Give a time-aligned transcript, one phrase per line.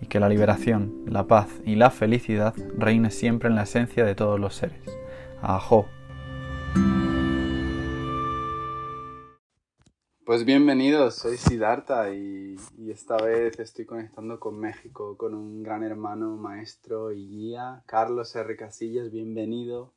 [0.00, 4.14] y que la liberación, la paz y la felicidad reine siempre en la esencia de
[4.14, 4.82] todos los seres.
[5.42, 5.88] Ajo.
[10.24, 15.82] Pues bienvenidos, soy Siddhartha y, y, esta vez estoy conectando con México, con un gran
[15.82, 18.54] hermano, maestro y guía, Carlos R.
[18.56, 19.94] Casillas, bienvenido.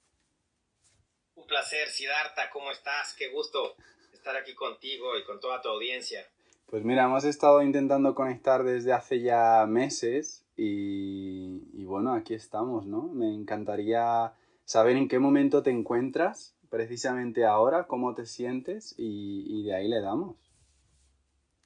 [1.35, 3.13] Un placer, Siddhartha, ¿cómo estás?
[3.17, 3.75] Qué gusto
[4.13, 6.25] estar aquí contigo y con toda tu audiencia.
[6.71, 13.09] Pues mira, hemos estado intentando conectar desde hace ya meses y, bueno, aquí estamos, ¿no?
[13.09, 14.33] Me encantaría
[14.63, 19.99] saber en qué momento te encuentras precisamente ahora, cómo te sientes y, de ahí le
[19.99, 20.37] damos.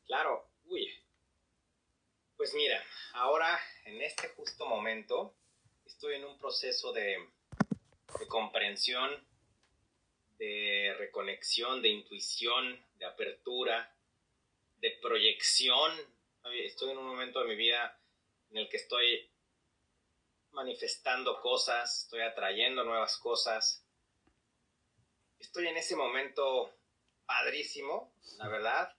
[0.08, 0.90] Claro, uy.
[2.36, 2.82] Pues mira,
[3.14, 5.36] ahora en este justo momento
[5.86, 7.16] estoy en un proceso de
[8.28, 9.12] comprensión,
[10.40, 13.95] de reconexión, de intuición, de apertura,
[14.78, 15.92] de proyección.
[16.44, 18.00] Estoy en un momento de mi vida
[18.52, 19.30] en el que estoy
[20.52, 23.84] manifestando cosas, estoy atrayendo nuevas cosas.
[25.40, 26.74] Estoy en ese momento
[27.26, 28.96] padrísimo, la verdad,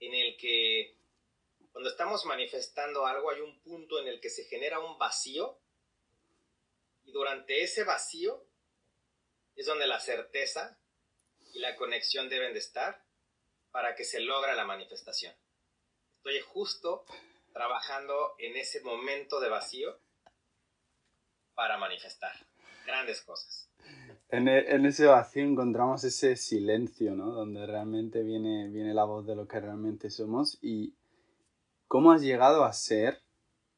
[0.00, 0.96] en el que
[1.72, 5.58] cuando estamos manifestando algo hay un punto en el que se genera un vacío
[7.04, 8.44] y durante ese vacío
[9.56, 10.78] es donde la certeza
[11.52, 13.02] y la conexión deben de estar
[13.72, 15.34] para que se logra la manifestación.
[16.18, 17.04] Estoy justo
[17.52, 19.98] trabajando en ese momento de vacío
[21.54, 22.32] para manifestar
[22.86, 23.68] grandes cosas.
[24.28, 27.32] En, e, en, ese vacío encontramos ese silencio, ¿no?
[27.32, 30.94] Donde realmente viene, viene la voz de lo que realmente somos y
[31.88, 33.20] cómo has llegado a ser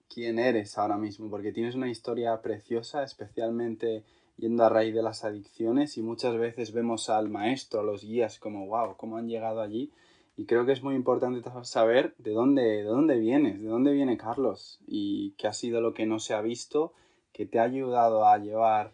[0.09, 4.05] quien eres ahora mismo, porque tienes una historia preciosa, especialmente
[4.37, 8.39] yendo a raíz de las adicciones y muchas veces vemos al maestro, a los guías
[8.39, 9.93] como, wow, cómo han llegado allí.
[10.37, 14.17] Y creo que es muy importante saber de dónde, de dónde vienes, de dónde viene
[14.17, 16.93] Carlos y qué ha sido lo que no se ha visto,
[17.33, 18.93] que te ha ayudado a llevar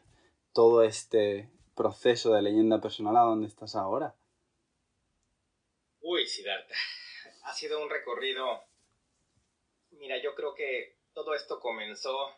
[0.52, 4.14] todo este proceso de leyenda personal a donde estás ahora.
[6.00, 6.75] Uy, Siddhartha,
[7.44, 8.44] ha sido un recorrido.
[9.93, 12.31] Mira, yo creo que todo esto comenzó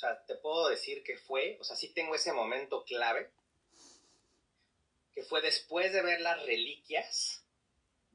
[0.00, 3.30] sea, te puedo decir que fue, o sea, sí tengo ese momento clave,
[5.12, 7.44] que fue después de ver las reliquias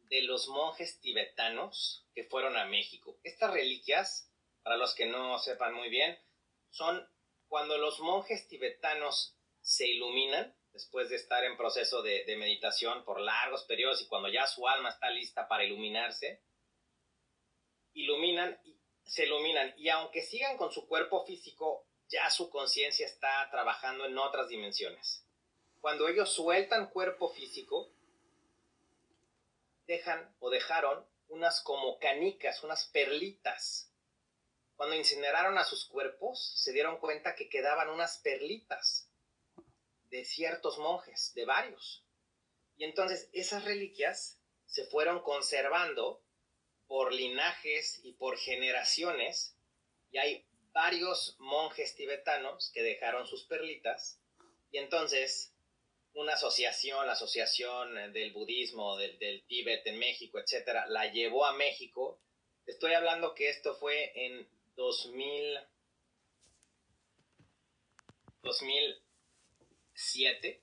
[0.09, 3.17] de los monjes tibetanos que fueron a México.
[3.23, 4.29] Estas reliquias,
[4.63, 6.17] para los que no sepan muy bien,
[6.71, 7.07] son
[7.47, 13.21] cuando los monjes tibetanos se iluminan, después de estar en proceso de, de, meditación por
[13.21, 16.41] largos periodos y cuando ya su alma está lista para iluminarse,
[17.93, 18.74] iluminan y
[19.05, 24.17] se iluminan y aunque sigan con su cuerpo físico ya su conciencia está trabajando en
[24.17, 25.25] otras dimensiones.
[25.81, 27.91] Cuando ellos sueltan cuerpo físico,
[29.87, 33.91] dejan o dejaron unas como canicas, unas perlitas.
[34.75, 39.09] Cuando incineraron a sus cuerpos, se dieron cuenta que quedaban unas perlitas
[40.09, 42.03] de ciertos monjes, de varios.
[42.77, 46.24] Y entonces esas reliquias se fueron conservando
[46.87, 49.57] por linajes y por generaciones,
[50.11, 54.19] y hay varios monjes tibetanos que dejaron sus perlitas,
[54.71, 55.55] y entonces
[56.15, 61.53] una asociación, la Asociación del Budismo del, del Tíbet en México, etcétera, la llevó a
[61.53, 62.19] México.
[62.65, 65.59] Estoy hablando que esto fue en 2000,
[68.41, 70.61] 2007.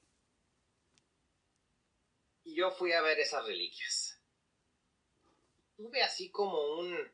[2.45, 4.12] Y yo fui a ver esas reliquias.
[5.77, 7.13] Tuve así como un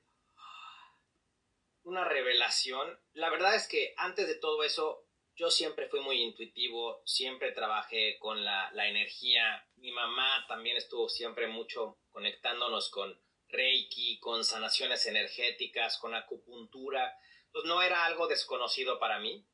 [1.89, 3.01] una revelación.
[3.15, 8.19] La verdad es que antes de todo eso yo siempre fui muy intuitivo, siempre trabajé
[8.19, 9.67] con la, energía.
[9.77, 13.19] Mi mamá también estuvo siempre mucho conectándonos con
[13.49, 17.17] Reiki, con sanaciones energéticas, con acupuntura.
[17.53, 19.47] Pues no era algo desconocido para mí.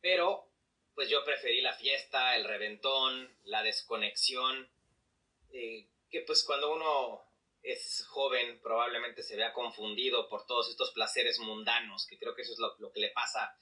[0.00, 0.52] Pero,
[0.94, 4.70] pues yo preferí la fiesta, el reventón, la desconexión.
[5.52, 7.29] Eh, que pues cuando uno
[7.62, 12.52] es joven probablemente se vea confundido por todos estos placeres mundanos, que creo que eso
[12.52, 13.56] es lo, lo que le pasa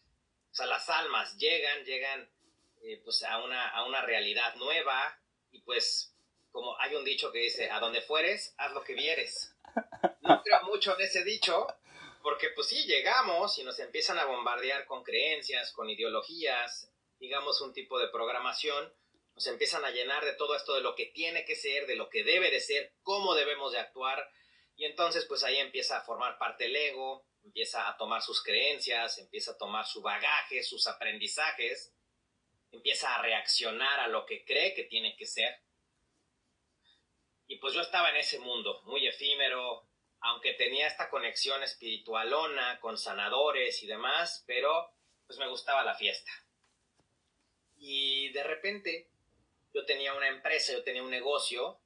[0.50, 2.29] o sea, las almas llegan, llegan
[2.83, 5.19] eh, pues a una, a una realidad nueva
[5.50, 6.15] y pues
[6.50, 9.55] como hay un dicho que dice, a donde fueres, haz lo que vieres.
[10.23, 11.67] No creo mucho en ese dicho,
[12.23, 16.91] porque pues sí, llegamos y nos empiezan a bombardear con creencias, con ideologías,
[17.21, 18.93] digamos un tipo de programación,
[19.38, 22.08] nos empiezan a llenar de todo esto de lo que tiene que ser, de lo
[22.11, 24.29] que debe de ser, cómo debemos de actuar,
[24.75, 29.17] y entonces pues ahí empieza a formar parte el ego, empieza a tomar sus creencias,
[29.19, 31.94] empieza a tomar su bagaje, sus aprendizajes,
[32.73, 35.61] empieza a reaccionar a lo que cree que tiene que ser.
[37.46, 39.88] Y pues yo estaba en ese mundo, muy efímero,
[40.19, 44.93] aunque tenía esta conexión espiritualona con sanadores y demás, pero
[45.29, 46.32] pues me gustaba la fiesta.
[47.76, 49.08] Y de repente
[49.73, 51.81] yo tenía una empresa, yo tenía un negocio,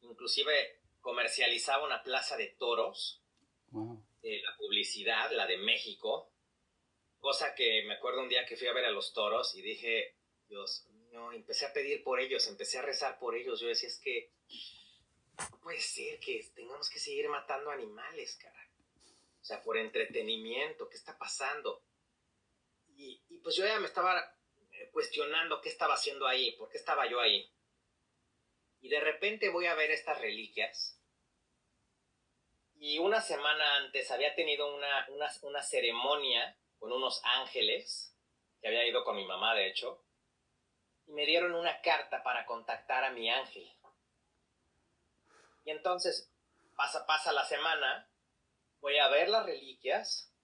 [0.00, 3.22] inclusive comercializaba una plaza de toros.
[4.22, 6.32] Eh, la publicidad, la de México,
[7.18, 10.16] cosa que me acuerdo un día que fui a ver a los toros y dije,
[10.48, 13.98] Dios mío, empecé a pedir por ellos, empecé a rezar por ellos, yo decía, es
[13.98, 14.32] que
[15.50, 18.70] no puede ser que tengamos que seguir matando animales, cara.
[19.40, 21.82] O sea, por entretenimiento, ¿qué está pasando?
[22.96, 24.37] Y, y pues yo ya me estaba
[24.98, 27.48] cuestionando qué estaba haciendo ahí, por qué estaba yo ahí.
[28.80, 31.00] Y de repente voy a ver estas reliquias
[32.80, 35.06] y una semana antes había tenido una,
[35.42, 38.12] una, ceremonia con unos ángeles,
[38.60, 40.04] que había ido con mi mamá, de hecho,
[41.06, 43.72] y me dieron una carta para contactar a mi ángel.
[45.64, 46.28] Y entonces,
[46.74, 48.10] pasa, pasa la semana,
[48.80, 50.34] voy a ver las reliquias.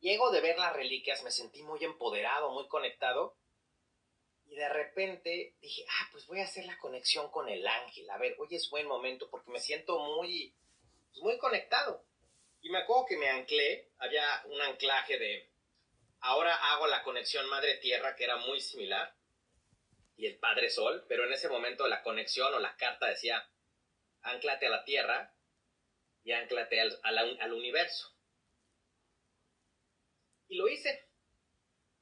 [0.00, 3.36] Llego de ver las reliquias, me sentí muy empoderado, muy conectado.
[4.46, 8.08] Y de repente dije, ah, pues voy a hacer la conexión con el ángel.
[8.10, 10.54] A ver, hoy es buen momento porque me siento muy,
[11.10, 12.04] pues, muy conectado.
[12.60, 15.50] Y me acuerdo que me anclé, había un anclaje de,
[16.20, 19.14] ahora hago la conexión madre-tierra que era muy similar,
[20.18, 23.48] y el Padre Sol, pero en ese momento la conexión o la carta decía,
[24.22, 25.32] anclate a la tierra
[26.24, 28.12] y anclate al, al universo.
[30.48, 31.06] Y lo hice.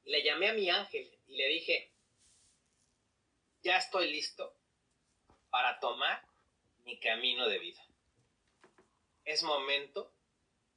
[0.04, 1.90] Le llamé a mi ángel y le dije,
[3.62, 4.56] ya estoy listo
[5.50, 6.22] para tomar
[6.84, 7.86] mi camino de vida
[9.26, 10.12] es momento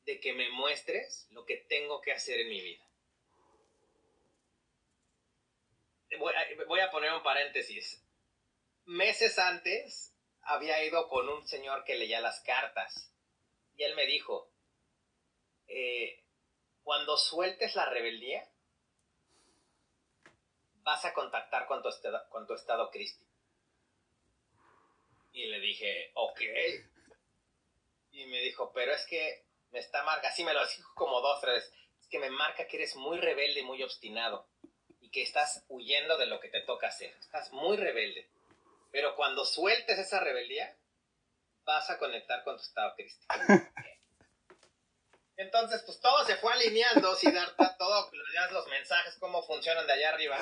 [0.06, 2.84] de que me muestres lo que tengo que hacer en mi vida.
[6.68, 8.04] Voy a, poner un paréntesis.
[8.86, 13.14] Meses antes había ido con un señor que leía las cartas
[13.78, 14.52] y él me dijo,
[15.68, 16.24] eh,
[16.84, 18.48] cuando sueltes la rebeldía,
[20.84, 22.90] vas a contactar con tu estado, con tu estado.
[25.32, 26.42] Y le dije, ok
[28.12, 31.40] y me dijo, pero es que me está marca, así me lo dijo como dos,
[31.42, 34.48] tres, es que me marca que eres muy rebelde muy obstinado
[35.00, 38.30] y que estás huyendo de lo que te toca hacer, estás muy rebelde.
[38.92, 40.76] Pero cuando sueltes esa rebeldía,
[41.64, 43.36] vas a conectar con tu estado crístico.
[45.40, 48.12] Entonces, pues todo se fue alineando, Siddhartha, todo,
[48.52, 50.38] los mensajes, cómo funcionan de allá arriba.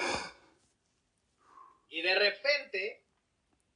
[1.89, 3.05] Y de repente,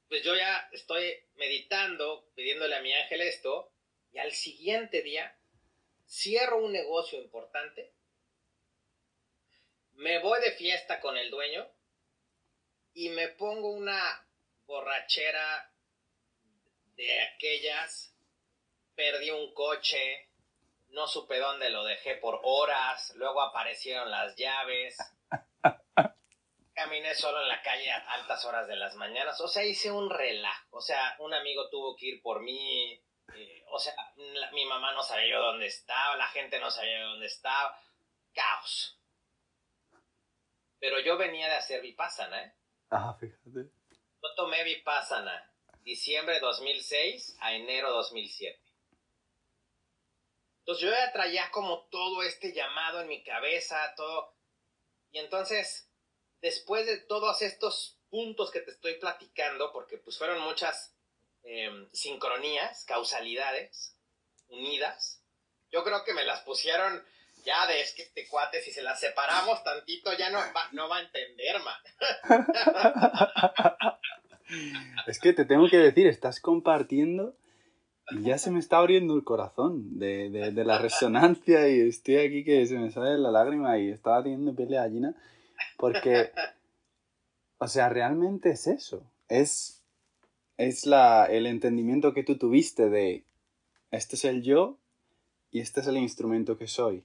[0.09, 3.71] pues yo ya estoy meditando, pidiéndole a mi ángel esto,
[4.11, 5.37] y al siguiente día
[6.07, 7.93] cierro un negocio importante
[9.93, 11.71] Me voy de fiesta con el dueño
[12.95, 14.27] y me pongo una
[14.65, 15.71] borrachera
[16.95, 18.15] de aquellas.
[18.95, 20.30] Perdí un coche,
[20.91, 24.97] no supe dónde lo dejé por horas, luego aparecieron las llaves.
[26.73, 30.09] Caminé solo en la calle a altas horas de las mañanas, o sea, hice un
[30.09, 32.99] relajo, o sea, un amigo tuvo que ir por mí,
[33.35, 33.93] eh, o sea,
[34.53, 37.77] mi mamá no sabía yo dónde estaba, la gente no sabía dónde estaba,
[38.33, 38.97] caos.
[40.79, 42.53] Pero yo venía de hacer Vipassana, ¿eh?
[42.89, 43.69] Ah, fíjate.
[44.23, 45.51] Yo tomé Vipassana
[45.83, 48.59] diciembre 2006 a enero 2007.
[50.61, 54.33] Entonces yo ya traía como todo este llamado en mi cabeza, todo.
[55.11, 55.89] Y entonces,
[56.41, 60.95] después de todos estos puntos que te estoy platicando, porque pues fueron muchas
[61.43, 63.95] em, sincronías, causalidades
[64.49, 65.23] unidas,
[65.71, 67.03] yo creo que me las pusieron
[67.43, 70.87] ya de es que este cuate, si se las separamos tantito, ya no va, no
[70.87, 71.81] va a entender, man.
[75.07, 77.35] es que te tengo que decir, estás compartiendo
[78.19, 82.65] ya se me está abriendo el corazón de, de, la resonancia y estoy aquí que
[82.65, 85.15] se me sale la lágrima y estaba teniendo piel de gallina
[85.77, 86.31] porque,
[87.57, 89.03] o sea, realmente es eso.
[89.27, 89.83] Es,
[90.57, 93.25] es la, el entendimiento que tú tuviste de
[93.91, 94.77] este es el yo
[95.51, 97.03] y este es el instrumento que soy.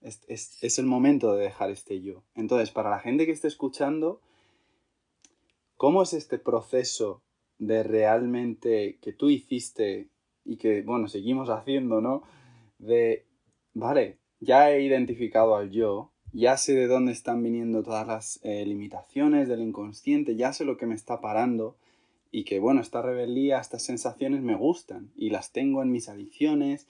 [0.00, 2.22] Es, es, es el momento de dejar este yo.
[2.34, 4.20] Entonces, para la gente que esté escuchando,
[5.76, 7.22] ¿cómo es este proceso
[7.58, 10.10] de realmente que tú hiciste
[10.46, 12.22] y que, bueno, seguimos haciendo, ¿no?
[12.78, 13.26] De,
[13.74, 18.64] vale, ya he identificado al yo, ya sé de dónde están viniendo todas las eh,
[18.64, 21.76] limitaciones del inconsciente, ya sé lo que me está parando
[22.30, 26.86] y que, bueno, esta rebeldía, estas sensaciones me gustan y las tengo en mis adicciones,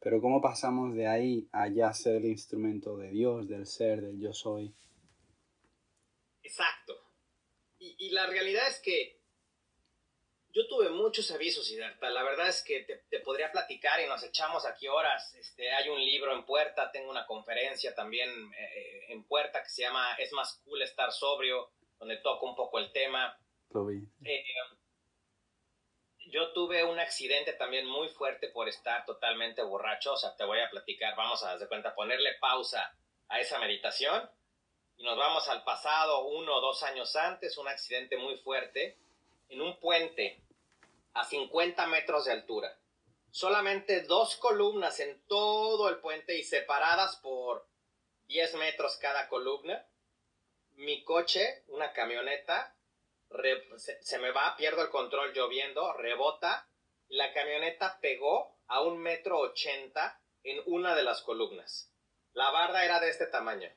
[0.00, 4.20] pero ¿cómo pasamos de ahí a ya ser el instrumento de Dios, del ser, del
[4.20, 4.74] yo soy?
[6.42, 6.94] Exacto.
[7.78, 9.15] Y, y la realidad es que
[10.56, 12.08] yo tuve muchos avisos, Siddhartha.
[12.08, 15.34] La verdad es que te, podría platicar y nos echamos aquí horas.
[15.34, 19.82] Este, hay un libro en puerta, tengo una conferencia también eh, en puerta que se
[19.82, 23.38] llama Es más cool estar sobrio, donde toco un poco el tema.
[23.68, 24.08] Lo vi.
[24.24, 24.44] Eh,
[26.28, 30.14] yo tuve un accidente también muy fuerte por estar totalmente borracho.
[30.14, 32.96] O sea, te voy a platicar, vamos a dar cuenta, ponerle pausa
[33.28, 34.30] a esa meditación
[34.96, 38.96] y nos vamos al pasado, uno o dos años antes, un accidente muy fuerte
[39.50, 40.45] en un puente
[41.16, 42.78] a 50 metros de altura.
[43.30, 47.68] Solamente dos columnas en todo el puente y separadas por
[48.26, 49.88] 10 metros cada columna.
[50.72, 52.76] Mi coche, una camioneta,
[53.76, 56.68] se, me va, pierdo el control lloviendo, rebota.
[57.08, 61.92] La camioneta pegó a un metro ochenta en una de las columnas.
[62.32, 63.74] La barda era de este tamaño.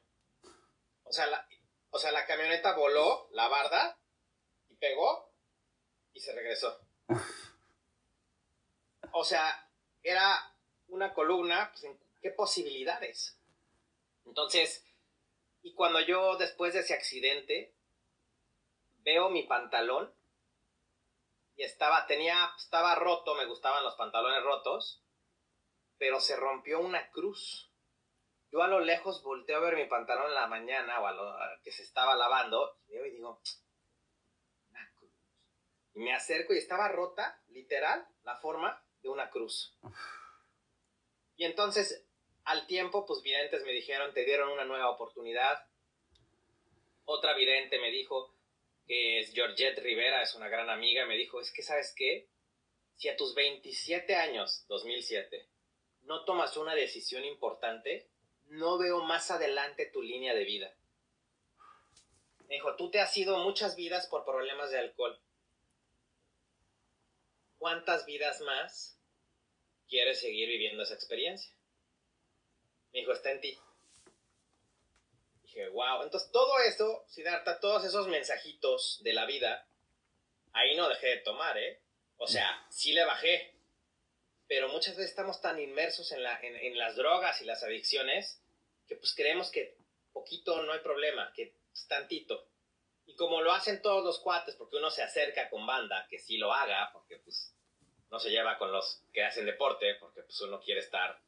[1.03, 1.47] O sea, la,
[1.89, 3.97] o sea, la camioneta voló, la barda,
[4.67, 5.33] y pegó
[6.11, 6.88] y se regresó.
[9.11, 9.69] O sea,
[10.03, 10.55] era
[10.87, 11.85] una columna, pues,
[12.21, 13.37] ¿qué posibilidades?
[14.25, 14.85] Entonces,
[15.61, 17.73] y cuando yo después de ese accidente
[18.99, 20.13] veo mi pantalón
[21.55, 25.03] y estaba, tenía, estaba roto, me gustaban los pantalones rotos,
[25.97, 27.69] pero se rompió una cruz.
[28.51, 31.35] Yo a lo lejos volteo a ver mi pantalón en la mañana o a lo
[31.63, 33.41] que se estaba lavando y veo y digo,
[35.93, 39.77] me acerco y estaba rota, literal, la forma de una cruz.
[41.35, 42.05] Y entonces,
[42.43, 45.65] al tiempo, pues videntes me dijeron, te dieron una nueva oportunidad.
[47.05, 48.33] Otra vidente me dijo,
[48.87, 52.27] que es Georgette Rivera, es una gran amiga, me dijo, es que sabes qué,
[52.95, 55.47] si a tus 27 años, 2007,
[56.01, 58.09] no tomas una decisión importante,
[58.47, 60.73] no veo más adelante tu línea de vida.
[62.47, 65.19] Me dijo, tú te has ido muchas vidas por problemas de alcohol.
[67.59, 68.99] ¿Cuántas vidas más
[69.87, 71.53] quieres seguir viviendo esa experiencia?
[72.91, 73.59] Me dijo, está en ti.
[75.43, 76.01] Dije, wow.
[76.01, 79.67] Entonces, todo eso, Siddhartha, todos esos mensajitos de la vida,
[80.53, 81.81] ahí no dejé de tomar, ¿eh?
[82.17, 83.53] O sea, sí le bajé.
[84.47, 88.41] Pero muchas veces estamos tan inmersos en, la, en, las drogas y las adicciones
[88.87, 89.77] que pues creemos que
[90.11, 92.48] poquito no hay problema, que es tantito.
[93.09, 96.37] Y como lo hacen todos los cuates, porque uno se acerca con banda, que sí
[96.37, 97.55] lo haga, porque pues
[98.11, 101.19] no se lleva con los que hacen deporte, porque pues uno quiere estar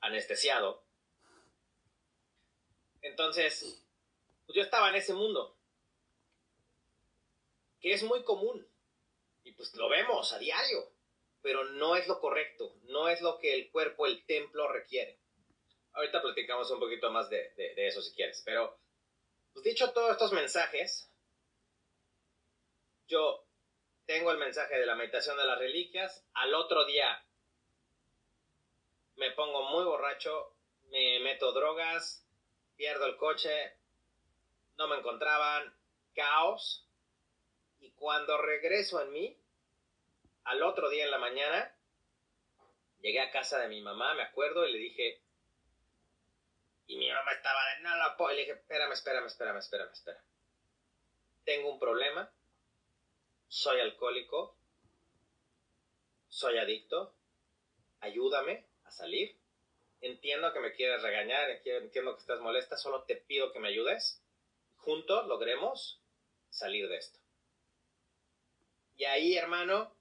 [0.00, 0.84] anestesiado.
[3.02, 3.82] Entonces,
[4.46, 5.56] pues yo estaba en ese mundo,
[7.80, 8.64] que es muy común,
[9.42, 10.92] y pues lo vemos a diario,
[11.42, 15.18] pero no es lo correcto, no es lo que el cuerpo, el templo requiere.
[15.92, 18.78] Ahorita platicamos un poquito más de, de eso si quieres, pero
[19.52, 21.05] Pues dicho todos estos mensajes,
[23.06, 23.46] yo
[24.06, 27.24] tengo el mensaje de la meditación de las reliquias, al otro día
[29.16, 30.54] me pongo muy borracho,
[30.90, 32.26] me meto drogas,
[32.76, 33.76] pierdo el coche,
[34.76, 35.74] no me encontraban,
[36.14, 36.86] caos,
[37.80, 39.40] y cuando regreso en mí,
[40.44, 41.76] al otro día en la mañana,
[43.00, 45.22] llegué a casa de mi mamá, me acuerdo, y le dije,
[46.86, 49.92] y mi mamá estaba de, no lo puedo, y le dije, espérame, espérame, espérame, espérame,
[49.92, 50.24] espérame.
[51.44, 52.30] Tengo un problema,
[53.48, 54.56] soy alcohólico,
[56.28, 57.14] soy adicto,
[58.00, 59.36] ayúdame a salir.
[60.00, 64.22] Entiendo que me quieres regañar, entiendo que estás molesta, solo te pido que me ayudes.
[64.76, 66.00] Juntos logremos
[66.50, 67.18] salir de esto.
[68.96, 69.94] Y ahí, hermano,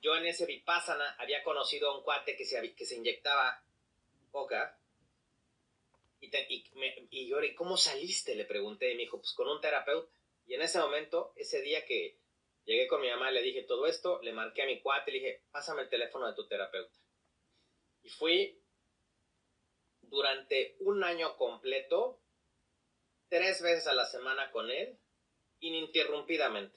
[0.00, 3.62] yo en ese Vipassana había conocido a un cuate que se, que se inyectaba
[4.30, 4.78] coca.
[6.20, 6.30] Y,
[7.10, 8.34] y, yo, ¿cómo saliste?
[8.34, 8.92] Le pregunté.
[8.92, 10.10] Y me dijo, pues con un terapeuta.
[10.46, 12.16] Y en ese momento, ese día que
[12.66, 15.42] llegué con mi mamá, le dije todo esto, le marqué a mi cuate le dije,
[15.50, 16.98] pásame el teléfono de tu terapeuta.
[18.02, 18.60] Y fui
[20.02, 22.20] durante un año completo,
[23.28, 24.98] tres veces a la semana con él,
[25.60, 26.76] ininterrumpidamente,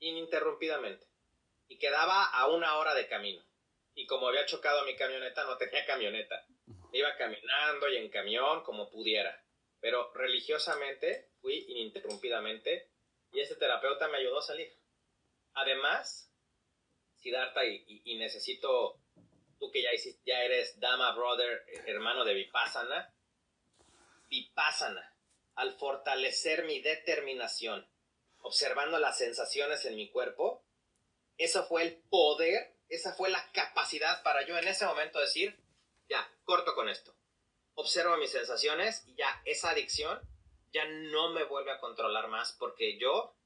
[0.00, 1.06] ininterrumpidamente.
[1.68, 3.42] Y quedaba a una hora de camino.
[3.94, 6.44] Y como había chocado mi camioneta, no tenía camioneta.
[6.92, 9.42] Iba caminando y en camión como pudiera.
[9.80, 12.90] Pero religiosamente fui ininterrumpidamente
[13.32, 14.70] y ese terapeuta me ayudó a salir.
[15.54, 16.30] Además,
[17.16, 19.02] Siddhartha, y necesito
[19.62, 19.90] tú que ya,
[20.24, 23.14] ya eres Dama Brother, hermano de Vipassana,
[24.28, 25.16] Vipassana,
[25.54, 27.88] al fortalecer mi determinación,
[28.40, 30.64] observando las sensaciones en mi cuerpo,
[31.38, 35.56] eso fue el poder, esa fue la capacidad para yo en ese momento decir,
[36.08, 37.14] ya, corto con esto.
[37.74, 40.20] Observo mis sensaciones y ya esa adicción
[40.72, 43.36] ya no me vuelve a controlar más porque yo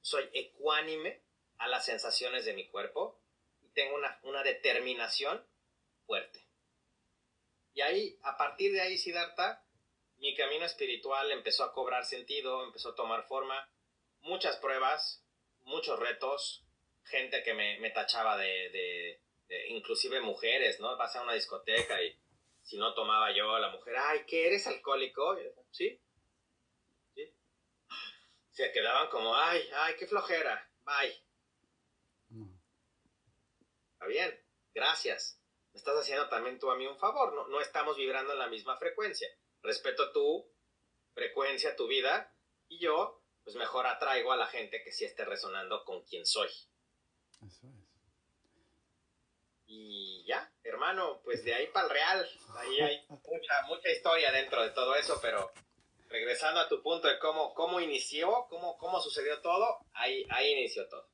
[0.00, 1.22] soy ecuánime
[1.58, 3.20] a las sensaciones de mi cuerpo
[3.78, 5.46] tengo una, determinación
[6.04, 6.44] fuerte.
[7.74, 9.64] Y ahí, a partir de ahí, Siddhartha,
[10.16, 13.70] mi camino espiritual empezó a cobrar sentido, empezó a tomar forma.
[14.22, 15.24] Muchas pruebas,
[15.60, 16.64] muchos retos,
[17.04, 19.20] gente que me, tachaba de,
[19.68, 20.96] inclusive mujeres, ¿no?
[20.96, 22.18] Vas a una discoteca y
[22.62, 25.38] si no tomaba yo, la mujer, ay, ¿qué eres alcohólico?
[25.70, 26.00] ¿Sí?
[27.14, 27.32] ¿Sí?
[28.50, 31.27] Se quedaban como, ay, ay, qué flojera, bye.
[33.98, 34.40] Está bien,
[34.74, 35.42] gracias.
[35.72, 38.46] Me estás haciendo también tú a mí un favor, no, no estamos vibrando en la
[38.46, 39.28] misma frecuencia.
[39.60, 40.48] Respeto tu
[41.14, 42.32] frecuencia, tu vida,
[42.68, 46.48] y yo, pues mejor atraigo a la gente que sí esté resonando con quien soy.
[47.44, 47.88] Eso es.
[49.66, 54.62] Y ya, hermano, pues de ahí para el real, ahí hay mucha, mucha historia dentro
[54.62, 55.50] de todo eso, pero
[56.06, 60.88] regresando a tu punto de cómo, cómo inició, cómo, cómo sucedió todo, ahí, ahí inició
[60.88, 61.08] todo.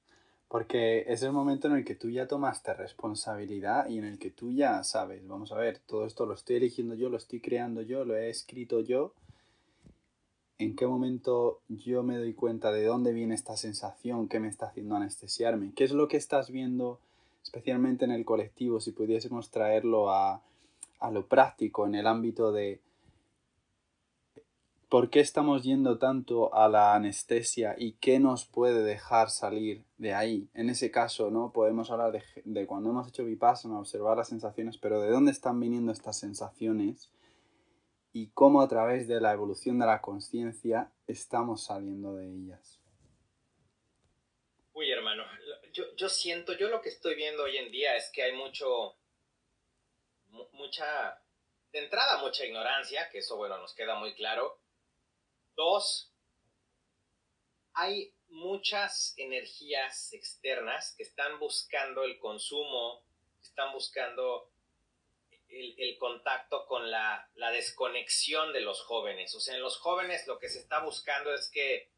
[0.55, 4.31] Porque es el momento en el que tú ya tomaste responsabilidad y en el que
[4.31, 7.83] tú ya sabes, vamos a ver, todo esto lo estoy eligiendo yo, lo estoy creando
[7.83, 9.15] yo, lo he escrito yo.
[10.59, 14.67] ¿En qué momento yo me doy cuenta de dónde viene esta sensación que me está
[14.67, 15.73] haciendo anestesiarme?
[15.75, 17.01] ¿Qué es lo que estás viendo
[17.43, 18.79] especialmente en el colectivo?
[18.79, 20.41] Si pudiésemos traerlo a,
[21.01, 22.79] a lo práctico, en el ámbito de
[24.89, 30.15] ¿Por qué estamos yendo tanto a la anestesia y qué nos puede dejar salir de
[30.15, 30.49] ahí?
[30.55, 31.53] En ese caso, ¿no?
[31.53, 32.13] Podemos hablar
[32.45, 37.11] de, cuando hemos hecho vipassana, observar las sensaciones, pero ¿de dónde están viniendo estas sensaciones?
[38.13, 42.81] Y cómo a través de la evolución de la conciencia estamos saliendo de ellas.
[44.75, 45.25] Uy, hermano,
[45.73, 48.97] yo, yo siento, yo lo que estoy viendo hoy en día es que hay mucho,
[50.53, 51.21] mucha,
[51.73, 54.64] de entrada mucha ignorancia, que eso, bueno, nos queda muy claro
[55.57, 56.13] Dos,
[57.75, 63.05] hay muchas energías externas que están buscando el consumo,
[63.41, 64.51] están buscando
[65.49, 69.35] el, contacto con la, la, desconexión de los jóvenes.
[69.37, 71.89] O sea, en los jóvenes lo que se está buscando es que,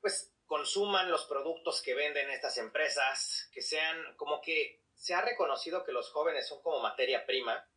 [0.00, 5.84] pues, consuman los productos que venden estas empresas, que sean como que se ha reconocido
[5.84, 7.68] que los jóvenes son como materia prima.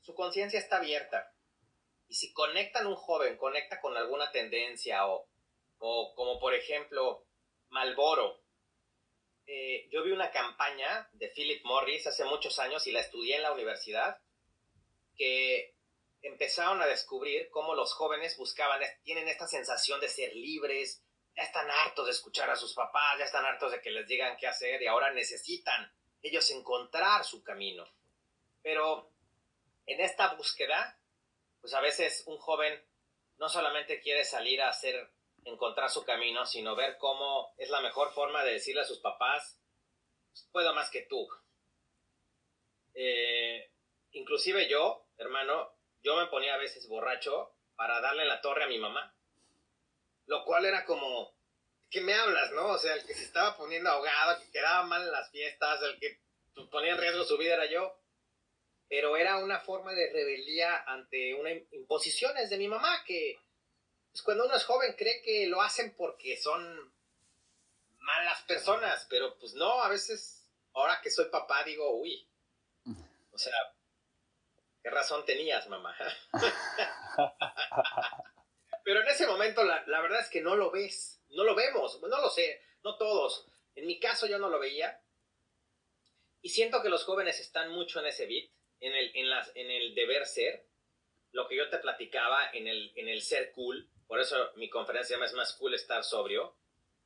[0.00, 1.35] Su conciencia está abierta
[2.08, 5.28] y si conectan un joven, conecta con alguna tendencia o,
[5.78, 7.26] o como por ejemplo
[7.68, 8.42] Malboro.
[9.46, 13.42] Eh, yo vi una campaña de Philip Morris hace muchos años y la estudié en
[13.42, 14.18] la universidad,
[15.16, 15.74] que
[16.22, 21.02] empezaron a descubrir cómo los jóvenes buscaban, tienen esta sensación de ser libres,
[21.36, 24.36] ya están hartos de escuchar a sus papás, ya están hartos de que les digan
[24.36, 25.92] qué hacer y ahora necesitan
[26.22, 27.86] ellos encontrar su camino.
[28.62, 29.12] Pero
[29.86, 30.95] en esta búsqueda
[31.66, 32.80] pues a veces un joven
[33.38, 35.10] no solamente quiere salir a hacer,
[35.44, 39.58] encontrar su camino, sino ver cómo es la mejor forma de decirle a sus papás,
[40.52, 41.26] puedo más que tú.
[42.94, 43.68] Eh,
[44.12, 45.74] inclusive yo, hermano,
[46.04, 49.12] yo me ponía a veces borracho para darle la torre a mi mamá.
[50.26, 51.34] Lo cual era como,
[51.90, 52.68] ¿qué me hablas, no?
[52.68, 55.98] O sea, el que se estaba poniendo ahogado, que quedaba mal en las fiestas, el
[55.98, 56.20] que
[56.70, 57.98] ponía en riesgo su vida era yo.
[58.88, 63.38] Pero era una forma de rebeldía ante una imposiciones de mi mamá, que
[64.10, 66.94] pues, cuando uno es joven cree que lo hacen porque son
[67.98, 72.28] malas personas, pero pues no, a veces, ahora que soy papá, digo, uy,
[73.32, 73.74] o sea,
[74.82, 75.96] ¿qué razón tenías, mamá?
[78.84, 82.00] pero en ese momento la, la verdad es que no lo ves, no lo vemos,
[82.00, 83.46] no lo sé, no todos.
[83.74, 85.02] En mi caso yo no lo veía,
[86.46, 88.48] y siento que los jóvenes están mucho en ese beat,
[88.80, 90.66] en el, en las, en el deber ser,
[91.32, 93.88] lo que yo te platicaba en el, en el ser cool.
[94.06, 96.56] Por eso mi conferencia es más cool estar sobrio.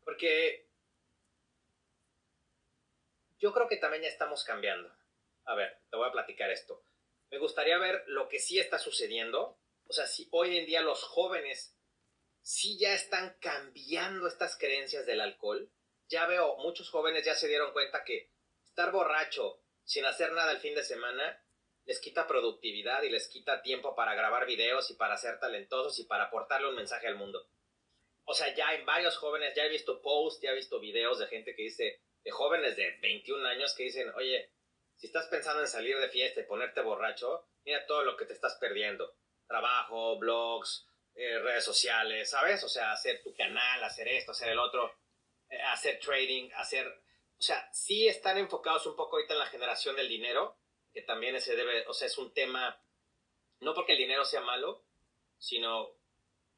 [0.05, 0.67] Porque
[3.39, 4.95] yo creo que también ya estamos cambiando.
[5.45, 6.83] A ver, te voy a platicar esto.
[7.31, 9.59] Me gustaría ver lo que sí está sucediendo.
[9.87, 11.75] O sea, si hoy en día los jóvenes
[12.43, 15.71] sí ya están cambiando estas creencias del alcohol.
[16.09, 18.31] Ya veo, muchos jóvenes ya se dieron cuenta que
[18.65, 21.43] estar borracho sin hacer nada el fin de semana
[21.91, 26.05] les quita productividad y les quita tiempo para grabar videos y para ser talentosos y
[26.05, 27.45] para aportarle un mensaje al mundo.
[28.23, 31.27] O sea, ya en varios jóvenes, ya he visto posts, ya he visto videos de
[31.27, 34.53] gente que dice, de jóvenes de 21 años que dicen, oye,
[34.95, 38.35] si estás pensando en salir de fiesta y ponerte borracho, mira todo lo que te
[38.35, 39.17] estás perdiendo.
[39.49, 42.63] Trabajo, blogs, eh, redes sociales, ¿sabes?
[42.63, 44.95] O sea, hacer tu canal, hacer esto, hacer el otro,
[45.49, 46.87] eh, hacer trading, hacer
[47.41, 50.60] o sea, sí están enfocados un poco ahorita en la generación del dinero,
[50.93, 52.83] que también se debe, o sea, es un tema,
[53.61, 54.85] no porque el dinero sea malo,
[55.39, 55.97] sino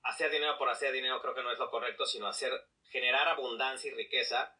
[0.03, 2.53] hacer dinero por hacer dinero creo que no es lo correcto, sino hacer,
[2.91, 4.57] generar abundancia y riqueza,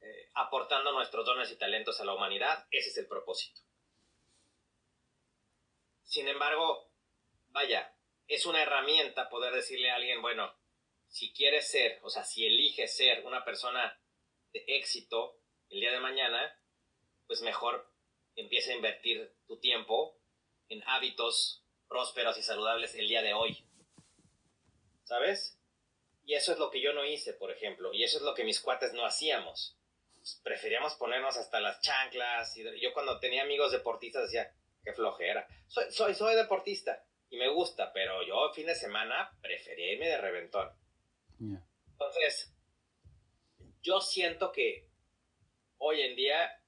[0.00, 3.60] eh, aportando nuestros dones y talentos a la humanidad, ese es el propósito.
[6.04, 6.90] Sin embargo,
[7.50, 7.94] vaya,
[8.28, 10.54] es una herramienta poder decirle a alguien, bueno,
[11.08, 14.00] si quieres ser, o sea, si eliges ser una persona
[14.52, 15.38] de éxito,
[15.68, 16.58] el día de mañana,
[17.26, 17.91] pues mejor
[18.36, 20.16] empieza a invertir tu tiempo
[20.68, 23.64] en hábitos prósperos y saludables el día de hoy.
[25.04, 25.58] ¿Sabes?
[26.24, 28.44] Y eso es lo que yo no hice, por ejemplo, y eso es lo que
[28.44, 29.76] mis cuates no hacíamos.
[30.14, 32.56] Pues, preferíamos ponernos hasta las chanclas.
[32.56, 35.46] Y yo cuando tenía amigos deportistas decía, qué flojera.
[35.66, 40.18] Soy, soy, soy deportista y me gusta, pero yo fin de semana prefería irme de
[40.18, 40.70] reventón.
[41.40, 42.54] Entonces,
[43.82, 44.88] yo siento que
[45.78, 46.61] hoy en día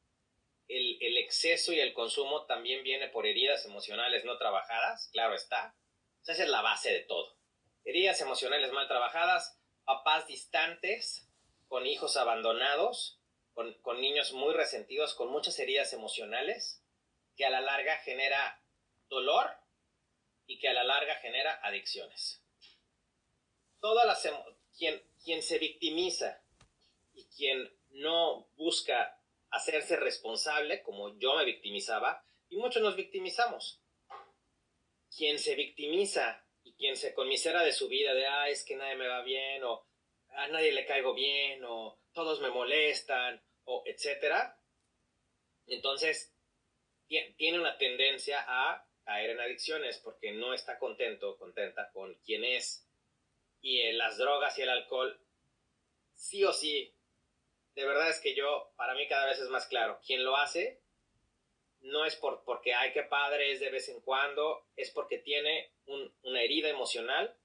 [0.69, 5.75] el, exceso y el consumo también viene por heridas emocionales no trabajadas, claro está.
[6.23, 7.37] Esa es la base de todo.
[7.85, 11.29] Heridas emocionales mal trabajadas, papás distantes,
[11.69, 13.21] con hijos abandonados,
[13.53, 16.83] con, con niños muy resentidos, con muchas heridas emocionales,
[17.37, 18.63] que a la larga genera
[19.09, 19.51] dolor
[20.47, 22.43] y que a la larga genera adicciones.
[23.81, 24.23] Todas las
[24.77, 26.41] quien, quien se victimiza
[27.13, 29.21] y quien no busca
[29.55, 33.81] hacerse responsable, como yo me victimizaba, y muchos nos victimizamos.
[35.17, 38.97] Quien se victimiza y quien se conmisera de su vida, de, ah, es que nadie
[38.97, 39.87] me va bien, o
[40.31, 44.59] a nadie le caigo bien, o todos me molestan, o etcétera,
[45.67, 46.35] entonces
[47.37, 52.89] tiene una tendencia a caer en adicciones porque no está contento, contenta con quien es.
[53.61, 55.19] Y eh, las drogas y el alcohol,
[56.13, 56.94] sí o sí,
[57.75, 60.81] de verdad es que yo, para mí cada vez es más claro, quien lo hace
[61.81, 65.73] no es por, porque, ay, qué padre es de vez en cuando, es porque tiene
[66.23, 67.37] una herida emocional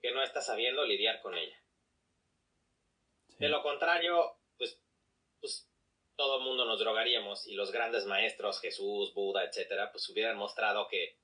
[0.00, 1.60] que no está sabiendo lidiar con ella.
[3.38, 4.80] De lo contrario, pues,
[5.40, 5.68] pues
[6.16, 10.86] todo el mundo nos drogaríamos y los grandes maestros, Jesús, Buda, etcétera, pues hubieran mostrado
[10.88, 11.16] que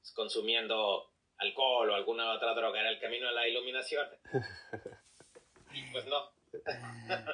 [0.00, 4.08] pues, consumiendo alcohol o alguna otra droga era el camino a la iluminación.
[5.74, 6.30] y pues no,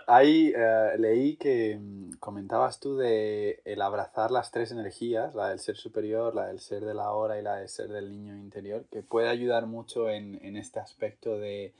[0.07, 5.59] Ahí eh, leí que mm, comentabas tú de el abrazar las tres energías, la del
[5.59, 8.85] ser superior, la del ser de la hora y la del ser del niño interior,
[8.91, 11.73] que puede ayudar mucho en, en este aspecto de,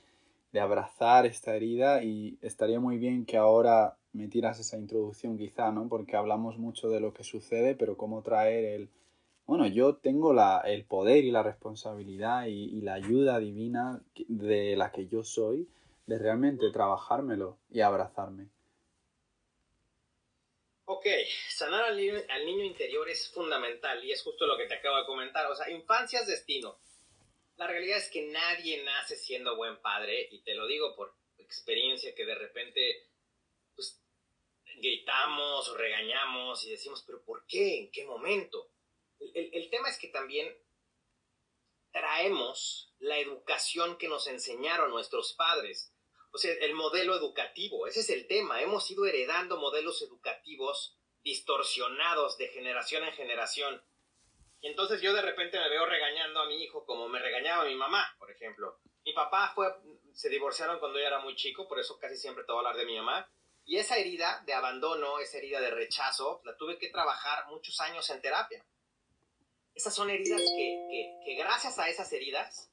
[0.51, 5.71] de, abrazar esta herida y estaría muy bien que ahora me tiras esa introducción quizá,
[5.71, 5.87] ¿no?
[5.87, 8.89] Porque hablamos mucho de lo que sucede, pero cómo traer el...
[9.45, 14.91] Bueno, yo tengo la, el poder y la responsabilidad y la ayuda divina de la
[14.91, 15.67] que yo soy
[16.05, 18.49] de realmente trabajármelo y abrazarme.
[20.85, 21.05] Ok,
[21.49, 25.49] sanar al niño, interior es fundamental y es justo lo que te acabo de comentar.
[25.49, 26.77] O sea, infancia es destino.
[27.55, 32.13] La realidad es que nadie nace siendo buen padre y te lo digo por experiencia
[32.13, 33.07] que de repente
[33.75, 34.03] pues,
[34.75, 37.79] gritamos o regañamos y decimos, pero ¿por qué?
[37.79, 38.69] ¿En qué momento?
[39.19, 40.53] El, el tema es que también
[41.93, 45.92] traemos la educación que nos enseñaron nuestros padres.
[46.33, 48.61] O sea, el modelo educativo, ese es el tema.
[48.61, 53.83] Hemos ido heredando modelos educativos distorsionados de generación en generación.
[54.59, 57.75] Y entonces yo de repente me veo regañando a mi hijo como me regañaba mi
[57.75, 58.79] mamá, por ejemplo.
[59.05, 59.53] Mi papá
[60.13, 62.77] se divorciaron cuando yo era muy chico, por eso casi siempre te voy a hablar
[62.77, 63.29] de mi mamá.
[63.65, 68.09] Y esa herida de abandono, esa herida de rechazo, la tuve que trabajar muchos años
[68.09, 68.65] en terapia.
[69.75, 72.69] Esas son heridas que, que, gracias a esas heridas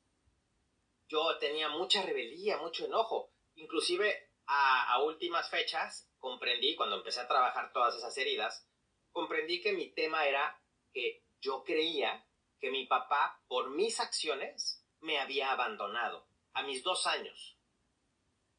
[1.08, 3.30] yo tenía mucha rebeldía, mucho enojo.
[3.60, 8.66] Inclusive a, a, últimas fechas comprendí, cuando empecé a trabajar todas esas heridas,
[9.12, 10.60] comprendí que mi tema era
[10.92, 12.26] que yo creía
[12.58, 17.58] que mi papá, por mis acciones, me había abandonado a mis dos años.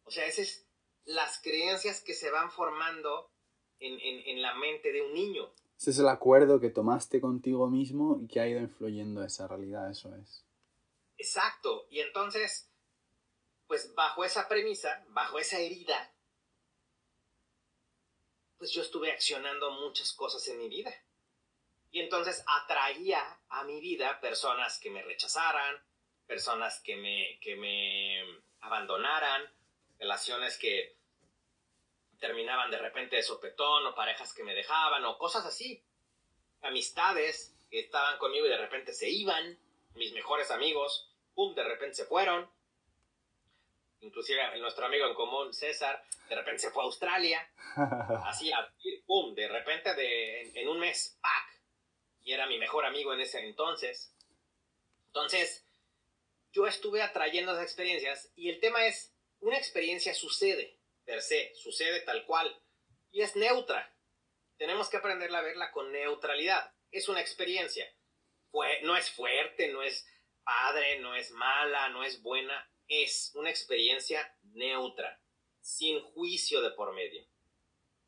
[0.04, 0.68] O sea, esas es
[1.06, 3.32] las creencias que se van formando
[3.80, 5.54] en, en, en la mente de un niño.
[5.78, 9.90] Ese es el acuerdo que tomaste contigo mismo y que ha ido influyendo esa realidad,
[9.90, 10.46] eso es.
[11.18, 11.88] Exacto.
[11.90, 12.71] Y entonces,
[13.72, 16.14] pues bajo esa premisa, bajo esa herida,
[18.58, 20.94] pues yo estuve accionando muchas cosas en mi vida.
[21.90, 25.82] Y entonces atraía a mi vida personas que me rechazaran,
[26.28, 29.50] personas que me, que me abandonaran,
[29.98, 30.98] relaciones que
[32.20, 35.82] terminaban de repente de sopetón o parejas que me dejaban o cosas así.
[36.62, 39.58] Amistades que estaban conmigo y de repente se iban,
[39.96, 42.52] mis mejores amigos, pum, de repente se fueron.
[44.02, 47.52] Inclusive nuestro amigo en común, César, de repente se fue a Australia.
[48.26, 48.52] Así,
[49.06, 51.62] pum, de repente de, en, un mes, ¡pac!
[52.22, 54.16] Y era mi mejor amigo en ese entonces.
[55.08, 55.66] Entonces,
[56.52, 62.02] yo estuve atrayendo esas experiencias y el tema es, una experiencia sucede per se, sucede
[62.02, 62.62] tal cual
[63.12, 63.94] y es neutra.
[64.58, 66.74] Tenemos que aprender a verla con neutralidad.
[66.92, 67.86] Es una experiencia.
[68.84, 70.08] no es fuerte, no es
[70.44, 72.71] padre, no es mala, no es buena.
[72.88, 75.22] Es una experiencia neutra,
[75.62, 77.26] sin juicio de por medio.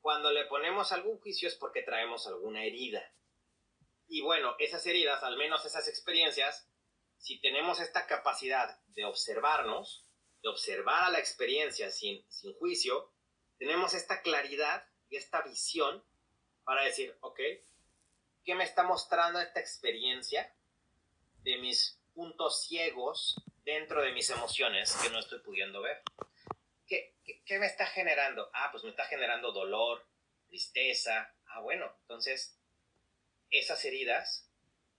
[0.01, 3.13] Cuando le ponemos algún juicio es porque traemos alguna herida.
[4.07, 6.67] Y bueno, esas heridas, al menos esas experiencias,
[7.17, 10.05] si tenemos esta capacidad de observarnos,
[10.41, 13.13] de observar a la experiencia sin, sin juicio,
[13.57, 16.03] tenemos esta claridad y esta visión
[16.65, 17.39] para decir, ok,
[18.43, 20.53] ¿qué me está mostrando esta experiencia
[21.43, 26.01] de mis puntos ciegos dentro de mis emociones que no estoy pudiendo ver?
[26.87, 28.49] ¿Qué, qué, qué me está generando?
[28.53, 30.05] Ah, pues me está generando dolor,
[30.47, 31.33] tristeza.
[31.47, 32.57] Ah, bueno, entonces
[33.49, 34.49] esas heridas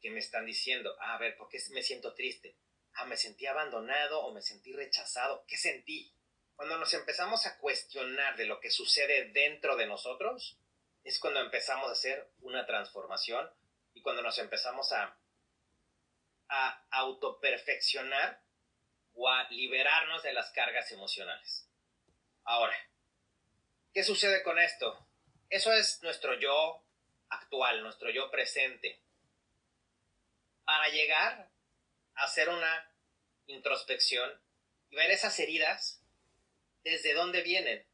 [0.00, 2.57] que me están diciendo, ah, a ver, ¿por qué me siento triste?
[2.94, 5.44] ah, me sentí abandonado o me sentí rechazado.
[5.46, 6.12] ¿Qué sentí?
[6.57, 10.59] Cuando nos empezamos a cuestionar de lo que sucede dentro de nosotros,
[11.03, 13.50] es cuando empezamos a hacer una transformación
[13.92, 15.18] y cuando nos empezamos a,
[16.48, 18.40] a autoperfeccionar
[19.14, 21.68] o a liberarnos de las cargas emocionales.
[22.44, 22.77] Ahora,
[23.92, 25.07] ¿qué sucede con esto?
[25.50, 26.83] Eso es nuestro yo
[27.29, 29.00] actual, nuestro yo presente.
[30.64, 31.55] Para llegar
[32.16, 32.90] hacer una
[33.46, 34.40] introspección
[34.90, 36.03] y ver esas heridas,
[36.83, 37.87] desde dónde vienen.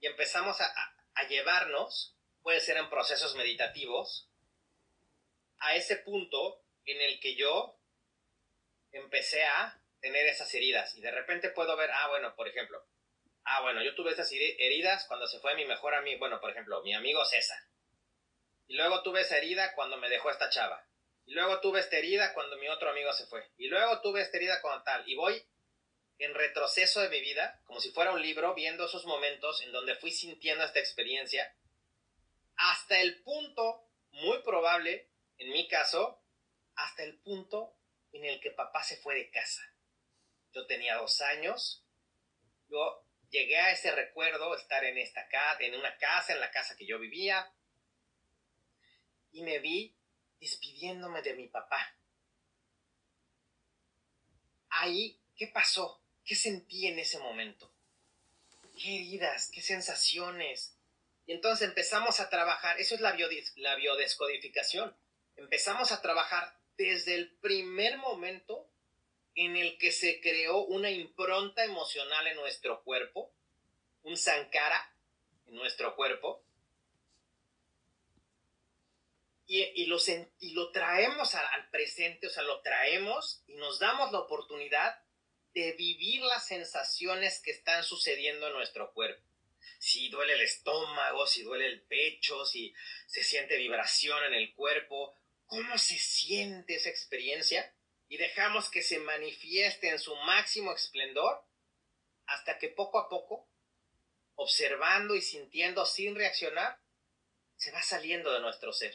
[0.00, 0.66] Y empezamos a,
[1.14, 4.28] a llevarnos, puede ser en procesos meditativos,
[5.58, 7.78] a ese punto en el que yo
[8.92, 12.86] empecé a tener esas heridas y de repente puedo ver, ah, bueno, por ejemplo,
[13.44, 16.82] ah, bueno, yo tuve esas heridas cuando se fue mi mejor amigo, bueno, por ejemplo,
[16.82, 17.58] mi amigo César.
[18.66, 20.86] Y luego tuve esa herida cuando me dejó esta chava.
[21.24, 23.48] Y luego tuve esta herida cuando mi otro amigo se fue.
[23.56, 25.08] Y luego tuve esta herida cuando tal.
[25.08, 25.42] Y voy
[26.18, 29.94] en retroceso de mi vida, como si fuera un libro, viendo esos momentos en donde
[29.94, 31.56] fui sintiendo esta experiencia,
[32.56, 36.22] hasta el punto, muy probable, en mi caso,
[36.74, 37.74] hasta el punto
[38.12, 39.62] en el que papá se fue de casa.
[40.54, 41.84] Yo tenía dos años,
[42.68, 46.76] yo llegué a ese recuerdo, estar en esta casa, en una casa, en la casa
[46.76, 47.52] que yo vivía,
[49.32, 49.96] y me vi
[50.38, 51.96] despidiéndome de mi papá.
[54.70, 56.00] Ahí, ¿qué pasó?
[56.24, 57.72] ¿Qué sentí en ese momento?
[58.80, 59.50] ¿Qué heridas?
[59.52, 60.76] ¿Qué sensaciones?
[61.26, 63.16] Y entonces empezamos a trabajar, eso es la,
[63.56, 64.96] la biodescodificación.
[65.36, 68.70] Empezamos a trabajar desde el primer momento
[69.34, 73.32] en el que se creó una impronta emocional en nuestro cuerpo,
[74.02, 74.94] un sankara
[75.46, 76.44] en nuestro cuerpo,
[79.46, 79.98] y, lo,
[80.40, 84.98] y lo traemos al presente, o sea, lo traemos y nos damos la oportunidad
[85.52, 89.22] de vivir las sensaciones que están sucediendo en nuestro cuerpo.
[89.78, 92.74] Si duele el estómago, si duele el pecho, si
[93.06, 95.14] se siente vibración en el cuerpo,
[95.46, 97.72] ¿cómo se siente esa experiencia?
[98.08, 101.44] Y dejamos que se manifieste en su máximo esplendor
[102.26, 103.48] hasta que poco a poco,
[104.34, 106.80] observando y sintiendo sin reaccionar,
[107.56, 108.94] se va saliendo de nuestro ser.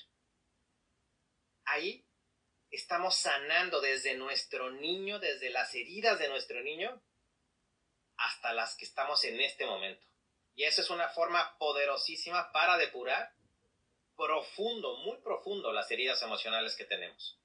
[1.66, 2.06] Ahí
[2.72, 7.02] estamos sanando desde nuestro niño, desde las heridas de nuestro niño,
[8.18, 10.06] hasta las que estamos en este momento.
[10.56, 13.34] Y eso es una forma poderosísima para depurar
[14.18, 17.40] profundo, muy profundo las heridas emocionales que tenemos.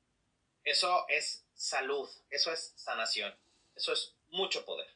[0.64, 3.32] Eso es salud, eso es sanación,
[3.74, 4.86] eso es mucho poder.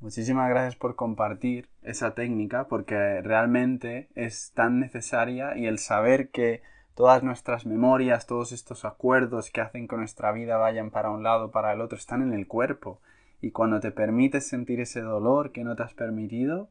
[0.00, 6.62] Muchísimas gracias por compartir esa técnica porque realmente es tan necesaria y el saber que
[6.94, 11.50] todas nuestras memorias, todos estos acuerdos que hacen que nuestra vida vayan para un lado,
[11.50, 13.00] para el otro, están en el cuerpo.
[13.42, 16.68] Y cuando te permites sentir ese dolor que no te has permitido,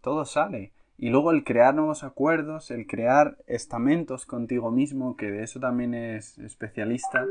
[0.00, 0.72] todo sale.
[0.98, 5.94] Y luego el crear nuevos acuerdos, el crear estamentos contigo mismo, que de eso también
[5.94, 7.24] es especialista,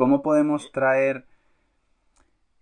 [0.00, 1.26] ¿cómo podemos traer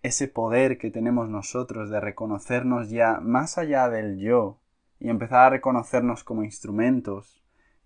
[0.02, 4.58] ese poder que tenemos nosotros de reconocernos ya más allá del yo
[4.98, 7.40] y empezar a reconocernos como instrumentos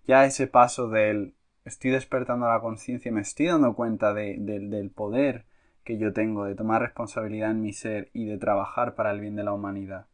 [0.07, 1.35] ya ese paso del
[1.65, 5.45] estoy despertando la conciencia y me estoy dando cuenta del poder
[5.83, 9.35] que yo tengo de tomar responsabilidad en mi ser y de trabajar para el bien
[9.35, 10.07] de la humanidad.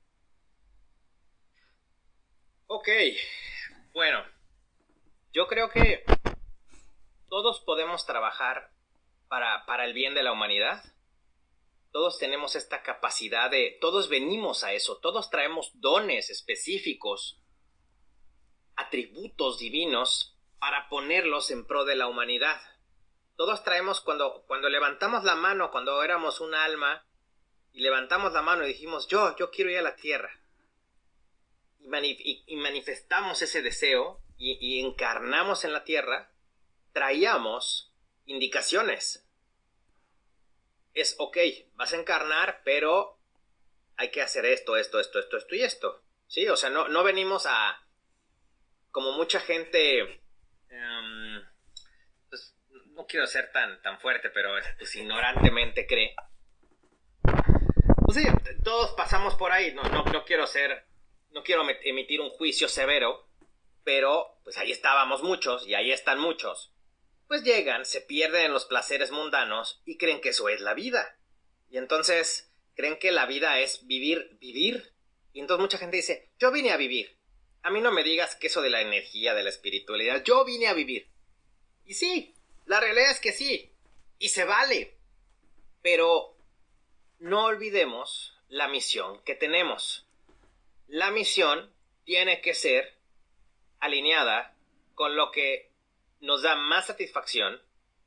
[2.68, 2.90] Ok,
[3.94, 4.20] bueno,
[5.32, 6.04] yo creo que
[7.30, 8.78] todos podemos trabajar
[9.30, 10.84] para, para el bien de la humanidad.
[11.92, 17.42] Todos tenemos esta capacidad de, todos venimos a eso, todos traemos dones específicos
[18.76, 22.62] atributos divinos para ponerlos en pro de la humanidad.
[23.36, 27.06] Todos traemos cuando, cuando levantamos la mano, cuando éramos un alma,
[27.72, 30.42] y levantamos la mano y dijimos, yo, yo quiero ir a la tierra.
[31.82, 36.32] Y, manifestamos ese deseo y, y encarnamos en la tierra,
[36.94, 37.89] traíamos
[38.30, 39.26] indicaciones.
[40.94, 41.38] Es, ok,
[41.74, 43.20] vas a encarnar, pero
[43.98, 46.04] hay que hacer esto, esto, esto, esto, esto y esto.
[46.28, 47.84] Sí, o sea, no, no venimos a,
[48.92, 50.00] como mucha gente,
[50.70, 51.44] em,
[52.30, 52.56] pues,
[52.94, 56.16] no quiero ser tan, tan fuerte, pero pues, ignorantemente cree.
[58.06, 58.28] Pues sí,
[58.64, 60.86] todos pasamos por ahí, no, no, no quiero ser,
[61.32, 63.28] no quiero emitir un juicio severo,
[63.84, 66.74] pero pues ahí estábamos muchos y ahí están muchos.
[67.30, 71.18] Pues llegan, se pierden en los placeres mundanos y creen que eso es la vida.
[71.70, 74.92] Y entonces creen que la vida es vivir, vivir.
[75.32, 77.20] Y entonces mucha gente dice, yo vine a vivir
[77.62, 80.68] a mí no me digas que eso de la energía, de la espiritualidad, yo vine
[80.68, 81.08] a vivir.
[81.86, 82.34] Y sí,
[82.66, 83.72] la realidad es que sí,
[84.18, 84.96] y se vale.
[85.82, 86.36] Pero
[87.20, 90.08] no olvidemos la misión que tenemos.
[90.88, 91.72] La misión
[92.06, 92.98] tiene que ser
[93.80, 94.56] alineada
[94.96, 95.69] con lo que
[96.20, 97.62] nos da más satisfacción,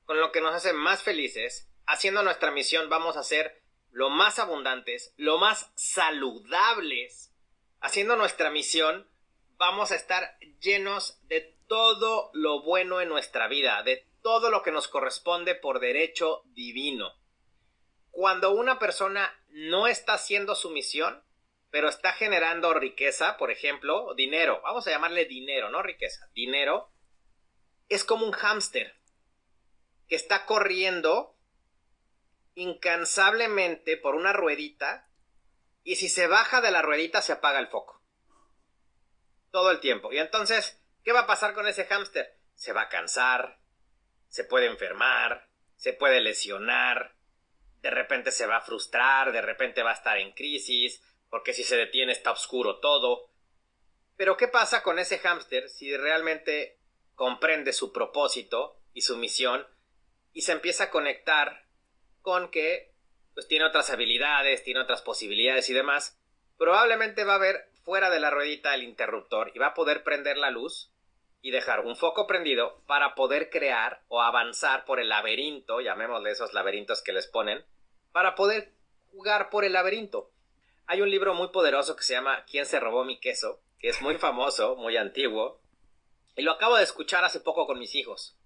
[0.05, 1.69] con lo que nos hace más felices.
[1.87, 7.35] Haciendo nuestra misión vamos a ser lo más abundantes, lo más saludables.
[7.81, 9.09] Haciendo nuestra misión
[9.57, 14.73] vamos a estar llenos de todo lo bueno en nuestra vida, de todo lo que
[14.73, 17.15] nos corresponde por derecho divino.
[18.11, 21.25] Cuando una persona no está haciendo su misión,
[21.71, 26.92] pero está generando riqueza, por ejemplo, dinero, vamos a llamarle dinero, no riqueza, dinero,
[27.95, 28.97] es como un hámster
[30.09, 31.37] que está corriendo
[32.55, 35.09] incansablemente por una ruedita
[35.85, 38.03] y si se baja de la ruedita se apaga el foco
[39.51, 40.13] todo el tiempo.
[40.13, 42.39] Y entonces, ¿qué va a pasar con ese hámster?
[42.55, 43.61] Se va a cansar,
[44.29, 47.15] se puede enfermar, se puede lesionar,
[47.83, 51.65] de repente se va a frustrar, de repente va a estar en crisis, porque si
[51.65, 53.31] se detiene está oscuro todo.
[54.17, 56.82] Pero ¿qué pasa con ese hámster si realmente
[57.15, 59.67] comprende su propósito y su misión
[60.33, 61.67] y se empieza a conectar
[62.21, 62.93] con que
[63.35, 66.19] pues tiene otras habilidades, tiene otras posibilidades y demás?
[66.59, 70.37] Probablemente va a haber fuera de la ruedita el interruptor y va a poder prender
[70.37, 70.93] la luz
[71.41, 76.53] y dejar un foco prendido para poder crear o avanzar por el laberinto, llamémosle esos
[76.53, 77.65] laberintos que les ponen,
[78.13, 78.73] para poder
[79.11, 80.31] jugar por el laberinto.
[80.87, 83.61] Hay un libro muy poderoso que se llama ¿Quién se robó mi queso?
[83.83, 85.61] que es muy famoso, muy antiguo,
[86.37, 88.37] y lo acabo de escuchar hace poco con mis hijos.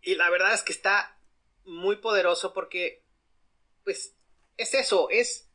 [0.00, 1.18] Y la verdad es que está
[1.64, 3.04] muy poderoso porque,
[3.84, 4.16] pues,
[4.56, 5.50] es eso, es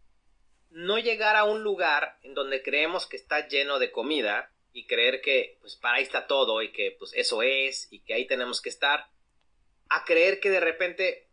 [0.69, 5.21] no llegar a un lugar en donde creemos que está lleno de comida y creer
[5.21, 8.61] que pues para ahí está todo y que pues eso es y que ahí tenemos
[8.61, 9.09] que estar,
[9.89, 11.27] a creer que de repente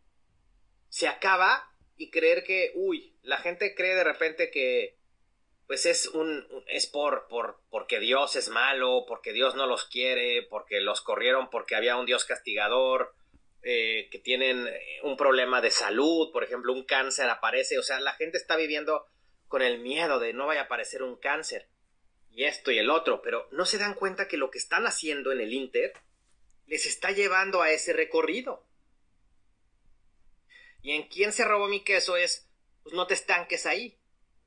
[0.89, 4.98] se acaba y creer que, uy, la gente cree de repente que
[5.69, 10.43] pues es un es por, por porque Dios es malo, porque Dios no los quiere,
[10.43, 13.15] porque los corrieron porque había un Dios castigador,
[13.63, 14.67] eh, que tienen
[15.03, 19.07] un problema de salud, por ejemplo, un cáncer aparece, o sea, la gente está viviendo
[19.47, 21.69] con el miedo de no vaya a aparecer un cáncer
[22.31, 25.33] y esto y el otro, pero no se dan cuenta que lo que están haciendo
[25.33, 25.93] en el Inter
[26.67, 28.65] les está llevando a ese recorrido.
[30.81, 32.49] Y en quién se robó mi queso es,
[32.83, 33.99] pues no te estanques ahí.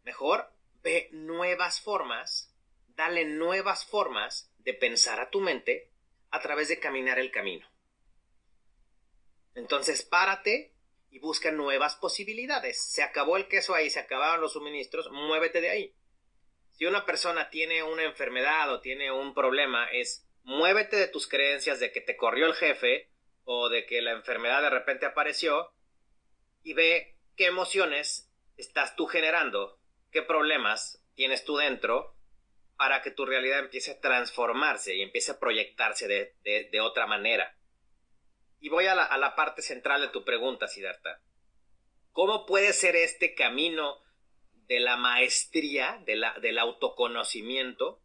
[0.03, 0.51] Mejor
[0.83, 2.55] ve nuevas formas,
[2.89, 5.91] dale nuevas formas de pensar a tu mente
[6.29, 7.67] a través de caminar el camino.
[9.55, 10.73] Entonces párate
[11.09, 12.81] y busca nuevas posibilidades.
[12.81, 15.95] Se acabó el queso ahí, se acabaron los suministros, muévete de ahí.
[16.71, 21.79] Si una persona tiene una enfermedad o tiene un problema, es muévete de tus creencias
[21.79, 23.09] de que te corrió el jefe
[23.43, 25.73] o de que la enfermedad de repente apareció
[26.63, 29.80] y ve qué emociones estás tú generando,
[30.11, 32.15] qué problemas tienes tú dentro
[32.77, 37.55] para que tu realidad empiece a transformarse y empiece a proyectarse de, otra manera.
[38.59, 41.21] Y voy a la, parte central de tu pregunta, Siddhartha.
[42.11, 44.01] ¿Cómo puede ser este camino
[44.67, 48.01] de la maestría, del autoconocimiento,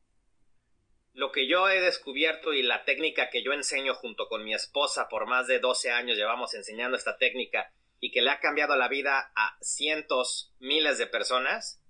[1.15, 5.09] lo que yo he descubierto y la técnica que yo enseño junto con mi esposa
[5.09, 8.89] por más de 12 años llevamos enseñando esta técnica y que le ha cambiado la
[8.89, 11.81] vida a cientos, miles de personas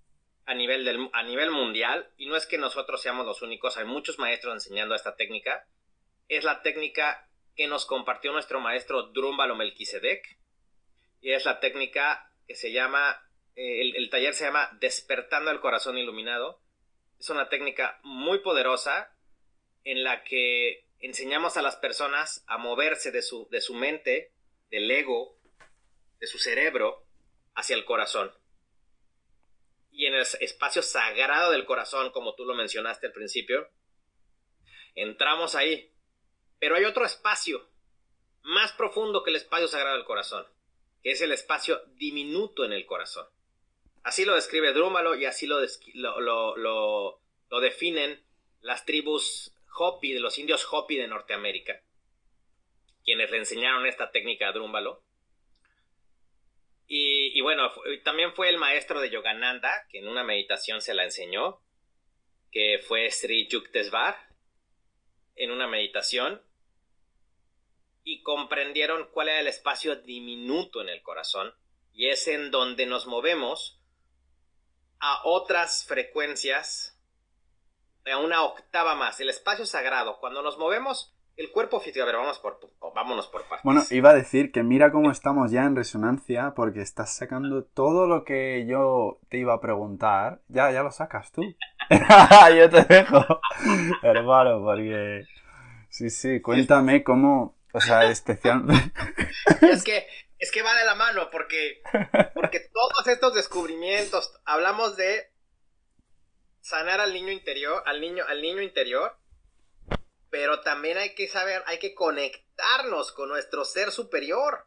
[0.46, 3.84] a nivel, del, a nivel mundial, y no es que nosotros seamos los únicos, hay
[3.84, 5.66] muchos maestros enseñando esta técnica,
[6.28, 10.38] es la técnica que nos compartió nuestro maestro Drúmbalo Melquisedec,
[11.20, 13.20] y es la técnica que se llama
[13.56, 16.60] eh, el, taller se llama Despertando el Corazón Iluminado.
[17.18, 19.10] Es una técnica muy poderosa
[19.84, 24.32] en la que enseñamos a las personas a moverse de su, de su mente,
[24.70, 25.38] del ego,
[26.20, 27.06] de su cerebro,
[27.54, 28.30] hacia el corazón.
[29.96, 33.66] Y en el espacio sagrado del corazón, como tú lo mencionaste al principio,
[34.94, 35.90] entramos ahí.
[36.58, 37.66] Pero hay otro espacio
[38.42, 40.46] más profundo que el espacio sagrado del corazón,
[41.02, 43.26] que es el espacio diminuto en el corazón.
[44.04, 45.60] Así lo describe Drúmalo y así lo,
[46.20, 48.22] lo, definen
[48.60, 51.82] las tribus Hopi, de los indios Hopi de Norteamérica,
[53.02, 55.05] quienes le enseñaron esta técnica a Drúmbalo.
[57.36, 57.70] Y, bueno,
[58.02, 61.60] también fue el maestro de Yogananda, que en una meditación se la enseñó,
[62.50, 64.16] que fue Sri Yuktesvar,
[65.34, 66.40] en una meditación,
[68.02, 71.54] y comprendieron cuál era el espacio diminuto en el corazón,
[71.92, 73.82] y es en donde nos movemos
[74.98, 76.98] a otras frecuencias,
[78.06, 80.20] a una octava más, el espacio sagrado.
[80.20, 82.58] Cuando nos movemos, el cuerpo físico, a ver, vamos por,
[82.94, 83.64] vámonos por partes.
[83.64, 88.06] Bueno, iba a decir que mira cómo estamos ya en resonancia, porque estás sacando todo
[88.06, 91.42] lo que yo te iba a preguntar, ya, ya lo sacas tú.
[92.56, 93.40] yo te dejo,
[94.02, 95.24] hermano, porque...
[95.88, 98.92] Sí, sí, cuéntame cómo, o sea, especialmente...
[99.62, 100.06] es que
[100.38, 101.80] es que va de la mano, porque,
[102.34, 105.30] porque todos estos descubrimientos, hablamos de
[106.60, 109.16] sanar al niño interior, al niño, al niño interior,
[110.30, 114.66] pero también hay que saber, hay que conectarnos con nuestro ser superior.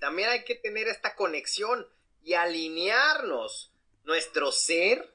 [0.00, 1.86] También hay que tener esta conexión
[2.22, 3.72] y alinearnos
[4.04, 5.14] nuestro ser,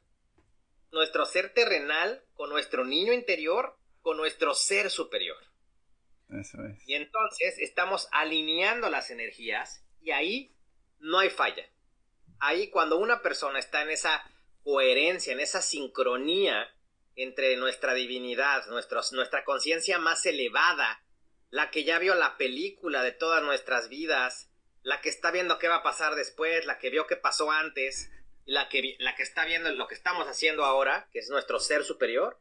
[0.91, 5.37] nuestro ser terrenal, con nuestro niño interior, con nuestro ser superior.
[6.85, 10.55] Y entonces estamos alineando las energías y ahí
[10.99, 11.67] no hay falla.
[12.39, 14.23] Ahí cuando una persona está en esa
[14.63, 16.73] coherencia, en esa sincronía
[17.15, 21.03] entre nuestra divinidad, nuestra conciencia más elevada,
[21.49, 24.49] la que ya vio la película de todas nuestras vidas,
[24.83, 28.09] la que está viendo qué va a pasar después, la que vio qué pasó antes,
[28.45, 31.83] la que, la que está viendo lo que estamos haciendo ahora, que es nuestro ser
[31.83, 32.39] superior,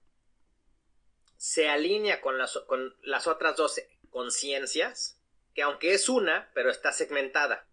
[1.37, 5.19] se alinea con las, con las otras dos conciencias,
[5.55, 7.67] que aunque es una, pero está segmentada.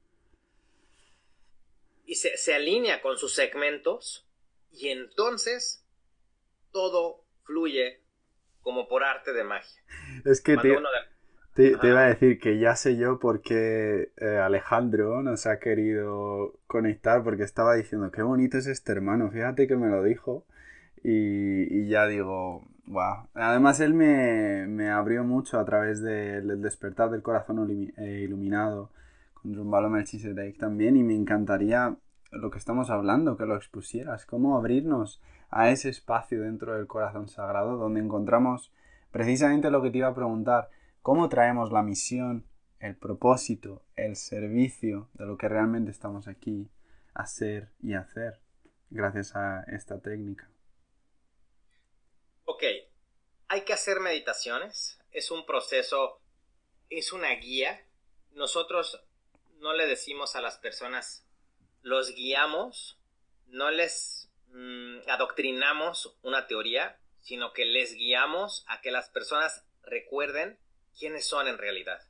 [2.06, 4.26] Y se, se alinea con sus segmentos
[4.72, 5.86] y entonces
[6.78, 8.02] todo fluye
[8.62, 9.82] como por arte de magia.
[10.26, 10.78] Es que te,
[11.54, 16.60] te, iba a decir que ya sé yo por qué eh, Alejandro nos ha querido
[16.68, 20.46] conectar, porque estaba diciendo, qué bonito es este hermano, fíjate que me lo dijo.
[21.04, 23.28] y ya digo, Wow.
[23.34, 28.92] Además, él me, abrió mucho a través del despertar del corazón eh, iluminado
[29.34, 30.96] con Rumbalo Melchizedek también.
[30.96, 31.96] Y me encantaría
[32.32, 37.28] lo que estamos hablando, que lo expusieras, cómo abrirnos a ese espacio dentro del corazón
[37.28, 38.72] sagrado donde encontramos
[39.12, 40.70] precisamente lo que te iba a preguntar,
[41.02, 42.46] cómo traemos la misión,
[42.80, 46.70] el propósito, el servicio de lo que realmente estamos aquí
[47.14, 48.40] a ser y hacer
[48.90, 50.50] gracias a esta técnica.
[52.46, 52.64] Ok,
[53.48, 56.22] hay que hacer meditaciones, es un proceso,
[56.90, 57.82] es una guía.
[58.34, 59.04] Nosotros
[59.60, 61.27] no le decimos a las personas,
[61.88, 63.00] los guiamos,
[63.48, 70.60] no les mm, adoctrinamos una teoría, sino que les guiamos a que las personas recuerden
[71.00, 72.02] quiénes son en realidad.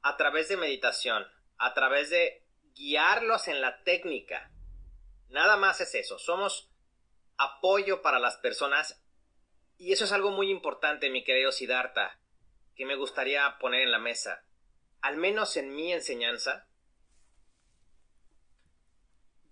[0.00, 1.26] A través de meditación,
[1.58, 4.50] a través de guiarlos en la técnica.
[5.28, 6.70] Nada más es eso, somos
[7.36, 9.02] apoyo para las personas
[9.76, 12.18] y eso es algo muy importante, mi querido Siddhartha,
[12.74, 14.42] que me gustaría poner en la mesa.
[15.02, 16.65] Al menos en mi enseñanza,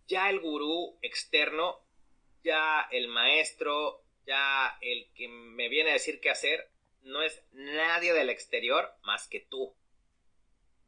[0.07, 1.81] ya el gurú externo,
[2.43, 6.71] ya el maestro, ya el que me viene a decir qué hacer,
[7.03, 9.77] no es nadie del exterior más que tú.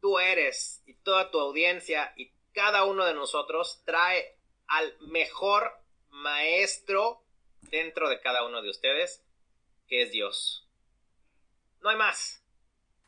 [0.01, 5.73] Tú eres y toda tu audiencia y cada uno de nosotros trae al mejor
[6.09, 7.23] maestro
[7.63, 9.25] dentro de cada uno de ustedes,
[9.89, 10.69] que es Dios.
[11.81, 12.43] No hay más.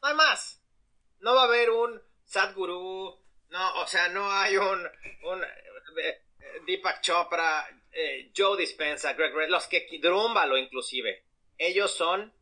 [0.02, 0.62] No hay más.
[1.20, 3.18] No va a haber un Sadguru.
[3.48, 4.88] No, o sea, no hay un,
[5.22, 5.44] un
[6.66, 11.24] Deepak Chopra, eh, Joe Dispensa, Greg Red, los que Drumbalo inclusive.
[11.56, 12.32] Ellos son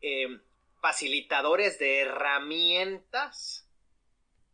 [0.00, 0.42] em,
[0.80, 3.68] facilitadores de herramientas.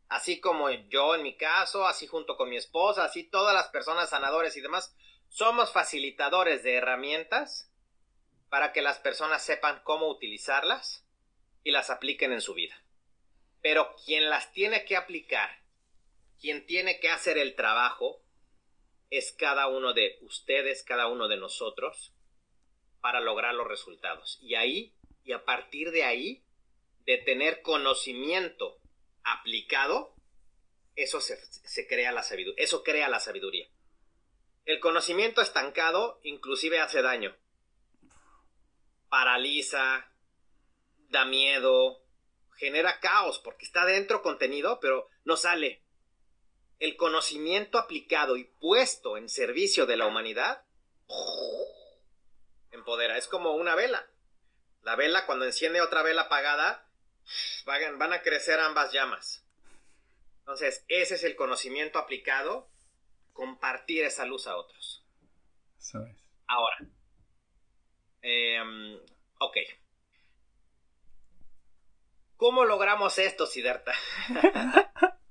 [0.09, 4.11] Así como yo en mi caso, así junto con mi esposa, así todas las personas
[4.11, 4.95] sanadores y demás,
[5.29, 7.73] somos facilitadores de herramientas
[8.49, 11.05] para que las personas sepan cómo utilizarlas
[11.65, 12.77] y las apliquen en su vida.
[13.61, 15.64] Pero quien las tiene que aplicar,
[16.41, 18.23] quien tiene que hacer el trabajo,
[19.11, 22.15] es cada uno de ustedes, cada uno de nosotros,
[23.01, 24.39] para lograr los resultados.
[24.41, 26.45] Y ahí, y a partir de ahí,
[27.05, 28.81] de tener conocimiento
[29.23, 30.15] aplicado,
[30.97, 32.63] eso se, crea la sabiduría.
[32.63, 33.69] Eso crea la sabiduría.
[34.65, 37.37] El conocimiento estancado inclusive hace daño
[39.15, 40.11] paraliza,
[41.11, 42.03] da miedo,
[42.57, 45.84] genera caos porque está dentro contenido, pero no sale.
[46.85, 50.63] El conocimiento aplicado y puesto en servicio de la humanidad
[52.73, 53.17] empodera.
[53.17, 54.07] Es como una vela.
[54.83, 56.87] La vela cuando enciende otra vela apagada,
[57.65, 59.47] van a crecer ambas llamas.
[60.41, 62.69] Entonces, ese es el conocimiento aplicado,
[63.33, 65.07] compartir esa luz a otros.
[66.47, 66.77] Ahora,
[68.21, 68.99] Em,
[69.39, 69.57] ok.
[72.37, 73.95] ¿Cómo logramos esto, Siddhartha?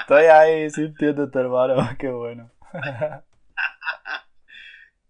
[0.00, 1.76] Estoy ahí sintiéndote, hermano.
[1.98, 2.50] Qué bueno.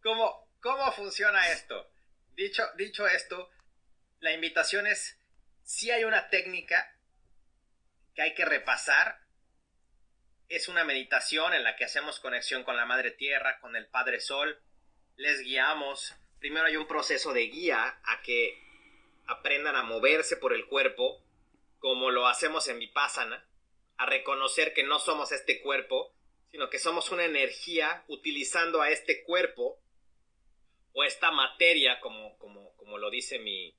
[0.02, 1.88] ¿Cómo, ¿Cómo funciona esto?
[2.34, 3.50] Dicho, dicho esto,
[4.20, 5.18] la invitación es,
[5.62, 6.96] si hay una técnica
[8.14, 9.20] que hay que repasar,
[10.48, 14.20] es una meditación en la que hacemos conexión con la Madre Tierra, con el Padre
[14.20, 14.60] Sol,
[15.16, 18.58] les guiamos, primero hay un proceso de guía a que
[19.26, 21.22] aprendan a moverse por el cuerpo,
[21.78, 23.44] como lo hacemos en Vipassana,
[24.02, 26.12] a reconocer que no somos este cuerpo,
[26.50, 29.80] sino que somos una energía utilizando a este cuerpo
[30.92, 33.74] o esta materia, como, como, como lo dice mi,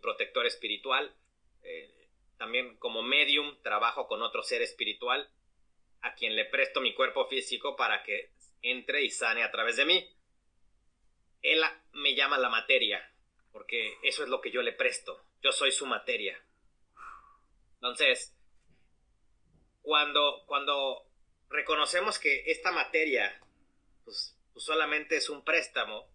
[0.00, 1.14] protector espiritual.
[1.62, 2.08] Eh,
[2.38, 5.30] también como medium trabajo con otro ser espiritual
[6.00, 8.32] a quien le presto mi cuerpo físico para que
[8.62, 10.08] entre y sane a través de mí
[11.42, 13.12] él me llama la materia,
[13.52, 15.22] porque eso es lo que yo le presto.
[15.42, 16.42] Yo soy su materia.
[17.74, 18.34] Entonces,
[19.82, 21.06] cuando, cuando
[21.48, 23.40] reconocemos que esta materia,
[24.04, 26.08] pues, pues, solamente es un préstamo,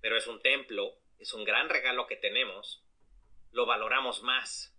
[0.00, 2.84] pero es un templo, es un gran regalo que tenemos,
[3.52, 4.74] lo valoramos más,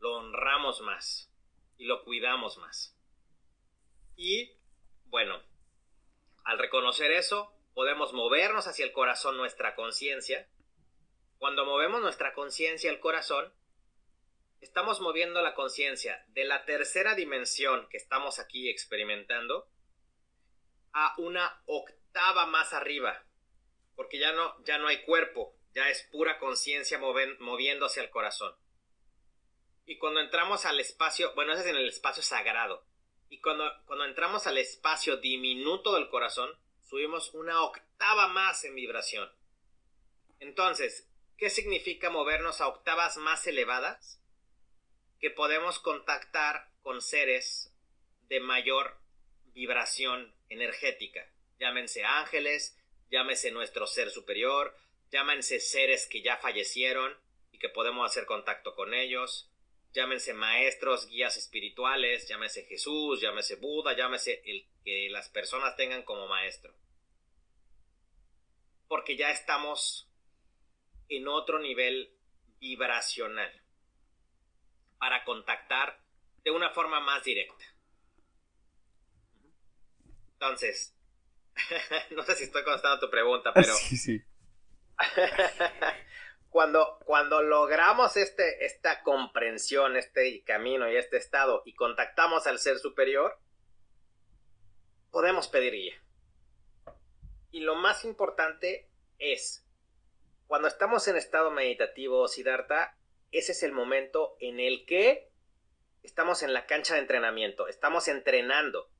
[0.00, 1.32] lo honramos más
[1.76, 2.96] y lo cuidamos más.
[4.16, 4.56] Y,
[5.06, 5.42] bueno,
[6.44, 10.48] al reconocer eso, podemos movernos hacia el corazón nuestra conciencia.
[11.38, 13.52] Cuando movemos nuestra conciencia al corazón,
[14.60, 19.68] estamos moviendo la conciencia de la tercera dimensión que estamos aquí experimentando
[20.92, 23.24] a una octava más arriba,
[23.94, 28.54] porque ya no, ya no hay cuerpo, ya es pura conciencia moviéndose al corazón.
[29.86, 32.84] Y cuando entramos al espacio, bueno, ese es en el espacio sagrado,
[33.30, 36.50] y cuando, cuando entramos al espacio diminuto del corazón,
[36.82, 39.30] subimos una octava más en vibración.
[40.40, 44.17] Entonces, ¿qué significa movernos a octavas más elevadas?
[45.20, 47.74] Que podemos contactar con seres
[48.28, 48.98] de mayor
[49.52, 51.28] vibración energética.
[51.58, 52.78] llámense ángeles,
[53.10, 54.76] llámese nuestro ser superior,
[55.10, 57.12] llámense seres que ya fallecieron
[57.50, 59.50] y que podemos hacer contacto con ellos,
[59.92, 66.28] llámense maestros, guías espirituales, llámese Jesús, llámese Buda, llámese el que las personas tengan como
[66.28, 66.72] maestro.
[68.86, 70.08] Porque ya estamos
[71.08, 72.16] en otro nivel
[72.60, 73.57] vibracional
[74.98, 76.00] para contactar
[76.44, 77.64] de una forma más directa.
[80.32, 80.94] Entonces,
[82.10, 83.74] no sé si estoy contestando tu pregunta, pero...
[83.76, 84.22] Sí, sí.
[86.50, 92.78] cuando, cuando logramos este, esta comprensión, este camino y este estado y contactamos al ser
[92.78, 93.38] superior,
[95.10, 96.02] podemos pedir guía.
[97.50, 98.88] Y lo más importante
[99.18, 99.64] es,
[100.46, 102.97] cuando estamos en estado meditativo, Siddhartha,
[103.32, 105.30] ese es el momento en el que
[106.02, 108.90] estamos en la cancha de entrenamiento, estamos entrenando.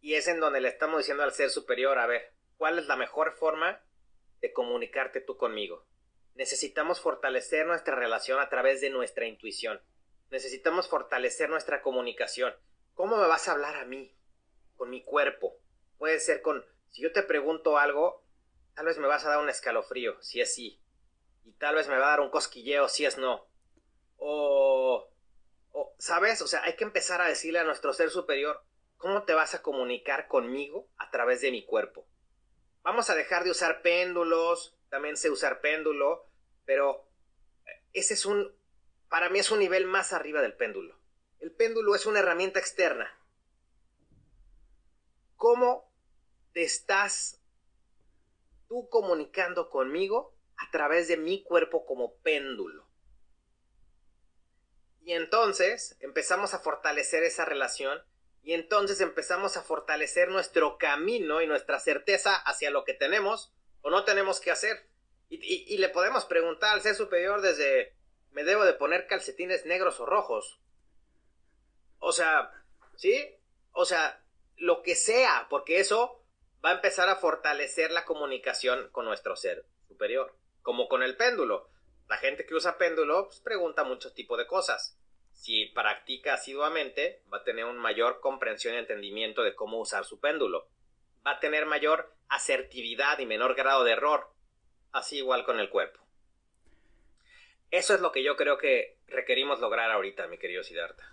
[0.00, 2.96] Y es en donde le estamos diciendo al ser superior, a ver, ¿cuál es la
[2.96, 3.80] mejor forma
[4.42, 5.86] de comunicarte tú conmigo.
[6.34, 9.80] Necesitamos fortalecer nuestra relación a través de nuestra intuición.
[10.30, 12.52] Necesitamos fortalecer nuestra comunicación.
[12.94, 14.14] ¿Cómo me vas a hablar a mí?
[14.76, 15.58] Con mi cuerpo.
[15.96, 18.24] Puede ser con, si yo te pregunto algo,
[18.74, 20.81] tal vez me vas a dar un escalofrío, si es sí.
[21.44, 23.46] Y tal vez me va a dar un cosquilleo, si es no.
[24.16, 25.08] O,
[25.72, 26.40] o, ¿sabes?
[26.42, 28.62] O sea, hay que empezar a decirle a nuestro ser superior,
[28.96, 32.06] ¿cómo te vas a comunicar conmigo a través de mi cuerpo?
[32.82, 36.26] Vamos a dejar de usar péndulos, también sé usar péndulo,
[36.64, 37.08] pero
[37.92, 38.54] ese es un,
[39.08, 40.98] para mí es un nivel más arriba del péndulo.
[41.38, 43.12] El péndulo es una herramienta externa.
[45.36, 45.90] ¿Cómo
[46.52, 47.40] te estás
[48.68, 50.31] tú comunicando conmigo
[50.66, 52.88] a través de mi cuerpo como péndulo?
[55.04, 58.02] Y entonces empezamos a fortalecer esa relación
[58.42, 63.52] y entonces empezamos a fortalecer nuestro camino y nuestra certeza hacia lo que tenemos
[63.82, 64.88] o no tenemos que hacer.
[65.28, 67.96] Y, le podemos preguntar al ser superior desde,
[68.32, 70.60] ¿me debo de poner calcetines negros o rojos?
[71.98, 72.50] O sea,
[72.96, 73.34] ¿sí?
[73.72, 74.22] O sea,
[74.56, 76.22] lo que sea, porque eso
[76.62, 81.70] va a empezar a fortalecer la comunicación con nuestro ser superior, como con el péndulo.
[82.08, 84.98] La gente que usa péndulo pues, pregunta muchos tipos de cosas
[85.42, 90.20] si practica asiduamente, va a tener una mayor comprensión y entendimiento de cómo usar su
[90.20, 90.68] péndulo.
[91.26, 94.32] Va a tener mayor asertividad y menor grado de error.
[94.92, 96.00] Así igual con el cuerpo.
[97.70, 101.10] Eso es lo que yo creo que requerimos lograr ahorita, mi querido Siddhartha.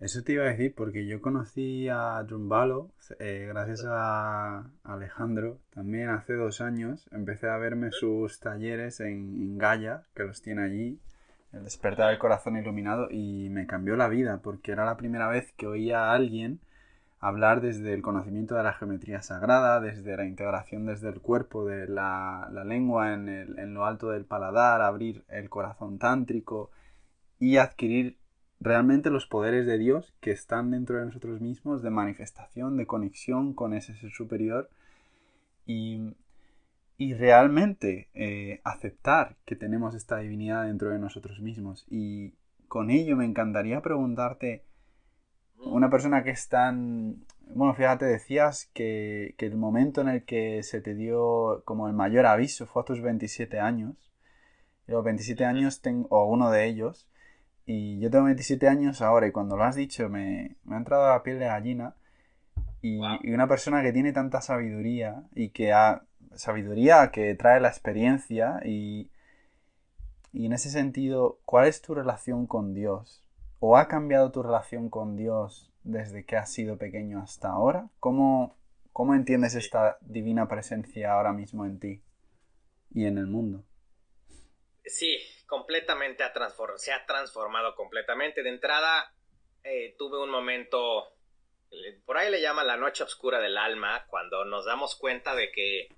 [0.00, 6.08] Eso te iba a decir porque yo conocí a Drumbalo eh, gracias a Alejandro también
[6.08, 7.06] hace dos años.
[7.12, 10.98] Empecé a verme sus talleres en, en Gaia, que los tiene allí
[11.52, 15.52] el despertar del corazón iluminado y me cambió la vida porque era la primera vez
[15.52, 16.60] que oía a alguien
[17.18, 21.86] hablar desde el conocimiento de la geometría sagrada, desde la integración desde el cuerpo, de
[21.86, 26.70] la, lengua en, en lo alto del paladar, abrir el corazón tántrico
[27.38, 28.19] y adquirir
[28.60, 33.54] realmente los poderes de Dios que están dentro de nosotros mismos, de manifestación, de conexión
[33.54, 34.68] con ese ser superior.
[35.66, 36.14] Y
[37.00, 41.86] y realmente eh, aceptar que tenemos esta divinidad dentro de nosotros mismos.
[41.88, 42.34] Y
[42.68, 44.66] con ello me encantaría preguntarte,
[45.64, 47.24] una persona que es tan...
[47.54, 52.26] Bueno, fíjate, decías que, el momento en el que se te dio como el mayor
[52.26, 54.12] aviso fue a tus 27 años.
[54.86, 57.08] Los 27 años, tengo, o uno de ellos,
[57.72, 61.04] y yo tengo 27 años ahora y cuando lo has dicho me, me ha entrado
[61.04, 61.94] a la piel de gallina.
[62.82, 66.02] Y, y, una persona que tiene tanta sabiduría y que ha,
[66.34, 69.12] sabiduría que trae la experiencia y,
[70.32, 73.24] y en ese sentido, ¿cuál es tu relación con Dios?
[73.60, 77.88] ¿O ha cambiado tu relación con Dios desde que has sido pequeño hasta ahora?
[78.00, 78.56] ¿Cómo,
[78.92, 82.02] cómo entiendes esta divina presencia ahora mismo en ti
[82.90, 83.62] y en el mundo?
[84.84, 86.32] Sí, completamente ha
[86.76, 88.42] se ha transformado completamente.
[88.42, 89.12] De entrada,
[89.62, 91.12] eh, tuve un momento,
[92.04, 95.88] por ahí le llama la noche oscura del alma, cuando nos damos cuenta de que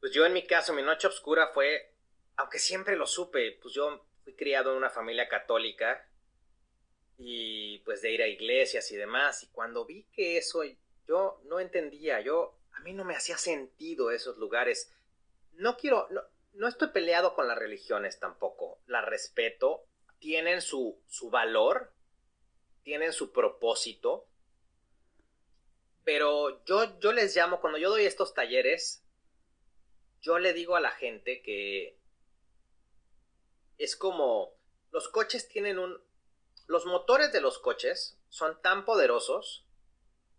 [0.00, 1.92] pues yo en mi caso, mi noche oscura fue,
[2.36, 6.08] aunque siempre lo supe, pues yo fui criado en una familia católica
[7.16, 9.42] y pues de ir a iglesias y demás.
[9.42, 10.62] Y cuando vi que eso
[11.06, 14.92] yo no entendía, yo, a mí no me hacía sentido esos lugares.
[15.54, 16.22] No quiero, no,
[16.58, 19.86] no estoy peleado con las religiones tampoco, las respeto,
[20.18, 21.92] tienen su, su valor,
[22.82, 24.26] tienen su propósito,
[26.04, 29.04] pero yo, yo les llamo, cuando yo doy estos talleres,
[30.20, 31.96] yo le digo a la gente que
[33.78, 34.52] es como
[34.90, 36.02] los coches tienen un...
[36.66, 39.64] Los motores de los coches son tan poderosos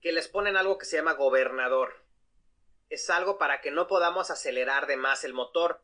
[0.01, 2.03] que les ponen algo que se llama gobernador.
[2.89, 5.81] Es algo para que no podamos acelerar de más el motor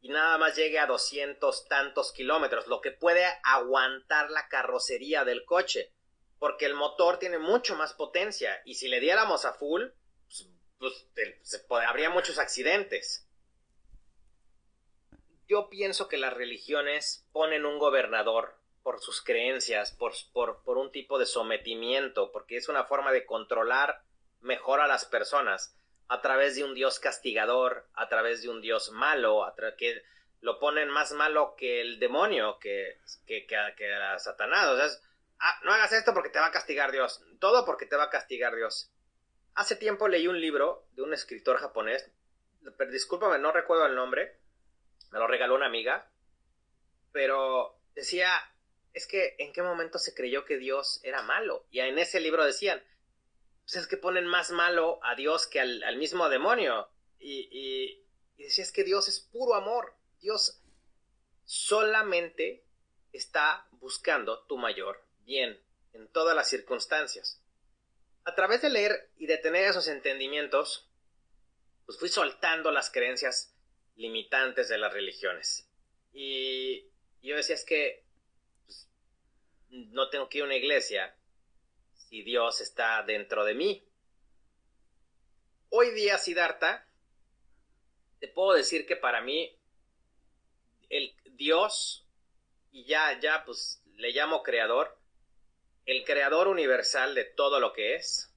[0.00, 5.44] y nada más llegue a 200 tantos kilómetros, lo que puede aguantar la carrocería del
[5.44, 5.92] coche,
[6.38, 9.84] porque el motor tiene mucho más potencia y si le diéramos a full,
[10.78, 11.08] pues,
[11.68, 13.26] pues habría muchos accidentes.
[15.48, 20.92] Yo pienso que las religiones ponen un gobernador por sus creencias, por, por, por un
[20.92, 24.02] tipo de sometimiento, porque es una forma de controlar
[24.40, 25.76] mejor a las personas
[26.08, 30.02] a través de un Dios castigador, a través de un Dios malo, a que
[30.40, 34.68] lo ponen más malo que el demonio, que, que, que, a Satanás.
[34.68, 34.88] O sea,
[35.40, 37.22] ah, no hagas esto porque te va a castigar Dios.
[37.40, 38.90] Todo porque te va a castigar Dios.
[39.54, 42.10] Hace tiempo leí un libro de un escritor japonés,
[42.76, 44.36] pero discúlpame, no recuerdo el nombre,
[45.10, 46.10] me lo regaló una amiga,
[47.12, 48.30] pero decía,
[48.92, 51.66] es que en qué momento se creyó que Dios era malo.
[51.70, 52.82] Y en ese libro decían,
[53.66, 56.88] pues es que ponen más malo a Dios que al, mismo demonio.
[57.18, 58.06] Y, y,
[58.36, 59.96] y decía, es que Dios es puro amor.
[60.20, 60.62] Dios
[61.44, 62.64] solamente
[63.12, 65.60] está buscando tu mayor bien
[65.94, 67.42] en todas las circunstancias.
[68.24, 70.88] A través de leer y de tener esos entendimientos,
[71.86, 73.52] pues fui soltando las creencias
[73.96, 75.68] limitantes de las religiones.
[76.12, 76.88] Y
[77.20, 78.04] yo decía, es que
[78.64, 78.88] pues,
[79.70, 81.16] no tengo que ir a una iglesia,
[82.16, 83.86] si Dios está dentro de mí.
[85.68, 86.88] Hoy día, Siddhartha,
[88.20, 89.54] te puedo decir que para mí
[90.88, 92.08] el Dios,
[92.72, 94.98] y ya, ya, pues le llamo creador,
[95.84, 98.32] el creador universal de todo lo que es,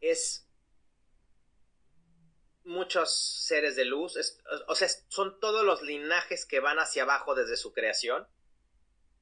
[0.00, 0.48] es
[2.64, 4.16] muchos seres de luz,
[4.68, 8.26] o sea, son todos los linajes que van hacia abajo desde su creación.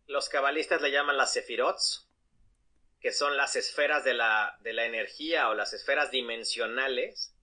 [0.07, 2.09] Los cabalistas le llaman las sefirots,
[3.03, 7.35] que son las esferas de la, de la energía o las esferas dimensionales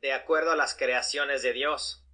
[0.00, 2.04] de acuerdo a las creaciones de Dios.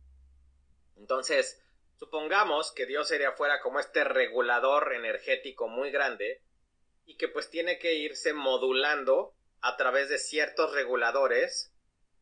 [0.97, 1.61] Entonces,
[1.99, 6.43] supongamos que Dios sería fuera como este regulador energético muy grande
[7.07, 11.73] y que pues tiene que irse modulando a través de ciertos reguladores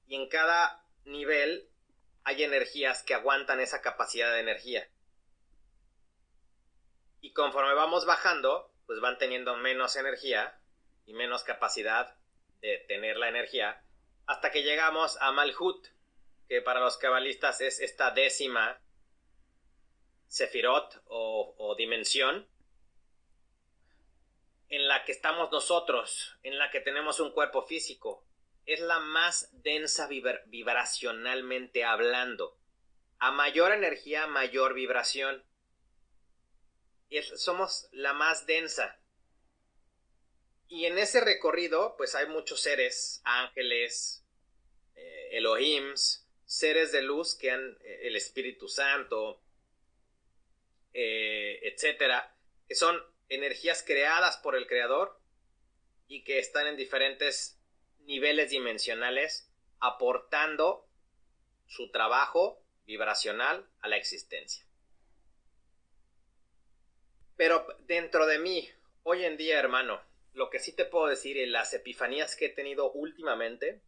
[0.07, 1.69] y en cada nivel
[2.23, 4.89] hay energías que aguantan esa capacidad de energía.
[7.21, 10.59] Y conforme vamos bajando, pues van teniendo menos energía
[11.05, 12.17] y menos capacidad
[12.63, 13.85] de tener la energía,
[14.27, 15.87] hasta que llegamos a Malhut,
[16.49, 18.81] que para los cabalistas es esta décima
[20.27, 22.49] sefirot o, o dimensión
[24.71, 28.25] en la que estamos nosotros, en la que tenemos un cuerpo físico.
[28.65, 30.09] Es la más densa
[30.47, 32.57] vibracionalmente hablando.
[33.19, 35.45] A mayor energía, mayor vibración
[37.09, 39.01] y somos la más densa.
[40.69, 44.25] Y en ese recorrido, pues hay muchos seres, ángeles,
[44.95, 49.43] eh, Elohims, seres de luz que han, eh, el Espíritu Santo,
[50.93, 52.37] eh, etcétera,
[52.67, 55.19] que son energías creadas por el Creador
[56.07, 57.59] y que están en diferentes
[58.01, 59.51] niveles dimensionales
[59.81, 60.89] aportando
[61.67, 64.68] su trabajo vibracional a la existencia.
[67.39, 68.69] Pero dentro de mí,
[69.05, 70.03] hoy en día, hermano,
[70.35, 73.81] lo que sí te puedo decir en las epifanías que he tenido últimamente,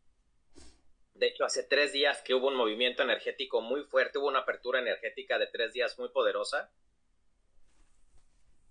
[1.14, 4.78] de hecho, hace tres días que hubo un movimiento energético muy fuerte, hubo una apertura
[4.78, 6.70] energética de tres días muy poderosa.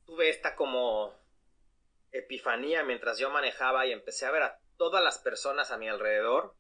[0.06, 1.14] Tuve esta como
[2.14, 6.56] epifanía mientras yo manejaba y empecé a ver a todas las personas a mi alrededor.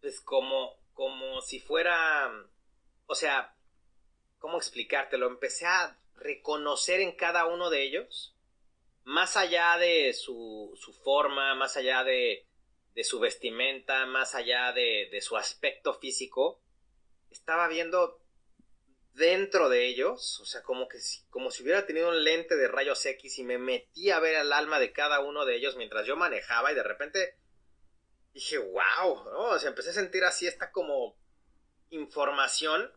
[0.00, 2.30] Pues como, como si fuera,
[3.06, 3.53] o sea,
[4.44, 5.26] ¿cómo explicártelo?
[5.26, 8.36] Empecé a reconocer en cada uno de ellos,
[9.02, 12.46] más allá de su, su forma, más allá de,
[12.94, 16.60] de, su vestimenta, más allá de, de su aspecto físico,
[17.30, 18.20] estaba viendo
[19.14, 22.68] dentro de ellos, o sea, como que si, como si hubiera tenido un lente de
[22.68, 26.06] rayos X y me metí a ver el alma de cada uno de ellos mientras
[26.06, 27.38] yo manejaba y de repente
[28.34, 31.16] dije, wow, o sea, empecé a sentir así esta como
[31.88, 32.92] información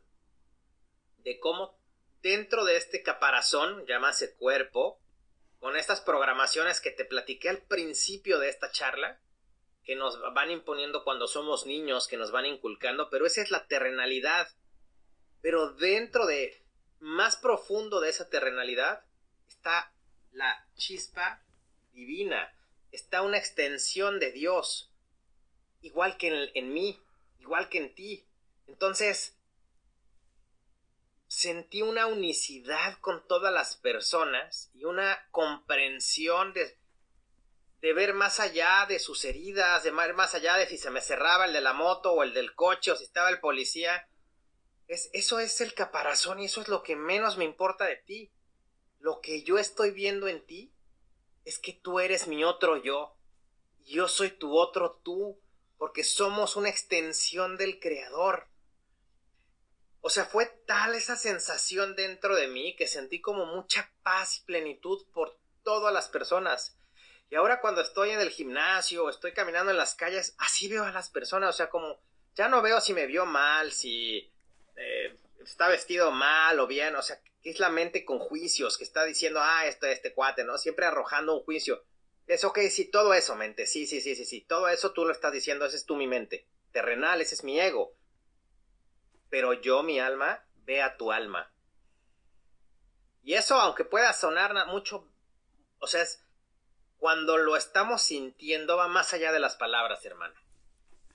[1.27, 1.77] de cómo
[2.21, 5.01] dentro de este caparazón, llámase cuerpo,
[5.59, 9.19] con estas programaciones que te platiqué al principio de esta charla,
[9.83, 13.67] que nos van imponiendo cuando somos niños, que nos van inculcando, pero esa es la
[13.67, 14.47] terrenalidad.
[15.41, 16.63] Pero dentro de,
[16.99, 19.03] más profundo de esa terrenalidad,
[19.49, 19.93] está
[20.31, 21.43] la chispa
[21.91, 22.53] divina,
[22.93, 24.93] está una extensión de Dios,
[25.81, 26.97] igual que en, en mí,
[27.39, 28.25] igual que en ti.
[28.65, 29.36] Entonces,
[31.27, 36.77] sentí una unicidad con todas las personas y una comprensión de,
[37.93, 41.45] ver más allá de sus heridas, de ver más allá de si se me cerraba
[41.45, 44.09] el de la moto o el del coche o si estaba el policía.
[44.87, 48.31] Es, eso es el caparazón y eso es lo que menos me importa de ti.
[48.99, 50.73] Lo que yo estoy viendo en ti
[51.45, 53.15] es que tú eres mi otro yo.
[53.85, 55.39] Y yo soy tu otro tú,
[55.77, 58.49] porque somos una extensión del Creador.
[60.07, 64.45] O sea, fue tal esa sensación dentro de mí que sentí como mucha paz y
[64.45, 66.77] plenitud por todas las personas.
[67.29, 70.85] Y ahora cuando estoy en el gimnasio o estoy caminando en las calles, así veo
[70.85, 71.99] a las personas, o sea, como
[72.35, 74.31] ya no veo si me vio mal, si
[74.77, 79.03] eh, está vestido mal o bien, o sea, es la mente con juicios, que está
[79.03, 80.57] diciendo, ah, esto, este cuate, ¿no?
[80.57, 81.83] Siempre arrojando un juicio.
[82.27, 85.11] Es ok, sí, todo eso, mente, sí, sí, sí, sí, sí, todo eso tú lo
[85.11, 86.47] estás diciendo, ese es tú mi mente.
[86.71, 87.96] Terrenal, ese es mi ego.
[89.29, 91.51] Pero yo, mi alma, ve a tu alma.
[93.23, 95.05] Y eso, aunque pueda sonar mucho,
[95.79, 96.23] o sea, es,
[96.97, 100.35] cuando lo estamos sintiendo va más allá de las palabras, hermano.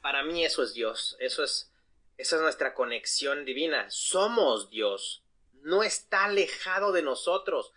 [0.00, 1.72] Para mí eso es Dios, eso es,
[2.18, 3.90] esa es nuestra conexión divina.
[3.90, 5.24] Somos Dios,
[5.62, 7.72] no está alejado de nosotros,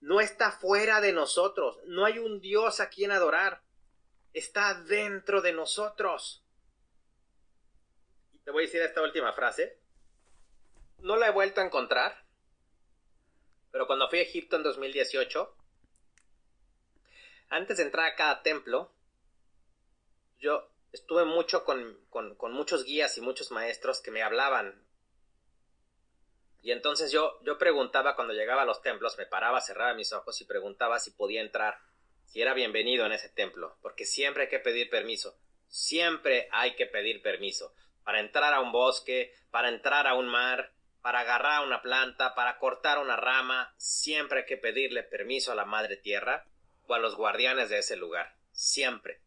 [0.00, 3.62] no está fuera de nosotros, no hay un Dios a quien adorar,
[4.32, 6.41] está dentro de nosotros.
[8.44, 9.78] Te voy a decir esta última frase.
[10.98, 12.24] No la he vuelto a encontrar,
[13.70, 15.56] pero cuando fui a Egipto en 2018,
[17.50, 18.92] antes de entrar a cada templo,
[20.38, 21.98] yo estuve mucho con,
[22.52, 24.86] muchos guías y muchos maestros que me hablaban.
[26.62, 30.40] Y entonces yo, yo preguntaba cuando llegaba a los templos, me paraba, cerraba mis ojos
[30.40, 31.78] y preguntaba si podía entrar,
[32.26, 35.36] si era bienvenido en ese templo, porque siempre hay que pedir permiso,
[35.68, 37.74] siempre hay que pedir permiso
[38.04, 40.72] para entrar a un bosque, para entrar a un mar,
[41.02, 45.64] para agarrar una planta, para cortar una rama, siempre hay que pedirle permiso a la
[45.64, 46.46] Madre Tierra
[46.86, 49.20] o a los guardianes de ese lugar, siempre.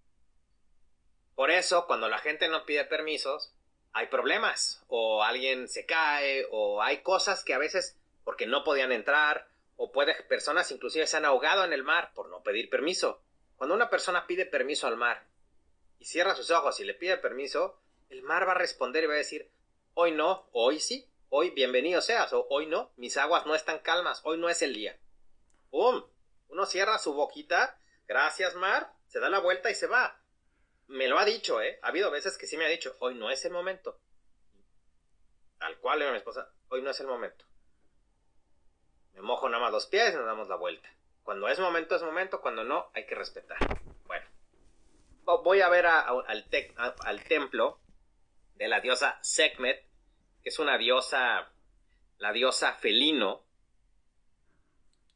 [1.35, 3.53] Por eso, cuando la gente no pide permisos,
[3.91, 8.93] hay problemas, o alguien se cae, o hay cosas que a veces, porque no podían
[8.93, 9.47] entrar,
[9.77, 13.21] o puede, personas inclusive se han ahogado en el mar por no pedir permiso.
[13.57, 15.25] Cuando una persona pide permiso al mar
[15.99, 19.13] y cierra sus ojos y le pide permiso, el mar va a responder y va
[19.13, 19.51] a decir,
[19.93, 24.21] hoy no, hoy sí, hoy bienvenido seas, o hoy no, mis aguas no están calmas,
[24.23, 24.97] hoy no es el día.
[25.69, 26.03] ¡Pum!
[26.47, 30.21] Uno cierra su boquita, gracias Mar, se da la vuelta y se va.
[30.87, 31.79] Me lo ha dicho, ¿eh?
[31.81, 33.99] Ha habido veces que sí me ha dicho, hoy no es el momento.
[35.57, 37.45] Tal cual le mi esposa, hoy no es el momento.
[39.13, 40.89] Me mojo nada más los pies y nos damos la vuelta.
[41.23, 43.57] Cuando es momento, es momento, cuando no, hay que respetar.
[44.05, 44.27] Bueno,
[45.43, 47.79] voy a ver al templo
[48.55, 49.85] de la diosa Sekhmet,
[50.41, 51.51] que es una diosa,
[52.17, 53.45] la diosa felino,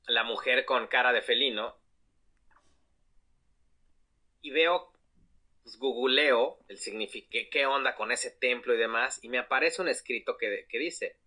[0.07, 1.79] la mujer con cara de felino
[4.41, 4.91] y veo,
[5.63, 9.89] pues googleo el significado, qué onda con ese templo y demás, y me aparece un
[9.89, 11.17] escrito que, que dice,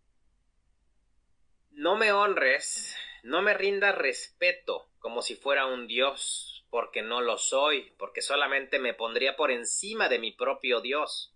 [1.71, 7.37] no me honres, no me rindas respeto como si fuera un dios, porque no lo
[7.37, 11.32] soy, porque solamente me pondría por encima de mi propio dios.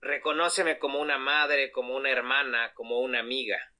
[0.00, 3.72] Reconóceme como una madre, como una hermana, como una amiga,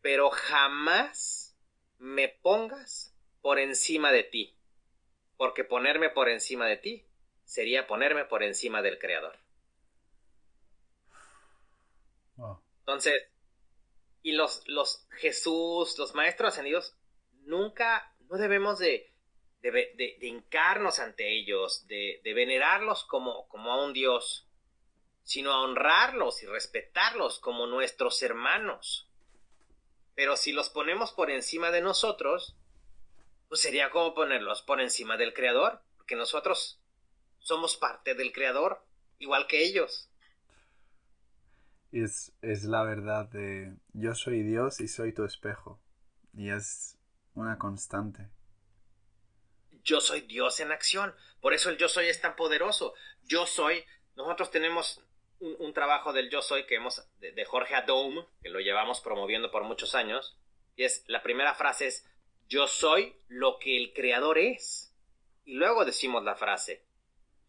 [0.00, 1.56] pero jamás
[1.98, 4.56] me pongas por encima de ti,
[5.36, 7.06] porque ponerme por encima de ti
[7.44, 9.38] sería ponerme por encima del Creador.
[12.80, 13.28] Entonces,
[14.22, 16.96] y los, los Jesús, los maestros ascendidos,
[17.42, 19.12] nunca, no debemos de,
[19.60, 24.48] de, de, hincarnos ante ellos, de, venerarlos como, como a un Dios,
[25.24, 29.08] sino a honrarlos y respetarlos como nuestros hermanos.
[30.14, 32.56] Pero si los ponemos por encima de nosotros,
[33.48, 36.80] pues sería como ponerlos por encima del Creador, porque nosotros
[37.38, 38.84] somos parte del Creador,
[39.18, 40.10] igual que ellos.
[41.90, 45.80] Es, es la verdad de yo soy Dios y soy tu espejo.
[46.32, 46.98] Y es
[47.34, 48.28] una constante.
[49.84, 51.14] Yo soy Dios en acción.
[51.40, 52.94] Por eso el yo soy es tan poderoso.
[53.22, 53.84] Yo soy.
[54.16, 55.03] Nosotros tenemos
[55.44, 59.64] un, trabajo del Yo Soy que hemos, de, Jorge Adome, que lo llevamos promoviendo por
[59.64, 60.38] muchos años,
[60.76, 62.08] y es, la primera frase es,
[62.48, 64.92] yo soy lo que el Creador es.
[65.44, 66.84] Y luego decimos la frase,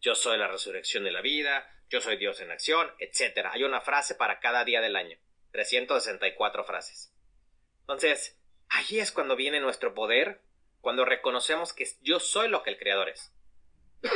[0.00, 3.46] yo soy la resurrección de la vida, yo soy Dios en acción, etc.
[3.50, 5.18] Hay una frase para cada día del año,
[5.52, 7.12] 364 frases.
[7.80, 8.38] Entonces,
[8.68, 10.42] ahí es cuando viene nuestro poder,
[10.80, 13.32] cuando reconocemos que yo soy lo que el Creador es.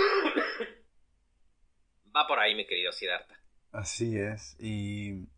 [2.15, 3.40] Va por ahí, mi querido Siddhartha.
[3.73, 4.57] Así es.
[4.61, 5.29] Y,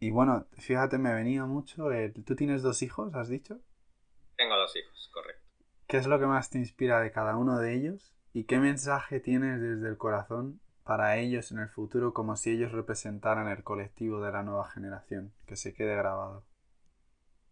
[0.00, 2.12] Y bueno, fíjate, me venía mucho el...
[2.24, 3.60] ¿Tú tienes dos hijos, has dicho?
[4.36, 5.42] Tengo dos hijos, correcto.
[5.86, 8.12] ¿Qué es lo que más te inspira de cada uno de ellos?
[8.32, 12.72] ¿Y qué mensaje tienes desde el corazón para ellos en el futuro como si ellos
[12.72, 15.32] representaran el colectivo de la nueva generación?
[15.46, 16.44] Que se quede grabado.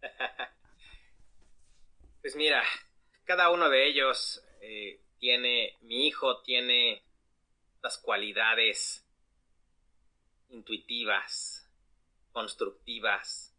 [2.22, 2.62] pues mira,
[3.24, 7.04] cada uno de ellos eh, tiene, mi hijo tiene
[7.82, 9.06] las cualidades
[10.50, 11.68] intuitivas,
[12.32, 13.56] constructivas,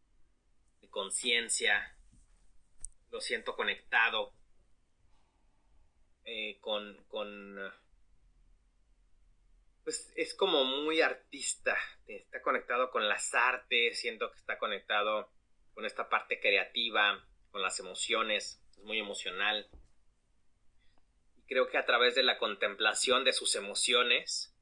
[0.82, 1.98] de conciencia,
[3.12, 4.34] lo siento conectado
[6.24, 7.58] eh, con, con,
[9.84, 11.78] pues es como muy artista,
[12.08, 15.32] está conectado con las artes, siento que está conectado
[15.74, 19.70] con esta parte creativa, con las emociones, es muy emocional.
[21.38, 24.56] Y creo que a través de la contemplación de sus emociones,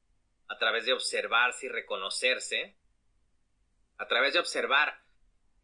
[0.49, 2.75] a través de observarse y reconocerse,
[3.97, 5.01] a través de observar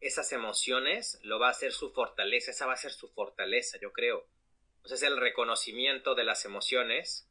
[0.00, 3.92] esas emociones, lo va a hacer su fortaleza, esa va a ser su fortaleza, yo
[3.92, 4.26] creo.
[4.76, 7.28] Entonces es el reconocimiento de las emociones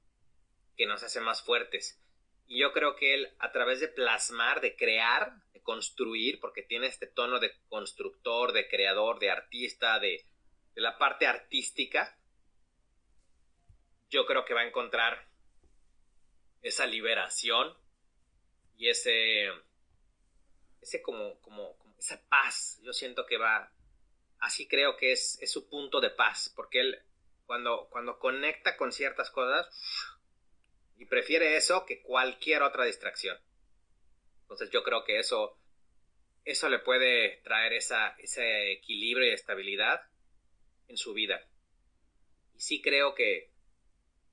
[0.76, 2.02] que nos hace más fuertes.
[2.48, 6.88] Y yo creo que él, a través de plasmar, de crear, de construir, porque tiene
[6.88, 10.26] este tono de constructor, de creador, de artista, de,
[10.74, 12.18] de la parte artística,
[14.10, 15.25] yo creo que va a encontrar
[16.66, 17.78] esa liberación
[18.76, 19.50] y ese,
[20.82, 22.80] ese como, como, esa paz.
[22.82, 23.72] Yo siento que va,
[24.40, 27.00] así creo que es, es su punto de paz, porque él
[27.46, 29.68] cuando, cuando conecta con ciertas cosas
[30.98, 33.38] y prefiere eso que cualquier otra distracción.
[34.42, 35.60] Entonces yo creo que eso,
[36.46, 40.02] eso le puede traer esa, ese equilibrio y estabilidad
[40.88, 41.48] en su vida.
[42.56, 43.52] Y sí creo que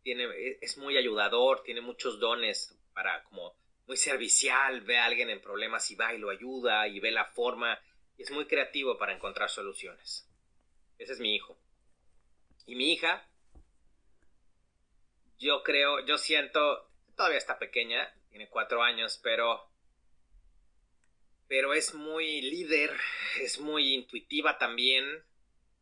[0.02, 0.26] tiene,
[0.60, 3.54] es muy ayudador, tiene muchos dones para como
[3.86, 7.24] muy servicial, ve a alguien en problemas y va y lo ayuda y ve la
[7.24, 7.78] forma
[8.16, 10.28] y es muy creativo para encontrar soluciones.
[10.98, 11.58] Ese es mi hijo.
[12.66, 13.26] Y mi hija,
[15.38, 19.68] yo creo, yo siento, todavía está pequeña, tiene cuatro años, pero,
[21.48, 22.96] pero es muy líder,
[23.40, 25.24] es muy intuitiva también.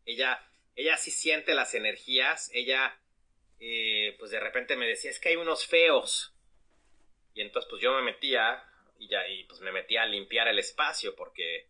[0.06, 0.44] Ella,
[0.74, 2.99] ella sí siente las energías, ella,
[3.60, 6.32] eh, pues de repente me decía, es que hay unos feos.
[7.34, 8.64] Y entonces pues yo me metía
[8.98, 11.66] y ya, y pues me metía a limpiar el espacio porque,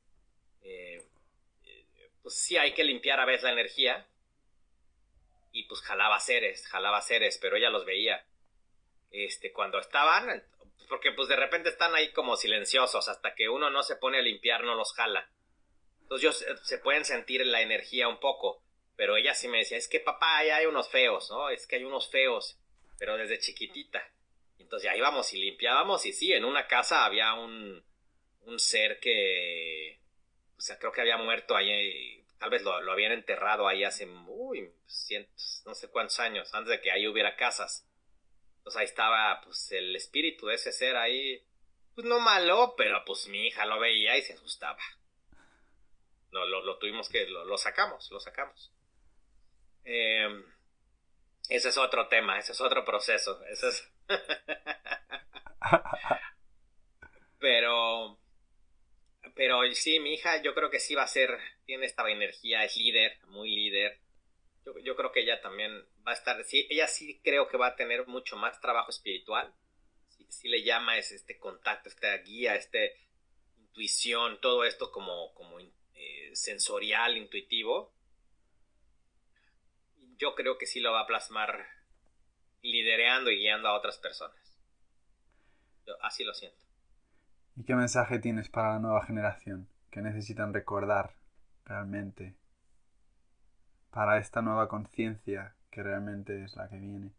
[0.62, 1.04] eh,
[2.22, 4.06] pues sí hay que limpiar a veces la energía
[5.52, 8.24] y pues jalaba seres, jalaba seres, pero ella los veía.
[9.10, 10.44] Este, cuando estaban,
[10.88, 14.22] porque pues de repente están ahí como silenciosos, hasta que uno no se pone a
[14.22, 15.28] limpiar, no los jala.
[16.02, 18.62] Entonces ellos se pueden sentir la energía un poco,
[19.00, 21.48] pero ella sí me decía, es que papá, ahí hay unos feos, ¿no?
[21.48, 22.58] Es que hay unos feos,
[22.98, 24.06] pero desde chiquitita.
[24.58, 27.82] Entonces ya íbamos y limpiábamos y sí, en una casa había un,
[28.42, 30.02] un ser que,
[30.54, 34.70] o sea, creo que había muerto ahí tal vez lo, habían enterrado ahí hace, uy,
[34.84, 37.88] cientos, no sé cuántos años, antes de que ahí hubiera casas.
[38.58, 41.42] Entonces ahí estaba, pues, el espíritu de ese ser ahí,
[41.94, 44.82] pues no malo, pero pues mi hija lo veía y se asustaba.
[46.32, 48.70] Lo, lo, tuvimos que, lo, sacamos, lo sacamos.
[49.84, 50.44] Em,
[51.48, 53.90] ese es otro tema, ese es otro proceso, ese es...
[57.38, 58.20] pero
[59.34, 62.76] pero sí, mi hija yo creo que sí va a ser, tiene esta energía, es
[62.76, 64.00] líder, muy líder.
[64.84, 65.72] Yo, creo que ella también
[66.06, 69.52] va a estar, sí, ella sí creo que va a tener mucho más trabajo espiritual.
[70.28, 72.96] Sí, le llama es este contacto, esta guía, este
[73.58, 77.92] intuición, todo esto como, como eh, sensorial, intuitivo.
[80.20, 81.66] Yo creo que sí lo va a plasmar
[82.60, 84.36] liderando y guiando a otras personas.
[86.02, 86.62] así lo siento.
[87.56, 91.14] ¿Y qué mensaje tienes para la nueva generación que necesitan recordar
[91.64, 92.34] realmente
[93.90, 97.10] para esta nueva conciencia que realmente es la que viene?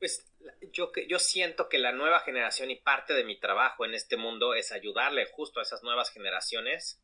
[0.00, 0.26] Pues
[0.72, 4.54] yo, yo siento que la nueva generación y parte de mi trabajo en este mundo
[4.54, 7.00] es ayudarle justo a esas nuevas generaciones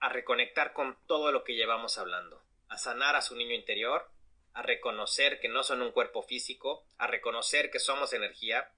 [0.00, 4.08] a reconectar con todo lo que llevamos hablando, a sanar a su niño interior,
[4.54, 8.72] a reconocer que no son un cuerpo físico, a reconocer que somos energía,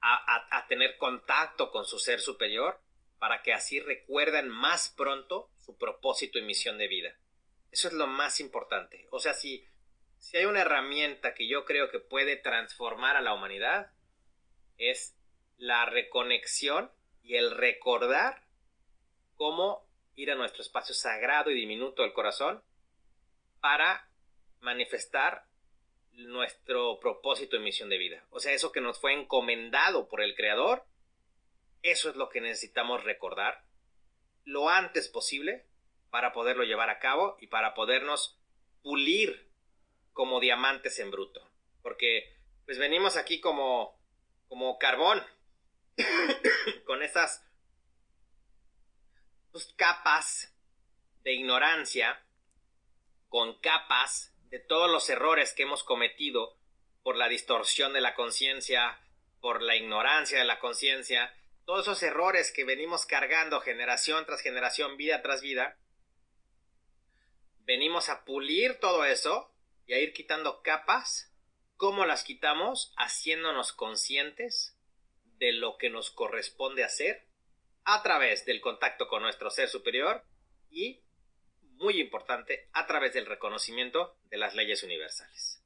[0.00, 2.78] a, tener contacto con su ser superior
[3.18, 7.16] para que así recuerden más pronto su propósito y misión de vida.
[7.70, 9.08] Eso es lo más importante.
[9.10, 9.66] O sea, si,
[10.18, 13.92] si hay una herramienta que yo creo que puede transformar a la humanidad,
[14.76, 15.16] es
[15.56, 16.92] la reconexión
[17.22, 18.44] y el recordar
[19.36, 19.87] cómo
[20.18, 22.60] ir a nuestro espacio sagrado y diminuto del corazón
[23.60, 24.10] para
[24.60, 25.44] manifestar
[26.12, 28.26] nuestro propósito y misión de vida.
[28.30, 30.84] O sea, eso que nos fue encomendado por el Creador
[31.82, 33.64] Eso es lo que necesitamos recordar
[34.44, 35.66] lo antes posible
[36.10, 38.40] para poderlo llevar a cabo y para podernos
[38.82, 39.48] pulir
[40.12, 41.48] como diamantes en bruto.
[41.82, 43.96] Porque pues venimos aquí como,
[44.48, 45.22] como carbón,
[46.84, 47.47] con esas
[49.66, 50.54] capas
[51.22, 52.24] de ignorancia,
[53.28, 56.56] con capas de todos los errores que hemos cometido
[57.02, 58.98] por la distorsión de la conciencia,
[59.40, 61.34] por la ignorancia de la conciencia,
[61.64, 65.78] todos esos errores que venimos cargando generación tras generación, vida tras vida,
[67.60, 69.52] venimos a pulir todo eso
[69.86, 71.32] y a ir quitando capas.
[71.76, 72.92] ¿Cómo las quitamos?
[72.96, 74.78] Haciéndonos conscientes
[75.36, 77.27] de lo que nos corresponde hacer
[77.90, 80.22] a través del contacto con nuestro ser superior
[80.68, 81.02] y,
[81.78, 85.64] muy importante, a través del reconocimiento de las leyes universales.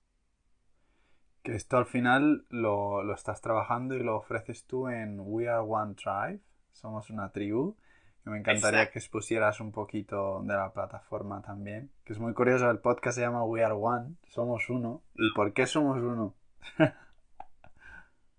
[1.42, 5.64] Que esto al final lo, lo estás trabajando y lo ofreces tú en We Are
[5.66, 6.38] One Tribe,
[6.70, 7.76] somos una tribu.
[8.22, 11.90] Me encantaría que expusieras un poquito de la plataforma también.
[12.04, 15.02] Que es muy curioso, el podcast se llama We Are One, somos uno.
[15.16, 16.36] ¿Y por qué somos uno?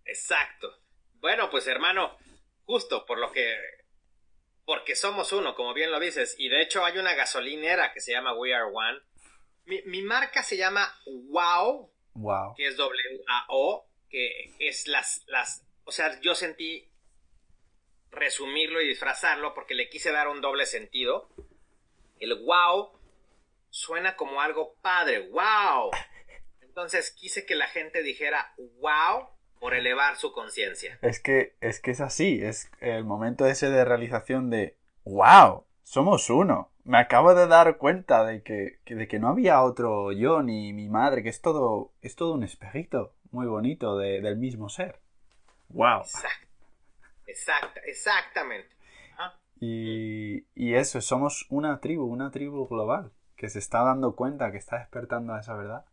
[0.06, 0.70] Exacto.
[1.20, 2.12] Bueno, pues hermano,
[2.66, 3.56] justo por lo que...
[4.66, 6.36] Porque somos uno, como bien lo dices.
[6.38, 9.00] Y de hecho hay una gasolinera que se llama We Are One.
[9.66, 12.54] Mi, mi marca se llama Wow Wow.
[12.56, 16.90] Que es W-A-O, que es las, las, o sea, yo sentí
[18.12, 21.30] resumirlo y disfrazarlo porque le quise dar un doble sentido.
[22.20, 22.92] El wow
[23.70, 25.92] suena como algo padre, wow.
[26.62, 29.30] Entonces quise que la gente dijera wow
[29.64, 31.00] por elevar su conciencia.
[31.02, 36.30] Es que, es que es así, es el momento ese de realización de wow, somos
[36.30, 40.74] uno me acabo de dar cuenta de que, de que no había otro yo ni
[40.74, 45.00] mi madre, que es todo, es todo un espejito muy bonito del mismo ser.
[45.70, 46.04] ¡Wow!
[47.26, 48.76] Exacto, exactamente.
[49.62, 54.58] Y, y, eso, somos una tribu, una tribu global, que se está dando cuenta, que
[54.58, 55.86] está despertando a esa verdad.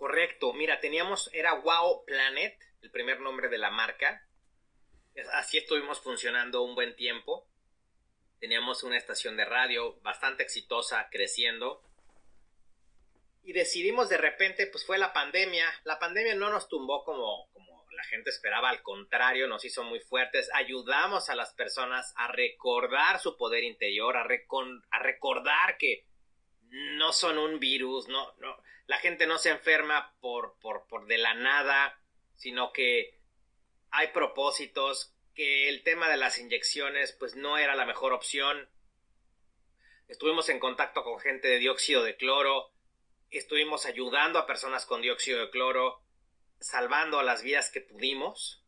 [0.00, 4.26] Correcto, mira, teníamos, era Wow Planet, el primer nombre de la marca.
[5.34, 7.46] Así estuvimos funcionando un buen tiempo
[8.40, 11.82] teníamos una estación de radio bastante exitosa, creciendo.
[13.42, 15.66] Y decidimos de repente, pues fue la pandemia.
[15.84, 20.00] La pandemia no nos tumbó como, como la gente esperaba, al contrario, nos hizo muy
[20.00, 20.48] fuertes.
[20.54, 26.06] Ayudamos a las personas a recordar su poder interior, a, a recordar que
[26.70, 28.59] no son un virus, no, no,
[28.90, 31.96] la gente no se enferma por, por, por de la nada,
[32.34, 33.20] sino que
[33.92, 38.68] hay propósitos, que el tema de las inyecciones pues no era la mejor opción.
[40.08, 42.72] Estuvimos en contacto con gente de dióxido de cloro,
[43.30, 46.02] estuvimos ayudando a personas con dióxido de cloro,
[46.58, 48.64] salvando las vidas que pudimos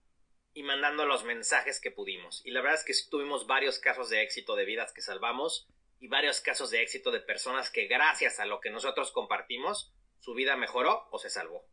[0.55, 2.47] y mandando los mensajes que pudimos.
[2.47, 5.67] Y la verdad es que tuvimos varios casos de éxito de vidas que salvamos
[5.99, 9.93] y varios casos de éxito de personas que gracias a lo que nosotros compartimos,
[10.23, 11.67] su vida mejoró o se salvó.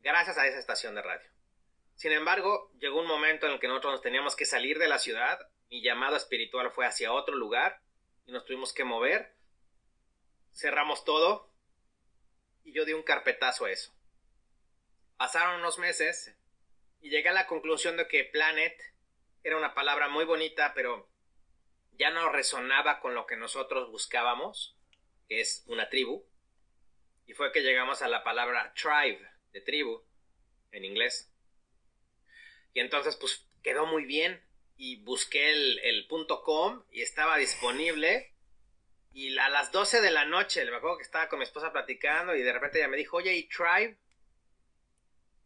[0.00, 1.28] Gracias a esa estación de radio.
[1.94, 4.98] Sin embargo, llegó un momento en el que nosotros nos teníamos que salir de la
[4.98, 7.82] ciudad, mi llamado espiritual fue hacia otro lugar
[8.24, 9.36] y nos tuvimos que mover.
[10.54, 11.52] Cerramos todo
[12.64, 13.92] y yo di un carpetazo a eso.
[15.18, 16.34] Pasaron unos meses
[17.02, 18.74] y llegué a la conclusión de que planet
[19.42, 21.10] era una palabra muy bonita, pero
[21.92, 24.78] ya no resonaba con lo que nosotros buscábamos,
[25.28, 26.26] que es una tribu.
[27.26, 30.02] Y fue que llegamos a la palabra tribe, de tribu,
[30.72, 31.32] en inglés.
[32.72, 34.42] Y entonces, pues quedó muy bien.
[34.78, 38.34] Y busqué el, el punto .com y estaba disponible.
[39.12, 42.36] Y a las 12 de la noche, me acuerdo que estaba con mi esposa platicando
[42.36, 43.96] y de repente ella me dijo, oye, ¿y Tribe?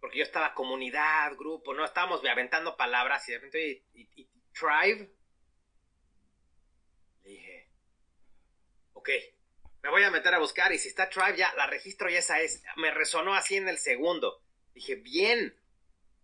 [0.00, 1.84] Porque yo estaba comunidad, grupo, ¿no?
[1.84, 5.08] Estábamos aventando palabras y de repente, ¿y, Tribe?
[7.22, 7.68] Le dije,
[8.94, 9.08] ok,
[9.82, 12.40] me voy a meter a buscar y si está Tribe ya, la registro y esa
[12.40, 12.62] es.
[12.76, 14.42] Me resonó así en el segundo.
[14.74, 15.56] Dije, bien,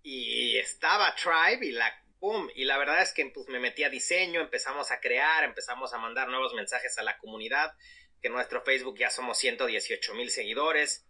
[0.02, 3.90] y estaba Tribe y la boom, y la verdad es que pues, me metí a
[3.90, 7.74] diseño, empezamos a crear, empezamos a mandar nuevos mensajes a la comunidad,
[8.20, 11.06] que en nuestro Facebook ya somos 118 mil seguidores.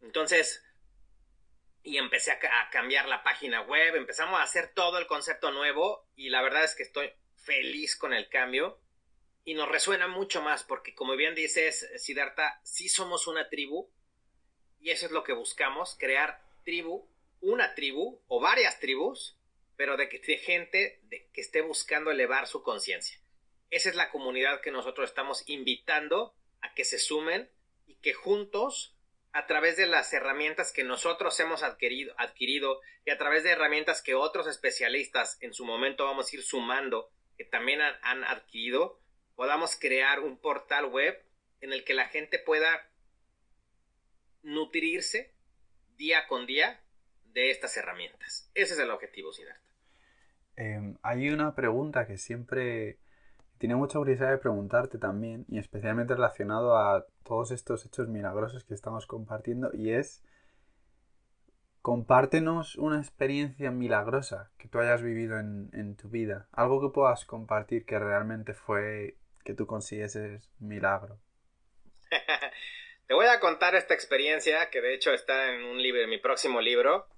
[0.00, 0.62] Entonces,
[1.82, 6.08] y empecé a, a, cambiar la página web, empezamos a hacer todo el concepto nuevo
[6.14, 8.79] y la verdad es que estoy feliz con el cambio
[9.50, 13.90] y nos resuena mucho más porque como bien dices, Siddhartha, sí somos una tribu
[14.78, 17.10] y eso es lo que buscamos, crear tribu
[17.40, 19.36] una tribu o varias tribus,
[19.74, 21.02] pero de, que, de gente
[21.32, 23.18] que esté buscando elevar su conciencia.
[23.70, 27.50] Esa es la comunidad que nosotros estamos invitando a que se sumen
[27.88, 28.94] y que juntos
[29.32, 34.00] a través de las herramientas que nosotros hemos adquirido, adquirido y a través de herramientas
[34.00, 39.00] que otros especialistas en su momento vamos a ir sumando, que también han adquirido,
[39.40, 41.16] podamos crear un portal web
[41.62, 42.68] en el que la gente pueda
[44.42, 45.32] nutrirse
[45.96, 46.78] día con día
[47.32, 48.50] de estas herramientas.
[48.54, 49.62] Ese es el objetivo, Siddhartha.
[50.56, 52.98] Em, hay una pregunta que siempre
[53.56, 58.74] tiene mucha curiosidad de preguntarte también, y especialmente relacionado a todos estos hechos milagrosos que
[58.74, 60.22] estamos compartiendo, y es,
[61.80, 67.86] compártenos una experiencia milagrosa que tú hayas vivido en tu vida, algo que puedas compartir
[67.86, 69.16] que realmente fue
[69.50, 71.18] que tú consiguieses milagro.
[73.08, 76.18] Te voy a contar esta experiencia que de hecho está en un libro, en mi
[76.18, 77.08] próximo libro.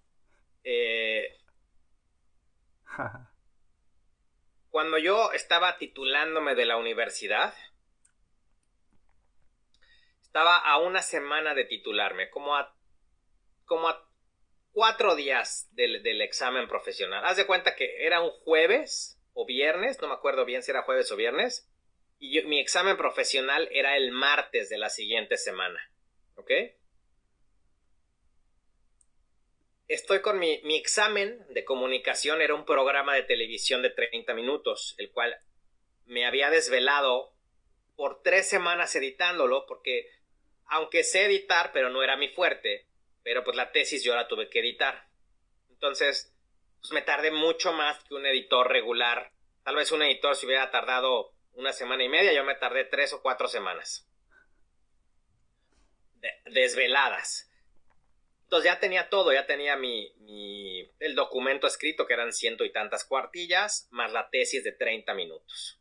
[0.65, 1.37] Eh,
[4.71, 7.53] cuando yo estaba titulándome de la universidad,
[10.23, 12.75] estaba a una semana de titularme, como a,
[13.67, 14.09] como a
[14.71, 17.27] cuatro días del, del examen profesional.
[17.27, 20.85] Haz de cuenta que era un jueves o viernes, no me acuerdo bien si era
[20.85, 21.69] jueves o viernes,
[22.23, 25.91] y mi examen profesional era el martes de la siguiente semana.
[26.37, 26.53] ¿Ok?
[29.89, 34.95] Estoy con mi, mi examen de comunicación, era un programa de televisión de 30 minutos,
[34.99, 35.37] el cual
[36.05, 37.35] me había desvelado
[37.97, 40.09] por tres semanas editándolo, porque
[40.67, 42.87] aunque sé editar, pero no era mi fuerte,
[43.25, 45.09] pero pues la tesis yo la tuve que editar.
[45.71, 46.33] Entonces,
[46.79, 49.33] pues me tardé mucho más que un editor regular.
[49.65, 53.13] Tal vez un editor se hubiera tardado una semana y media, yo me tardé tres
[53.13, 54.09] o cuatro semanas.
[56.47, 57.51] desveladas.
[58.45, 62.71] Entonces ya tenía todo, ya tenía mi, mi, el documento escrito, que eran ciento y
[62.71, 65.81] tantas cuartillas, más la tesis de 30 minutos.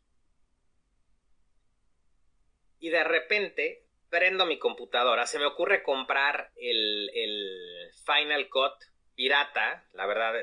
[2.80, 8.74] Y de repente prendo mi computadora, se me ocurre comprar el, el Final Cut
[9.14, 10.34] pirata, la verdad,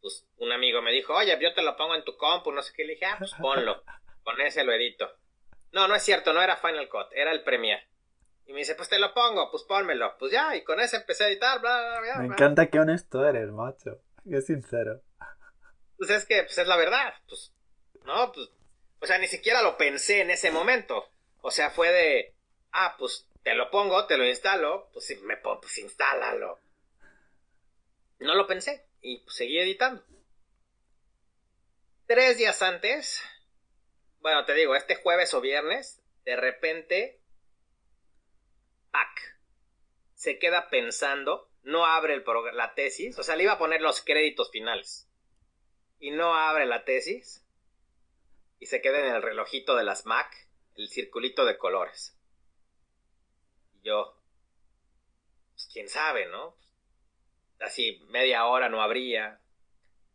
[0.00, 2.72] pues un amigo me dijo, oye, yo te lo pongo en tu compu, no sé
[2.74, 3.82] qué, le dije, ah, pues ponlo.
[4.24, 5.08] Con ese lo edito.
[5.72, 7.86] No, no es cierto, no era Final Cut, era el Premiere.
[8.46, 10.16] Y me dice, pues te lo pongo, pues pónmelo.
[10.18, 12.18] Pues ya, y con ese empecé a editar, bla, bla, bla.
[12.18, 14.00] Me encanta qué honesto eres, macho.
[14.28, 15.02] Qué sincero.
[15.96, 17.14] Pues es que, pues es la verdad.
[17.28, 17.52] Pues,
[18.04, 18.50] no, pues,
[19.00, 21.08] o sea, ni siquiera lo pensé en ese momento.
[21.40, 22.34] O sea, fue de,
[22.72, 26.58] ah, pues te lo pongo, te lo instalo, pues si me pongo, pues instálalo.
[28.18, 30.02] No lo pensé y pues, seguí editando.
[32.06, 33.22] Tres días antes
[34.24, 37.20] bueno, te digo, este jueves o viernes, de repente,
[38.90, 39.38] ¡pac!
[40.14, 42.24] Se queda pensando, no abre el
[42.54, 45.10] la tesis, o sea, le iba a poner los créditos finales.
[45.98, 47.46] Y no abre la tesis.
[48.60, 50.34] Y se queda en el relojito de las Mac,
[50.74, 52.18] el circulito de colores.
[53.74, 54.18] Y yo,
[55.52, 56.56] pues quién sabe, ¿no?
[57.60, 59.42] Así media hora no habría.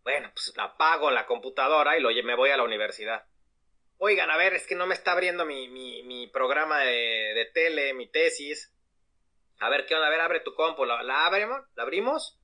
[0.02, 3.29] Bueno, pues apago la computadora y lo, me voy a la universidad
[4.00, 7.94] oigan, a ver, es que no me está abriendo mi, mi, programa de, de, tele,
[7.94, 8.74] mi tesis.
[9.60, 10.08] A ver, ¿qué onda?
[10.08, 10.86] A ver, abre tu compu.
[10.86, 11.62] ¿La, abrimos?
[11.76, 12.40] ¿La abrimos?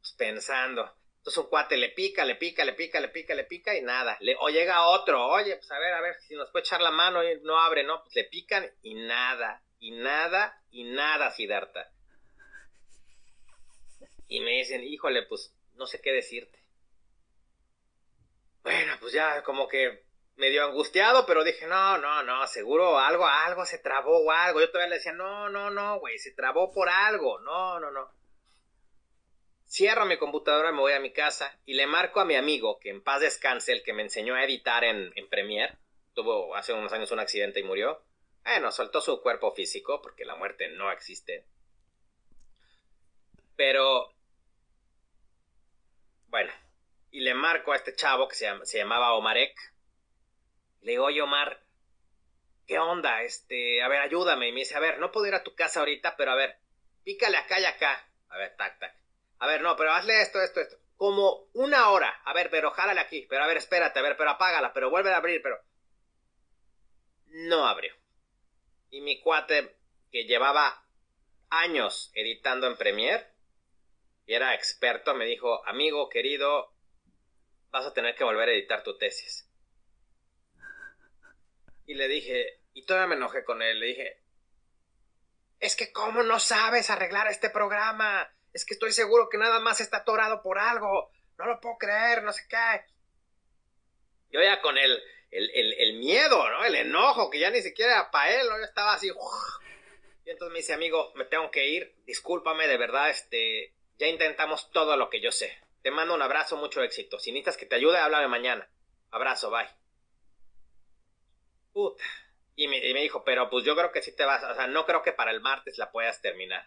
[0.00, 0.92] Pues pensando.
[1.18, 4.16] Entonces un cuate le pica, le pica, le pica, le pica, le pica y nada.
[4.20, 6.90] Le, o llega otro, oye, pues a ver, a ver, si nos puede echar la
[6.90, 8.02] mano y no abre, ¿no?
[8.02, 11.90] Pues le pican y nada, y nada, y nada, Siddhartha.
[14.28, 16.64] Y me dicen, híjole, pues no sé qué decirte.
[18.62, 20.05] Bueno, pues ya como que
[20.36, 24.60] medio angustiado, pero dije, no, no, no, seguro algo, algo se trabó o algo.
[24.60, 28.10] Yo todavía le decía, no, no, no, güey, se trabó por algo, no, no, no.
[29.68, 32.90] Cierro mi computadora, me voy a mi casa y le marco a mi amigo, que
[32.90, 35.76] en paz descanse, el que me enseñó a editar en, en Premiere.
[36.14, 38.02] Tuvo hace unos años un accidente y murió.
[38.44, 41.46] Bueno, soltó su cuerpo físico, porque la muerte no existe.
[43.56, 44.14] Pero,
[46.28, 46.52] bueno,
[47.10, 49.75] y le marco a este chavo que se, se llamaba Omarek
[50.86, 51.60] le digo, oye Omar,
[52.64, 53.22] ¿qué onda?
[53.22, 54.46] Este, a ver, ayúdame.
[54.46, 56.60] Y me dice, a ver, no puedo ir a tu casa ahorita, pero a ver,
[57.02, 58.08] pícale acá y acá.
[58.28, 58.94] A ver, tac, tac.
[59.40, 60.76] A ver, no, pero hazle esto, esto, esto.
[60.96, 62.22] Como una hora.
[62.24, 63.26] A ver, pero jálale aquí.
[63.28, 65.60] Pero a ver, espérate, a ver, pero apágala, pero vuelve a abrir, pero.
[67.30, 67.92] No abrió.
[68.90, 69.76] Y mi cuate,
[70.12, 70.86] que llevaba
[71.50, 73.26] años editando en Premiere
[74.24, 76.72] y era experto, me dijo, amigo querido,
[77.70, 79.45] vas a tener que volver a editar tu tesis.
[81.86, 84.22] Y le dije, y todavía me enojé con él, le dije,
[85.60, 89.80] es que cómo no sabes arreglar este programa, es que estoy seguro que nada más
[89.80, 92.84] está atorado por algo, no lo puedo creer, no sé qué.
[94.30, 96.64] Yo ya con el, el, el, miedo, ¿no?
[96.64, 98.46] El enojo, que ya ni siquiera para él.
[98.48, 99.08] Yo estaba así,
[100.24, 104.70] Y entonces me dice, amigo, me tengo que ir, discúlpame, de verdad, este, ya intentamos
[104.72, 105.56] todo lo que yo sé.
[105.82, 107.18] Te mando un abrazo, mucho éxito.
[107.18, 108.68] Si necesitas que te ayude, háblame mañana.
[109.10, 109.85] Abrazo, bye.
[111.76, 112.02] Puta.
[112.54, 115.02] Y me, dijo, pero pues yo creo que sí te vas, o sea, no creo
[115.02, 116.66] que para el martes la puedas terminar.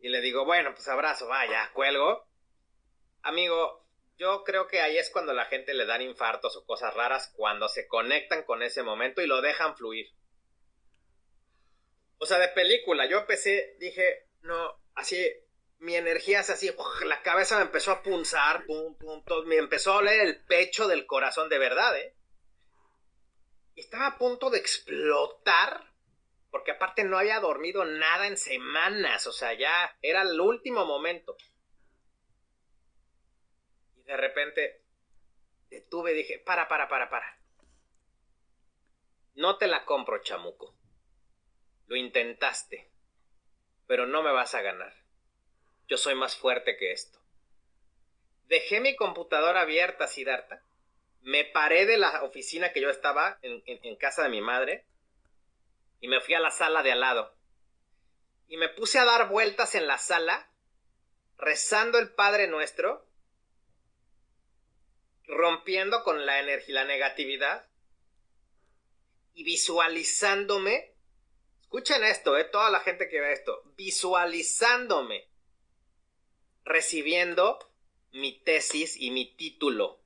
[0.00, 2.26] Y le digo, bueno, pues abrazo, vaya, cuelgo.
[3.22, 3.86] Amigo,
[4.18, 7.68] yo creo que ahí es cuando la gente le dan infartos o cosas raras, cuando
[7.68, 10.08] se conectan con ese momento y lo dejan fluir.
[12.18, 15.24] O sea, de película, yo empecé, dije, no, así,
[15.78, 16.74] mi energía es así,
[17.04, 20.88] la cabeza me empezó a punzar, pum, pum, todo, me empezó a oler el pecho
[20.88, 22.16] del corazón de verdad, ¿eh?
[23.76, 25.92] Estaba a punto de explotar,
[26.50, 31.36] porque aparte no había dormido nada en semanas, o sea, ya era el último momento.
[33.96, 34.84] Y de repente
[35.70, 37.38] detuve y dije, para, para, para, para.
[39.34, 40.76] No te la compro, chamuco.
[41.86, 42.90] Lo intentaste,
[43.86, 44.94] pero no me vas a ganar.
[45.88, 47.18] Yo soy más fuerte que esto.
[48.44, 50.62] Dejé mi computadora abierta, Siddhartha.
[51.22, 54.84] Me paré de la oficina que yo estaba en, casa de mi madre
[56.00, 57.34] y me fui a la sala de al lado.
[58.48, 60.50] Y me puse a dar vueltas en la sala,
[61.38, 63.06] rezando el Padre Nuestro,
[65.24, 67.68] rompiendo con la energía, la negatividad
[69.34, 70.92] y visualizándome.
[71.62, 75.32] Escuchen esto, eh, toda la gente que ve esto, visualizándome
[76.64, 77.58] recibiendo
[78.12, 80.01] mi tesis y mi título.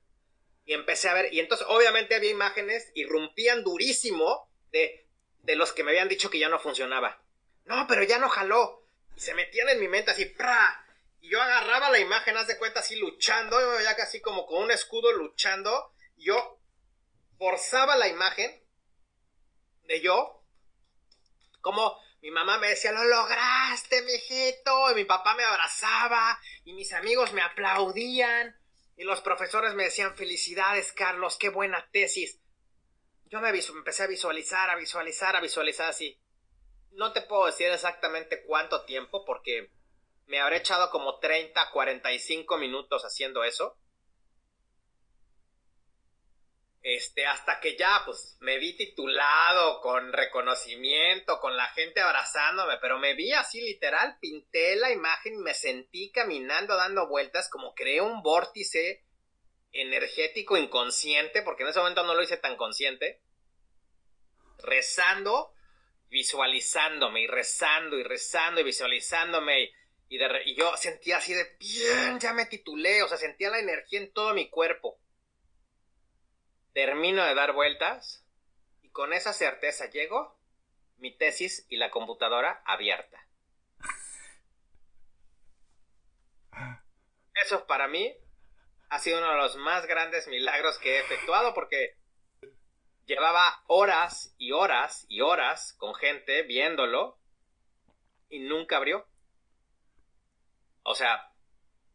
[0.67, 5.07] Y empecé a ver, y entonces obviamente había imágenes y rompían durísimo de,
[5.39, 7.23] de los que me habían dicho que ya no funcionaba.
[7.63, 8.85] No, pero ya no jaló.
[9.15, 10.85] Y se metían en mi mente así, ¡pra!
[11.21, 14.71] Y yo agarraba la imagen, haz de cuenta, así luchando, ya casi como con un
[14.71, 15.93] escudo luchando.
[16.17, 16.59] Y yo
[17.39, 18.61] forzaba la imagen
[19.83, 20.43] de yo,
[21.61, 24.91] como mi mamá me decía, lo lograste, mijito.
[24.91, 26.37] Y mi papá me abrazaba.
[26.65, 28.59] Y mis amigos me aplaudían.
[28.97, 32.41] Y los profesores me decían, felicidades, Carlos, qué buena tesis.
[33.25, 36.19] Yo me empecé a visualizar, a visualizar, a visualizar así.
[36.91, 39.71] No te puedo decir exactamente cuánto tiempo, porque
[40.25, 43.77] me habré echado como 30, 45 minutos haciendo eso.
[46.83, 52.99] Este, hasta que ya, pues, me vi titulado, con reconocimiento, con la gente abrazándome, pero
[52.99, 57.99] me vi así literal, pinté la imagen y me sentí caminando, dando vueltas, como creé
[58.01, 59.03] un vórtice
[59.71, 63.21] energético inconsciente, porque en ese momento no lo hice tan consciente,
[64.59, 65.53] rezando,
[66.09, 69.73] visualizándome y rezando y rezando y visualizándome y,
[70.09, 74.13] y, yo sentía así de bien, ya me titulé, o sea, sentía la energía en
[74.13, 75.01] todo mi cuerpo
[76.77, 78.23] termino de dar vueltas
[78.83, 80.37] y con esa certeza llego,
[80.97, 83.19] mi tesis y la computadora abierta.
[87.33, 88.15] Eso para mí
[88.89, 91.97] ha sido uno de los más grandes milagros que he efectuado porque
[93.07, 97.17] llevaba horas y horas y horas con gente viéndolo
[98.29, 99.07] y nunca abrió.
[100.83, 101.31] O sea,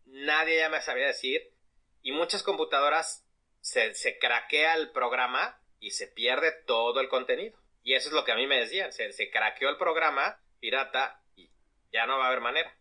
[0.07, 1.55] nadie ya me sabía decir
[2.03, 3.22] y muchas computadoras
[3.63, 7.59] se, se craquea el programa y se pierde todo el contenido.
[7.83, 11.23] Y eso es lo que a mí me decían, se, se craqueó el programa pirata
[11.35, 11.51] y
[11.93, 12.77] ya no va a haber manera.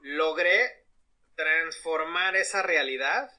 [0.00, 0.84] Logré
[1.36, 3.30] transformar esa realidad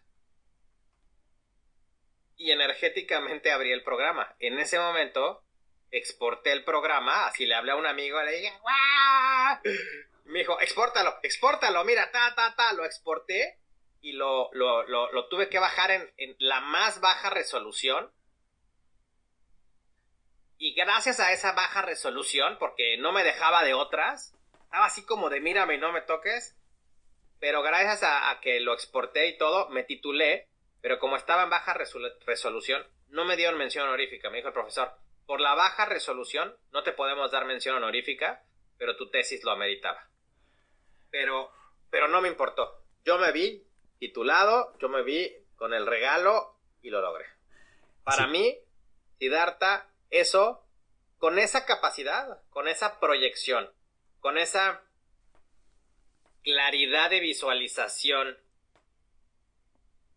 [2.37, 4.35] y energéticamente abrí el programa.
[4.39, 5.43] En ese momento
[5.91, 9.75] exporté el programa, así le hablé a un amigo, le dije, ¡Guau!
[10.25, 13.59] Me dijo, exportalo, exportalo, mira, ta, ta, ta, lo exporté
[14.01, 18.11] y lo, lo, lo, tuve que bajar en, en, la más baja resolución.
[20.57, 25.29] Y gracias a esa baja resolución, porque no me dejaba de otras, estaba así como
[25.29, 26.57] de mírame y no me toques,
[27.39, 30.47] pero gracias a, a que lo exporté y todo, me titulé,
[30.81, 34.93] pero como estaba en baja resolución, no me dieron mención honorífica, me dijo el profesor,
[35.25, 38.43] por la baja resolución no te podemos dar mención honorífica,
[38.77, 40.09] pero tu tesis lo ameritaba.
[41.09, 41.51] Pero,
[41.89, 42.83] pero no me importó.
[43.03, 43.64] Yo me vi
[43.99, 47.25] titulado, yo me vi con el regalo y lo logré.
[48.03, 48.31] Para sí.
[48.31, 48.57] mí,
[49.19, 50.63] Siddhartha, eso,
[51.17, 53.69] con esa capacidad, con esa proyección,
[54.19, 54.83] con esa
[56.43, 58.37] claridad de visualización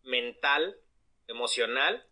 [0.03, 0.77] mental,
[1.27, 2.05] emocional,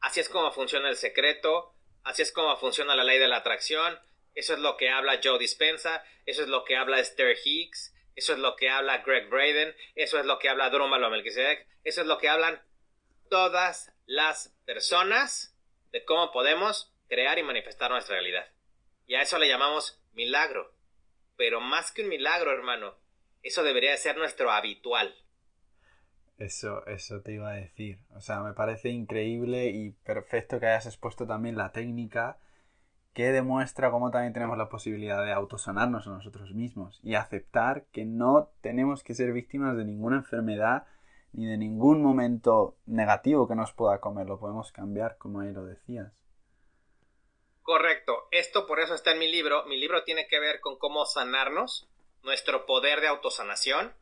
[0.00, 3.98] así es como funciona el secreto, así es como funciona la ley de la atracción,
[4.34, 8.32] eso es lo que habla Joe Dispensa, eso es lo que habla Esther Hicks, eso
[8.32, 12.06] es lo que habla Greg Braden, eso es lo que habla Drumalo Melchizedek, eso es
[12.06, 12.60] lo que hablan
[13.28, 15.56] todas las personas
[15.92, 18.46] de cómo podemos crear y manifestar nuestra realidad.
[19.06, 20.72] Y a eso le llamamos milagro.
[21.36, 22.94] Pero más que un milagro, hermano,
[23.42, 25.14] eso debería ser nuestro habitual.
[26.38, 27.98] Eso, eso te iba a decir.
[28.14, 32.38] O sea, me parece increíble y perfecto que hayas expuesto también la técnica
[33.12, 38.04] que demuestra cómo también tenemos la posibilidad de autosanarnos a nosotros mismos y aceptar que
[38.04, 40.86] no tenemos que ser víctimas de ninguna enfermedad
[41.32, 44.26] ni de ningún momento negativo que nos pueda comer.
[44.26, 46.12] Lo podemos cambiar, como ahí lo decías.
[47.62, 48.28] Correcto.
[48.30, 49.64] Esto por eso está en mi libro.
[49.66, 51.88] Mi libro tiene que ver con cómo sanarnos,
[52.22, 53.92] nuestro poder de autosanación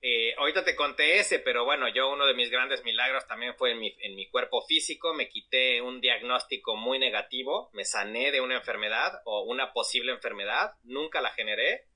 [0.00, 3.72] eh, ahorita te conté ese, pero bueno, yo uno de mis grandes milagros también fue
[3.72, 5.12] en mi, en mi cuerpo físico.
[5.12, 10.72] Me quité un diagnóstico muy negativo, me sané de una enfermedad o una posible enfermedad,
[10.84, 11.86] nunca la generé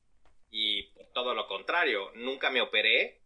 [0.51, 3.21] y todo lo contrario, nunca me operé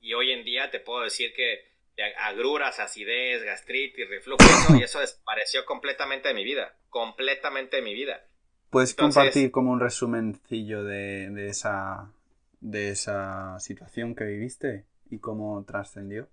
[0.00, 1.76] y hoy en día te puedo decir que
[2.18, 4.44] agruras, acidez, gastritis, reflujo
[4.78, 8.26] y eso desapareció completamente de mi vida, completamente de mi vida.
[8.70, 12.12] ¿Puedes compartir como un resumencillo de, de esa
[12.60, 16.28] de esa situación que viviste y cómo trascendió?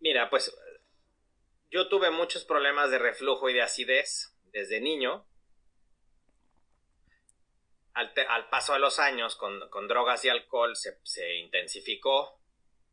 [0.00, 0.56] Mira, pues
[1.70, 5.26] yo tuve muchos problemas de reflujo y de acidez desde niño.
[7.94, 12.40] Al, paso de los años, con, drogas y alcohol, se, se intensificó.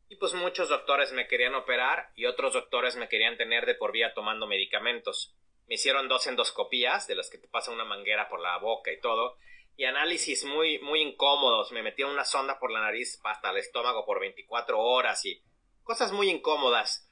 [0.08, 3.92] Y pues muchos doctores me querían operar y otros doctores me querían tener de por
[3.92, 5.36] vía tomando medicamentos.
[5.68, 9.00] Me hicieron dos endoscopías, de las que te pasa una manguera por la boca y
[9.00, 9.38] todo,
[9.76, 11.72] y análisis muy, muy incómodos.
[11.72, 15.42] Me metía una sonda por la nariz hasta el estómago por 24 horas y
[15.82, 17.10] cosas muy incómodas.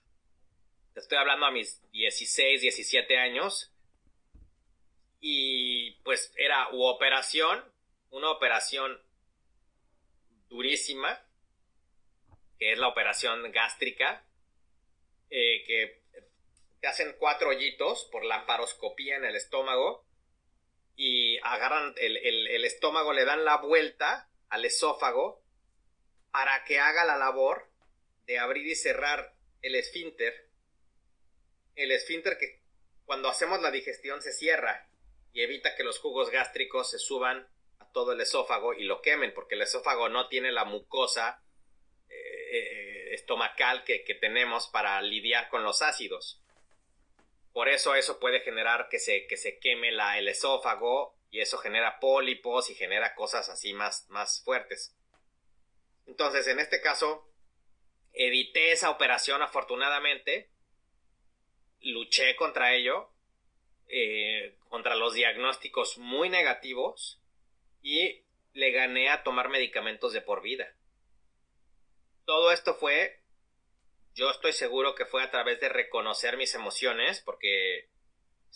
[0.94, 3.72] Te estoy hablando a mis 16, 17 años.
[5.20, 7.64] Y pues era u operación,
[8.10, 9.00] una operación
[10.48, 11.20] durísima,
[12.58, 14.24] que es la operación gástrica,
[15.30, 16.02] eh, que
[16.80, 20.07] te hacen cuatro hoyitos por la paroscopía en el estómago
[21.00, 25.40] y agarran el, estómago, le dan la vuelta al esófago
[26.32, 27.70] para que haga la labor
[28.26, 30.48] de abrir y cerrar el esfínter.
[31.76, 32.62] El esfínter que
[33.06, 34.90] cuando hacemos la digestión se cierra
[35.32, 37.48] y evita que los jugos gástricos se suban
[37.78, 41.44] a todo el esófago y lo quemen, porque el esófago no tiene la mucosa
[42.08, 46.42] eh, eh, estomacal que, que tenemos para lidiar con los ácidos.
[47.58, 51.58] Por eso eso puede generar que se, que se queme la, el esófago y eso
[51.58, 54.96] genera pólipos y genera cosas así más, más fuertes.
[56.06, 57.28] Entonces, en este caso,
[58.12, 60.48] evité esa operación afortunadamente,
[61.80, 63.10] luché contra ello,
[63.88, 67.20] eh, contra los diagnósticos muy negativos
[67.82, 68.22] y
[68.52, 70.72] le gané a tomar medicamentos de por vida.
[72.24, 73.17] Todo esto fue
[74.18, 77.88] yo estoy seguro que fue a través de reconocer mis emociones, porque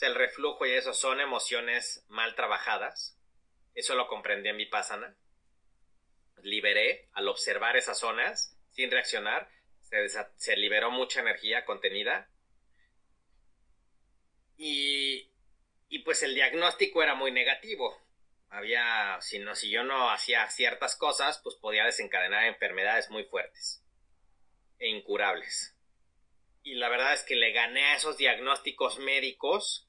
[0.01, 3.17] el reflujo y eso son emociones mal trabajadas.
[3.73, 5.17] Eso lo comprendí en mi pásana.
[6.43, 9.49] Liberé al observar esas zonas sin reaccionar.
[9.83, 12.29] Se, se liberó mucha energía contenida.
[14.57, 15.31] Y,
[15.89, 17.97] y pues el diagnóstico era muy negativo.
[18.49, 23.82] Había, si, no, si yo no hacía ciertas cosas, pues podía desencadenar enfermedades muy fuertes
[24.89, 25.77] incurables.
[26.63, 29.89] Y la verdad es que le gané a esos diagnósticos médicos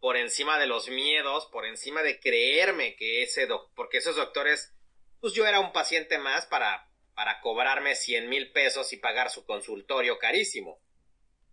[0.00, 4.74] por encima de los miedos, por encima de creerme que ese doctor, porque esos doctores,
[5.20, 9.44] pues yo era un paciente más para, para cobrarme 100 mil pesos y pagar su
[9.46, 10.80] consultorio carísimo.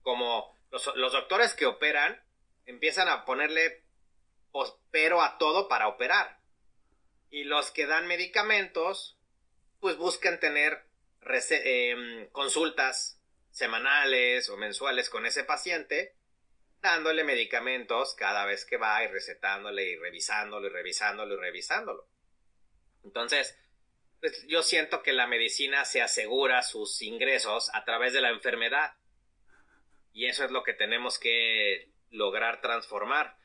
[0.01, 2.21] Como los, los doctores que operan
[2.65, 3.83] empiezan a ponerle
[4.91, 6.39] pero a todo para operar.
[7.29, 9.17] Y los que dan medicamentos,
[9.79, 10.85] pues buscan tener
[11.23, 13.19] Em, consultas
[13.51, 16.15] semanales o mensuales con ese paciente,
[16.81, 22.07] dándole medicamentos cada vez que va y recetándole y revisándolo y revisándolo y revisándolo.
[23.03, 23.55] Entonces,
[24.19, 28.93] pues yo siento que la medicina se asegura sus ingresos a través de la enfermedad.
[30.13, 33.37] Y eso es lo que tenemos que lograr transformar.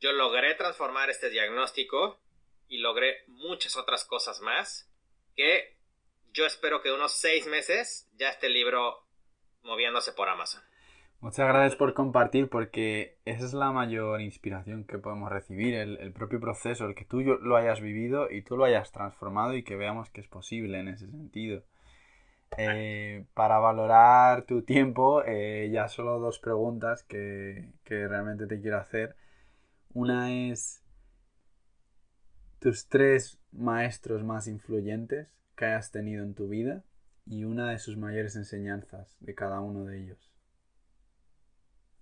[0.00, 2.20] Yo logré transformar este diagnóstico
[2.68, 4.88] y logré muchas otras cosas más
[5.34, 5.75] que
[6.36, 9.06] yo espero que unos seis meses ya esté el libro
[9.62, 10.60] moviéndose por Amazon.
[11.20, 16.38] Muchas gracias por compartir porque esa es la mayor inspiración que podemos recibir, el, propio
[16.38, 20.10] proceso, el que tú lo hayas vivido y tú lo hayas transformado y que veamos
[20.10, 21.64] que es posible en ese sentido.
[22.58, 28.76] Eh, para valorar tu tiempo, eh, ya solo dos preguntas que, que realmente te quiero
[28.76, 29.16] hacer.
[29.94, 30.82] Una es
[32.58, 36.84] tus tres maestros más influyentes que hayas tenido en tu vida
[37.26, 40.32] y una de sus mayores enseñanzas de cada uno de ellos.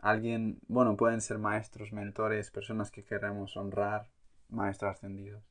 [0.00, 4.10] Alguien, bueno, pueden ser maestros, mentores, personas que queremos honrar,
[4.50, 5.42] maestros ascendidos?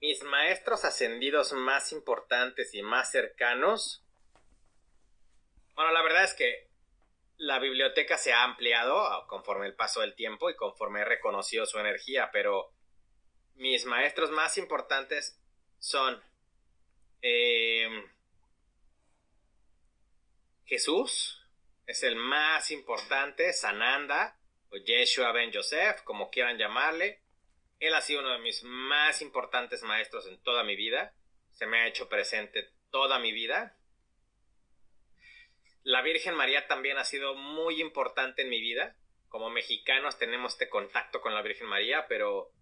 [0.00, 4.02] Mis maestros ascendidos más importantes y más cercanos.
[5.74, 6.70] Bueno, la verdad es que
[7.36, 11.78] la biblioteca se ha ampliado conforme el paso del tiempo y conforme he reconocido su
[11.78, 12.72] energía, pero
[13.56, 15.38] mis maestros más importantes
[15.78, 16.22] son
[17.26, 17.88] eh,
[20.66, 21.42] Jesús,
[21.86, 24.38] es el más importante, Sananda,
[24.70, 27.22] o Yeshua Ben Joseph, como quieran llamarle.
[27.80, 31.14] Él ha sido uno de mis más importantes maestros en toda mi vida.
[31.52, 33.78] Se me ha hecho presente toda mi vida.
[35.82, 38.96] La Virgen María también ha sido muy importante en mi vida.
[39.28, 42.52] Como mexicanos tenemos este contacto con la Virgen María, pero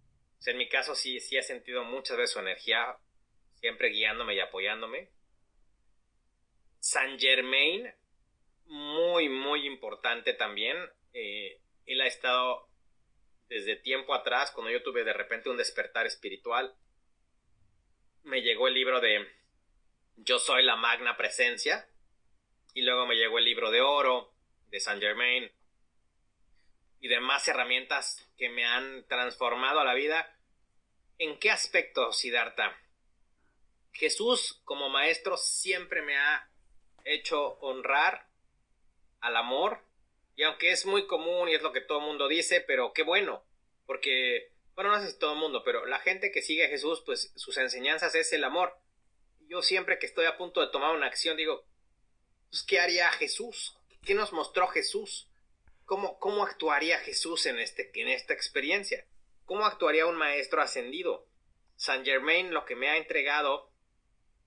[0.45, 2.97] en mi caso sí, sí he sentido muchas veces su energía,
[3.63, 5.07] siempre guiándome y apoyándome.
[6.79, 7.89] San Germain,
[8.65, 10.75] muy, muy importante también.
[11.13, 12.67] Eh, él ha estado
[13.47, 16.75] desde tiempo atrás, cuando yo tuve de repente un despertar espiritual,
[18.23, 19.25] me llegó el libro de
[20.17, 21.87] Yo soy la magna presencia,
[22.73, 24.33] y luego me llegó el libro de oro
[24.71, 25.49] de Saint Germain,
[26.99, 30.37] y demás herramientas que me han transformado a la vida.
[31.17, 32.77] ¿En qué aspecto, Siddhartha?
[33.93, 36.49] Jesús como maestro siempre me ha
[37.05, 38.27] hecho honrar
[39.21, 39.79] al amor
[40.35, 43.03] y aunque es muy común y es lo que todo el mundo dice, pero qué
[43.03, 43.45] bueno,
[43.85, 47.03] porque, bueno, no sé si todo el mundo, pero la gente que sigue a Jesús,
[47.05, 48.75] pues sus enseñanzas es el amor.
[49.47, 51.65] Yo siempre que estoy a punto de tomar una acción digo,
[52.49, 53.77] pues, ¿qué haría Jesús?
[54.03, 55.29] ¿Qué nos mostró Jesús?
[55.85, 59.05] ¿Cómo, cómo actuaría Jesús en, este, en esta experiencia?
[59.45, 61.27] ¿Cómo actuaría un maestro ascendido?
[61.75, 63.72] San Germain lo que me ha entregado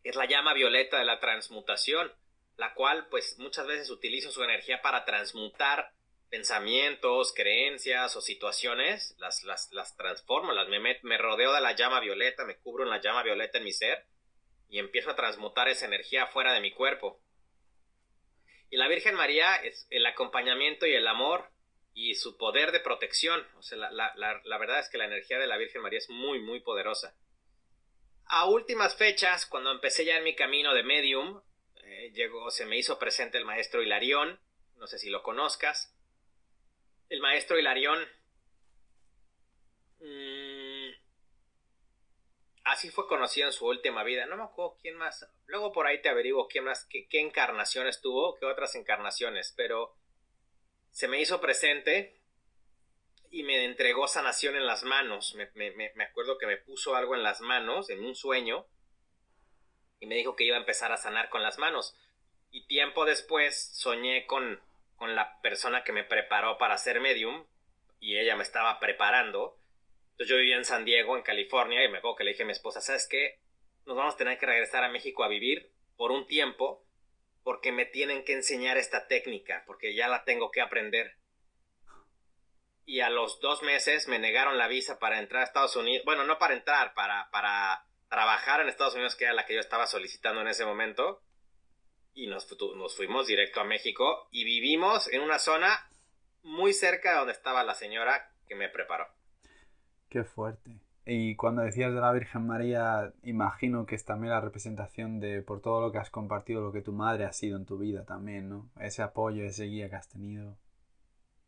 [0.09, 2.13] es la llama violeta de la transmutación
[2.57, 5.93] la cual pues muchas veces utilizo su energía para transmutar
[6.31, 12.01] pensamientos, creencias o situaciones, las, las, las transformo, las, me, me rodeo de la llama
[12.01, 14.07] violeta, me cubro en la llama violeta en mi ser
[14.69, 17.21] y empiezo a transmutar esa energía fuera de mi cuerpo.
[18.71, 21.49] Y la Virgen María es el acompañamiento y el amor
[21.95, 23.47] y su poder de protección.
[23.57, 26.11] O sea, la, la, la verdad es que la energía de la Virgen María es
[26.11, 27.15] muy, muy poderosa.
[28.27, 31.41] A últimas fechas, cuando empecé ya en mi camino de medium,
[32.13, 34.41] llegó, se me hizo presente el maestro Hilarión,
[34.77, 35.95] no sé si lo conozcas.
[37.09, 38.05] El maestro Hilarión,
[40.01, 40.91] mm,
[42.65, 46.03] así fue conocido en su última vida, no me acuerdo quién más, luego por ahí
[46.03, 49.95] te averiguo quién más, qué, encarnaciones tuvo, qué otras encarnaciones, pero
[50.91, 52.21] se me hizo presente
[53.31, 55.35] y me entregó sanación en las manos.
[55.35, 58.67] Me, me, acuerdo que me puso algo en las manos, en un sueño,
[60.01, 61.95] y me dijo que iba a empezar a sanar con las manos.
[62.51, 64.61] Y tiempo después soñé con,
[64.97, 67.47] con la persona que me preparó para ser medium
[68.01, 69.59] y ella me estaba preparando.
[70.13, 72.47] Entonces yo vivía en San Diego, en California, y me acuerdo que le dije a
[72.47, 73.39] mi esposa, ¿sabes qué?
[73.85, 76.83] Nos vamos a tener que regresar a México a vivir por un tiempo
[77.43, 81.16] porque me tienen que enseñar esta técnica, porque ya la tengo que aprender.
[82.87, 86.05] Y a los dos meses me negaron la visa para entrar a Estados Unidos.
[86.07, 89.61] Bueno, no para entrar, para, para trabajar en Estados Unidos, que era la que yo
[89.61, 91.23] estaba solicitando en ese momento,
[92.15, 95.87] y nos, nos fuimos directo a México y vivimos en una zona
[96.43, 99.07] muy cerca de donde estaba la señora que me preparó.
[100.09, 100.81] Qué fuerte.
[101.05, 105.61] Y cuando decías de la Virgen María, imagino que es también la representación de por
[105.61, 108.49] todo lo que has compartido, lo que tu madre ha sido en tu vida también,
[108.49, 108.71] ¿no?
[108.81, 110.57] Ese apoyo, ese guía que has tenido.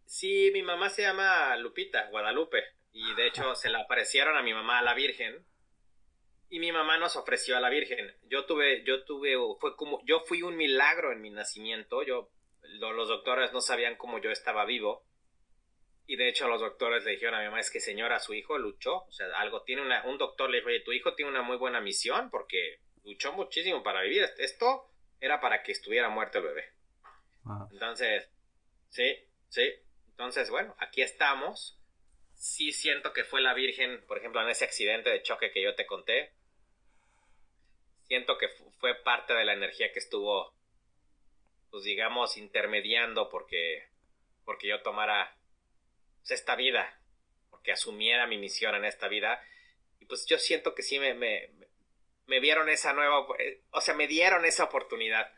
[0.08, 4.54] Sí, mi mamá se llama Lupita, Guadalupe, y de hecho se la aparecieron a mi
[4.54, 5.44] mamá a la Virgen
[6.48, 8.16] y mi mamá nos ofreció a la Virgen.
[8.22, 12.02] Yo tuve, yo tuve, fue como, yo fui un milagro en mi nacimiento.
[12.04, 12.30] Yo,
[12.62, 15.04] los doctores no sabían cómo yo estaba vivo.
[16.06, 18.56] Y de hecho los doctores le dijeron a mi mamá, es que señora, su hijo
[18.56, 19.02] luchó.
[19.02, 21.58] O sea, algo tiene una, un doctor le dijo, oye, tu hijo tiene una muy
[21.58, 24.26] buena misión porque luchó muchísimo para vivir.
[24.38, 24.90] Esto
[25.20, 26.72] era para que estuviera muerto el bebé.
[27.72, 28.30] Entonces,
[28.88, 29.14] sí,
[29.48, 29.70] sí.
[30.18, 31.80] Entonces, bueno, aquí estamos.
[32.34, 35.74] Sí siento que fue la Virgen, por ejemplo, en ese accidente de choque que yo
[35.74, 36.32] te conté
[38.08, 38.48] siento que
[38.80, 40.54] fue parte de la energía que estuvo,
[41.70, 43.86] pues digamos, intermediando porque,
[44.44, 45.36] porque yo tomara
[46.20, 47.00] pues, esta vida,
[47.50, 49.42] porque asumiera mi misión en esta vida.
[50.00, 51.50] Y pues yo siento que sí me, me,
[52.26, 55.30] me vieron esa nueva, eh, o sea, me dieron esa oportunidad.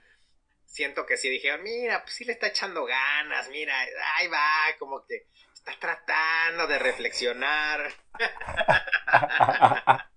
[0.70, 3.74] Siento que sí dijeron, mira, pues sí le está echando ganas, mira,
[4.14, 7.92] ahí va, como que está tratando de reflexionar.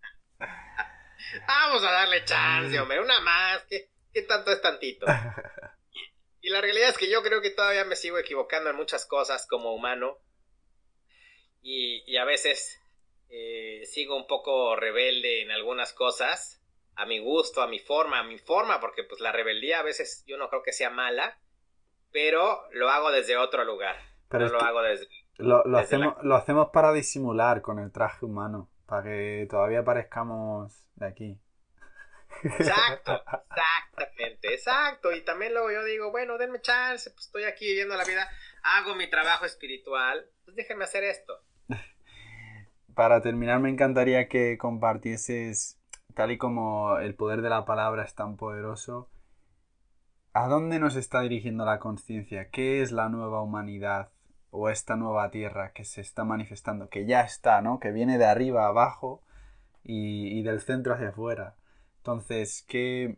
[1.47, 3.63] Vamos a darle chance, hombre, una más.
[3.63, 3.89] ¿Qué,
[4.27, 5.05] tanto es tantito?
[6.45, 9.47] Y, la realidad es que yo creo que todavía me sigo equivocando en muchas cosas
[9.47, 10.19] como humano.
[11.61, 12.81] Y, a veces
[13.29, 16.61] eh, sigo un poco rebelde en algunas cosas,
[16.95, 20.23] a mi gusto, a mi forma, a mi forma, porque pues la rebeldía a veces
[20.27, 21.39] yo no creo que sea mala,
[22.11, 23.95] pero lo hago desde otro lugar.
[24.29, 25.07] Pero lo hago desde...
[25.37, 31.07] Lo, hacemos, lo hacemos para disimular con el traje humano, para que todavía parezcamos de
[31.07, 31.39] aquí.
[32.43, 33.13] Exacto,
[33.49, 35.11] exactamente, exacto.
[35.11, 38.29] Y también luego yo digo, bueno, denme chance, pues estoy aquí viviendo la vida,
[38.63, 41.41] hago mi trabajo espiritual, pues déjenme hacer esto.
[42.95, 45.79] Para terminar, me encantaría que compartieses,
[46.13, 49.09] tal y como el poder de la palabra es tan poderoso,
[50.33, 52.49] ¿a dónde nos está dirigiendo la conciencia?
[52.49, 54.09] ¿Qué es la nueva humanidad
[54.53, 57.79] o esta nueva tierra que se está manifestando, que ya está, ¿no?
[57.79, 59.23] Que viene de arriba abajo
[59.83, 61.55] y, del centro hacia afuera.
[61.97, 63.17] Entonces, ¿qué,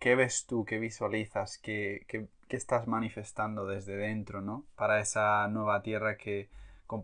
[0.00, 4.64] qué ves tú, qué visualizas, qué, qué, estás manifestando desde dentro, ¿no?
[4.76, 6.48] Para esa nueva tierra que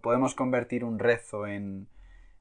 [0.02, 1.89] podemos convertir un rezo en,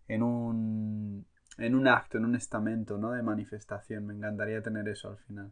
[0.08, 1.26] en, un,
[1.60, 3.12] en un acto, en un estamento, ¿no?
[3.12, 4.08] De manifestación.
[4.08, 5.52] Me encantaría tener eso al final.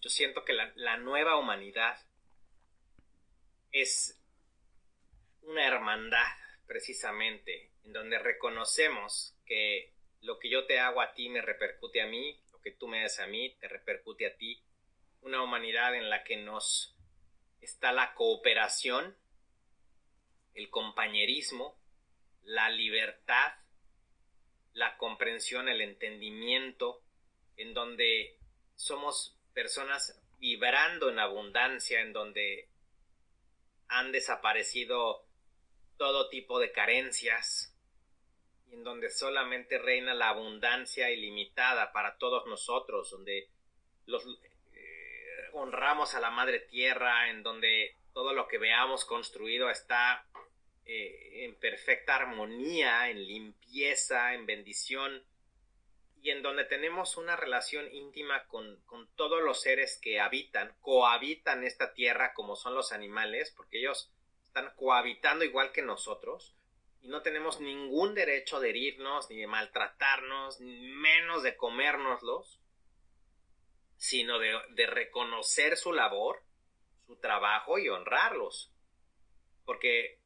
[0.00, 1.98] Yo siento que la, la nueva humanidad
[3.72, 4.20] es
[5.42, 6.26] una hermandad,
[6.66, 12.06] precisamente, en donde reconocemos que lo que yo te hago a ti me repercute a
[12.06, 14.62] mí, lo que tú me haces a mí te repercute a ti.
[15.22, 16.96] Una humanidad en la que nos
[17.60, 19.16] está la cooperación,
[20.54, 21.77] el compañerismo,
[22.48, 23.52] la libertad,
[24.72, 27.02] la comprensión, el entendimiento,
[27.58, 28.38] en donde
[28.74, 32.70] somos personas vibrando en abundancia, en donde
[33.88, 35.26] han desaparecido
[35.98, 37.76] todo tipo de carencias,
[38.66, 43.50] y en donde solamente reina la abundancia ilimitada para todos nosotros, donde
[44.06, 44.24] los
[44.72, 50.26] eh, honramos a la madre tierra, en donde todo lo que veamos construido está
[50.90, 55.22] eh, en perfecta armonía, en limpieza, en bendición,
[56.22, 61.62] y en donde tenemos una relación íntima con, con todos los seres que habitan, cohabitan
[61.62, 64.10] esta tierra como son los animales, porque ellos
[64.46, 66.56] están cohabitando igual que nosotros,
[67.02, 72.62] y no tenemos ningún derecho de herirnos, ni de maltratarnos, ni menos de comérnoslos,
[73.98, 76.42] sino de, de reconocer su labor,
[77.06, 78.72] su trabajo y honrarlos.
[79.66, 80.18] Porque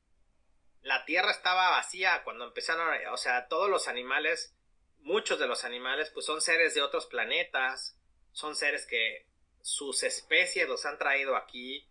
[0.82, 4.54] la tierra estaba vacía cuando empezaron, o sea, todos los animales,
[4.98, 7.98] muchos de los animales, pues son seres de otros planetas,
[8.32, 9.26] son seres que
[9.60, 11.88] sus especies los han traído aquí,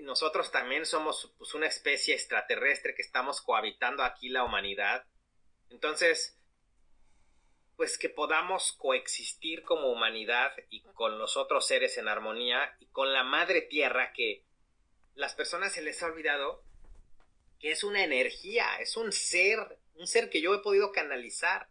[0.00, 5.06] nosotros también somos pues, una especie extraterrestre que estamos cohabitando aquí la humanidad.
[5.70, 6.36] Entonces,
[7.76, 13.12] pues que podamos coexistir como humanidad y con los otros seres en armonía y con
[13.12, 14.44] la madre tierra que
[15.14, 16.64] las personas se les ha olvidado
[17.70, 21.68] es una energía, es un ser, un ser que yo he podido canalizar,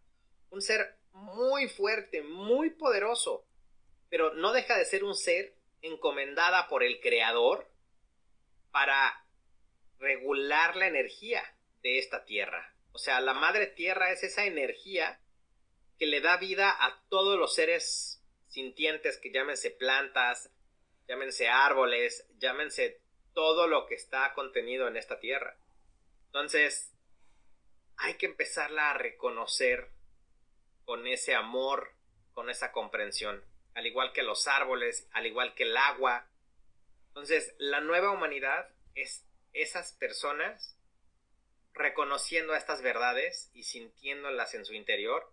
[0.49, 3.45] un ser muy fuerte, muy poderoso,
[4.10, 7.70] pero no deja de ser un ser encomendada por el creador
[8.72, 9.26] para
[9.99, 11.44] regular la energía
[11.82, 12.76] de esta tierra.
[12.91, 15.20] O sea, la madre tierra es esa energía
[15.98, 20.52] que le da vida a todos los seres sintientes que llámense plantas,
[21.07, 23.02] llámense árboles, llámense
[23.34, 25.57] todo lo que está contenido en esta tierra.
[26.34, 26.91] Entonces,
[27.95, 29.91] hay que empezarla a reconocer
[30.84, 31.93] con ese amor,
[32.34, 33.43] con esa comprensión,
[33.76, 36.27] al igual que los árboles, al igual que el agua,
[37.14, 39.23] entonces, la nueva humanidad es
[39.53, 40.76] esas personas
[41.73, 45.31] reconociendo estas verdades y sintiéndolas en su interior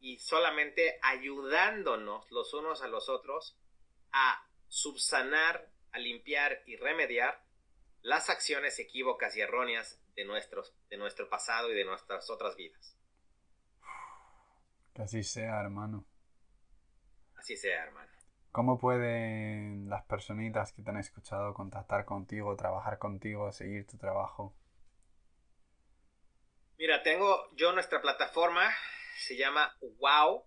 [0.00, 3.56] y solamente ayudándonos los unos a los otros
[4.10, 7.40] a subsanar, a limpiar y remediar
[8.00, 12.96] las acciones equívocas y erróneas de, nuestros, de nuestro pasado y de nuestras otras vidas.
[14.94, 16.06] Que así sea, hermano.
[17.36, 18.12] Así sea, hermano.
[18.52, 24.54] ¿Cómo pueden las personitas que te han escuchado contactar contigo, trabajar contigo, seguir tu trabajo?
[26.76, 28.68] Mira, tengo yo nuestra plataforma,
[29.16, 30.44] se llama WOW,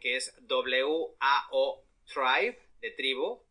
[0.00, 3.44] que es W-A-O Tribe, de tribu,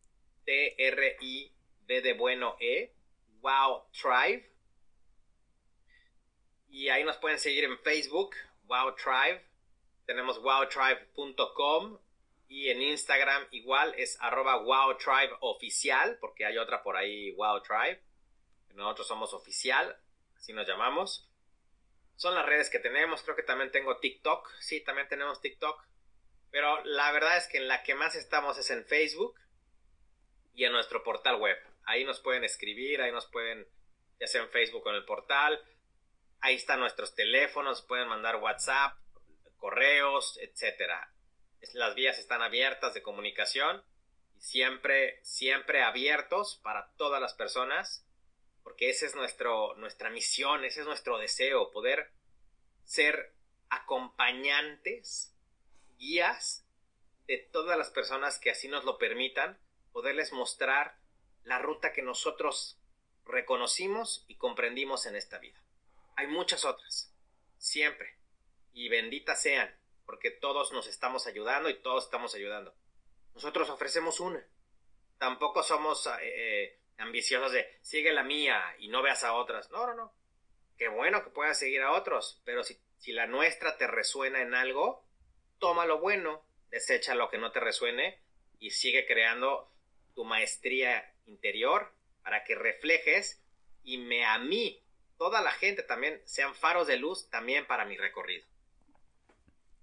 [0.44, 2.94] T-R-I-B de bueno E,
[3.40, 4.53] WOW Tribe.
[6.74, 8.34] Y ahí nos pueden seguir en Facebook,
[8.64, 9.46] WOW Tribe.
[10.06, 12.00] Tenemos wowtribe.com
[12.48, 14.60] y en Instagram igual es arroba
[15.38, 18.02] oficial, porque hay otra por ahí, wowtribe.
[18.70, 19.96] Nosotros somos oficial,
[20.36, 21.30] así nos llamamos.
[22.16, 25.80] Son las redes que tenemos, creo que también tengo TikTok, sí, también tenemos TikTok.
[26.50, 29.38] Pero la verdad es que en la que más estamos es en Facebook
[30.56, 31.56] y en nuestro portal web.
[31.84, 33.64] Ahí nos pueden escribir, ahí nos pueden
[34.18, 35.62] ya sea en Facebook o en el portal.
[36.44, 38.98] Ahí están nuestros teléfonos, pueden mandar WhatsApp,
[39.56, 41.10] correos, etcétera.
[41.72, 43.82] Las vías están abiertas de comunicación
[44.36, 48.06] siempre, siempre abiertos para todas las personas,
[48.62, 52.10] porque esa es nuestro, nuestra misión, ese es nuestro deseo, poder
[52.84, 53.32] ser
[53.70, 55.34] acompañantes,
[55.96, 56.66] guías
[57.26, 59.58] de todas las personas que así nos lo permitan,
[59.94, 60.98] poderles mostrar
[61.42, 62.78] la ruta que nosotros
[63.24, 65.63] reconocimos y comprendimos en esta vida.
[66.16, 67.12] Hay muchas otras,
[67.58, 68.16] siempre,
[68.72, 69.74] y benditas sean,
[70.06, 72.74] porque todos nos estamos ayudando y todos estamos ayudando.
[73.34, 74.46] Nosotros ofrecemos una.
[75.18, 79.70] Tampoco somos eh, eh, ambiciosos de sigue la mía y no veas a otras.
[79.70, 80.12] No, no, no.
[80.76, 84.54] Qué bueno que puedas seguir a otros, pero si, si la nuestra te resuena en
[84.54, 85.04] algo,
[85.58, 88.20] toma lo bueno, desecha lo que no te resuene
[88.58, 89.72] y sigue creando
[90.14, 91.92] tu maestría interior
[92.22, 93.42] para que reflejes
[93.82, 94.83] y me a mí,
[95.24, 98.44] toda la gente también, sean faros de luz también para mi recorrido.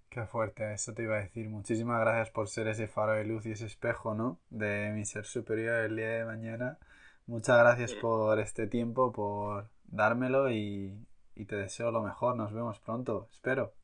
[0.08, 1.48] Qué fuerte, eso te iba a decir.
[1.48, 4.40] Muchísimas gracias por ser ese faro de luz y ese espejo, ¿no?
[4.50, 6.78] De mi ser superior el día de mañana.
[7.26, 10.94] Muchas gracias por este tiempo, por dármelo y,
[11.34, 12.36] y te deseo lo mejor.
[12.36, 13.74] Nos vemos pronto, espero.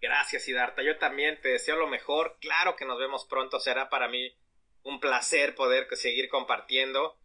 [0.00, 0.82] Gracias, Siddhartha.
[0.82, 2.36] Yo también te deseo lo mejor.
[2.40, 3.60] Claro que nos vemos pronto.
[3.60, 4.36] Será para mí
[4.82, 7.16] un placer poder seguir compartiendo.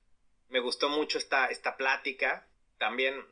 [0.49, 2.47] Me gustó mucho esta, esta plática.
[2.83, 3.25] También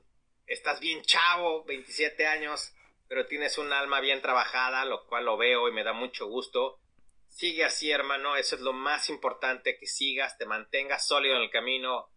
[0.48, 2.74] estás bien chavo, 27 años,
[3.10, 6.80] pero tienes un alma bien trabajada, lo cual lo veo y me da mucho gusto.
[7.28, 8.38] Sigue así, hermano.
[8.38, 12.10] Eso es lo más importante, que sigas, te mantengas sólido en el camino,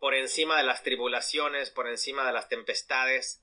[0.00, 3.40] por encima de las tribulaciones, por encima de las tempestades,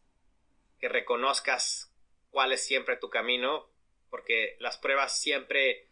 [0.77, 1.95] que reconozcas
[2.29, 3.69] cuál es siempre tu camino,
[4.09, 5.87] porque las pruebas siempre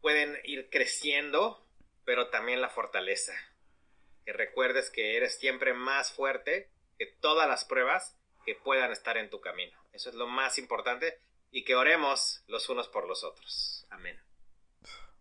[0.00, 1.64] pueden ir creciendo,
[2.04, 3.34] pero también la fortaleza.
[4.28, 9.30] Que recuerdes que eres siempre más fuerte que todas las pruebas que puedan estar en
[9.30, 9.72] tu camino.
[9.90, 13.86] Eso es lo más importante y que oremos los unos por los otros.
[13.88, 14.20] Amén.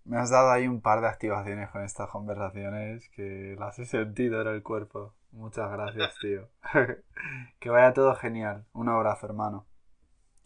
[0.03, 4.41] Me has dado ahí un par de activaciones con estas conversaciones que las he sentido
[4.41, 5.15] en el cuerpo.
[5.31, 6.51] Muchas gracias, tío.
[7.61, 8.65] que vaya todo genial.
[8.73, 9.69] Un abrazo, hermano.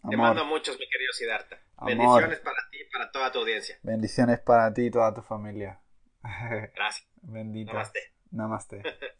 [0.08, 1.58] Te mando muchos, mi querido Siddhartha.
[1.84, 3.76] Bendiciones para ti y para toda tu audiencia.
[3.82, 5.82] Bendiciones para ti y toda tu familia.
[6.76, 7.08] Gracias.
[7.22, 7.72] Bendito.
[7.72, 8.12] Namaste.
[8.32, 8.82] Namaste.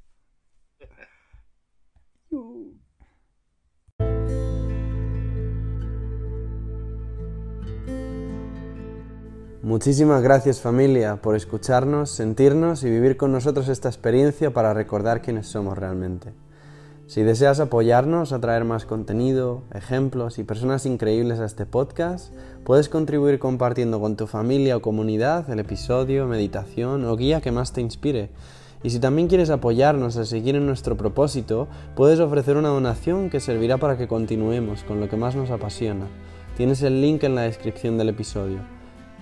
[9.62, 15.46] Muchísimas gracias familia por escucharnos, sentirnos y vivir con nosotros esta experiencia para recordar quiénes
[15.46, 16.32] somos realmente.
[17.06, 22.34] Si deseas apoyarnos a traer más contenido, ejemplos y personas increíbles a este podcast,
[22.64, 27.72] puedes contribuir compartiendo con tu familia o comunidad el episodio, meditación o guía que más
[27.72, 28.30] te inspire.
[28.82, 33.40] Y si también quieres apoyarnos a seguir en nuestro propósito, puedes ofrecer una donación que
[33.40, 36.06] servirá para que continuemos con lo que más nos apasiona.
[36.56, 38.58] Tienes el link en la descripción del episodio.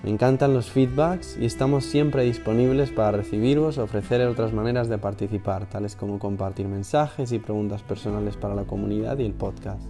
[0.03, 4.97] Me encantan los feedbacks y estamos siempre disponibles para recibiros o ofrecer otras maneras de
[4.97, 9.83] participar, tales como compartir mensajes y preguntas personales para la comunidad y el podcast.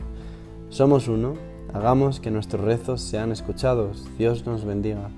[0.67, 1.33] Somos uno,
[1.73, 4.05] hagamos que nuestros rezos sean escuchados.
[4.17, 5.09] Dios nos bendiga.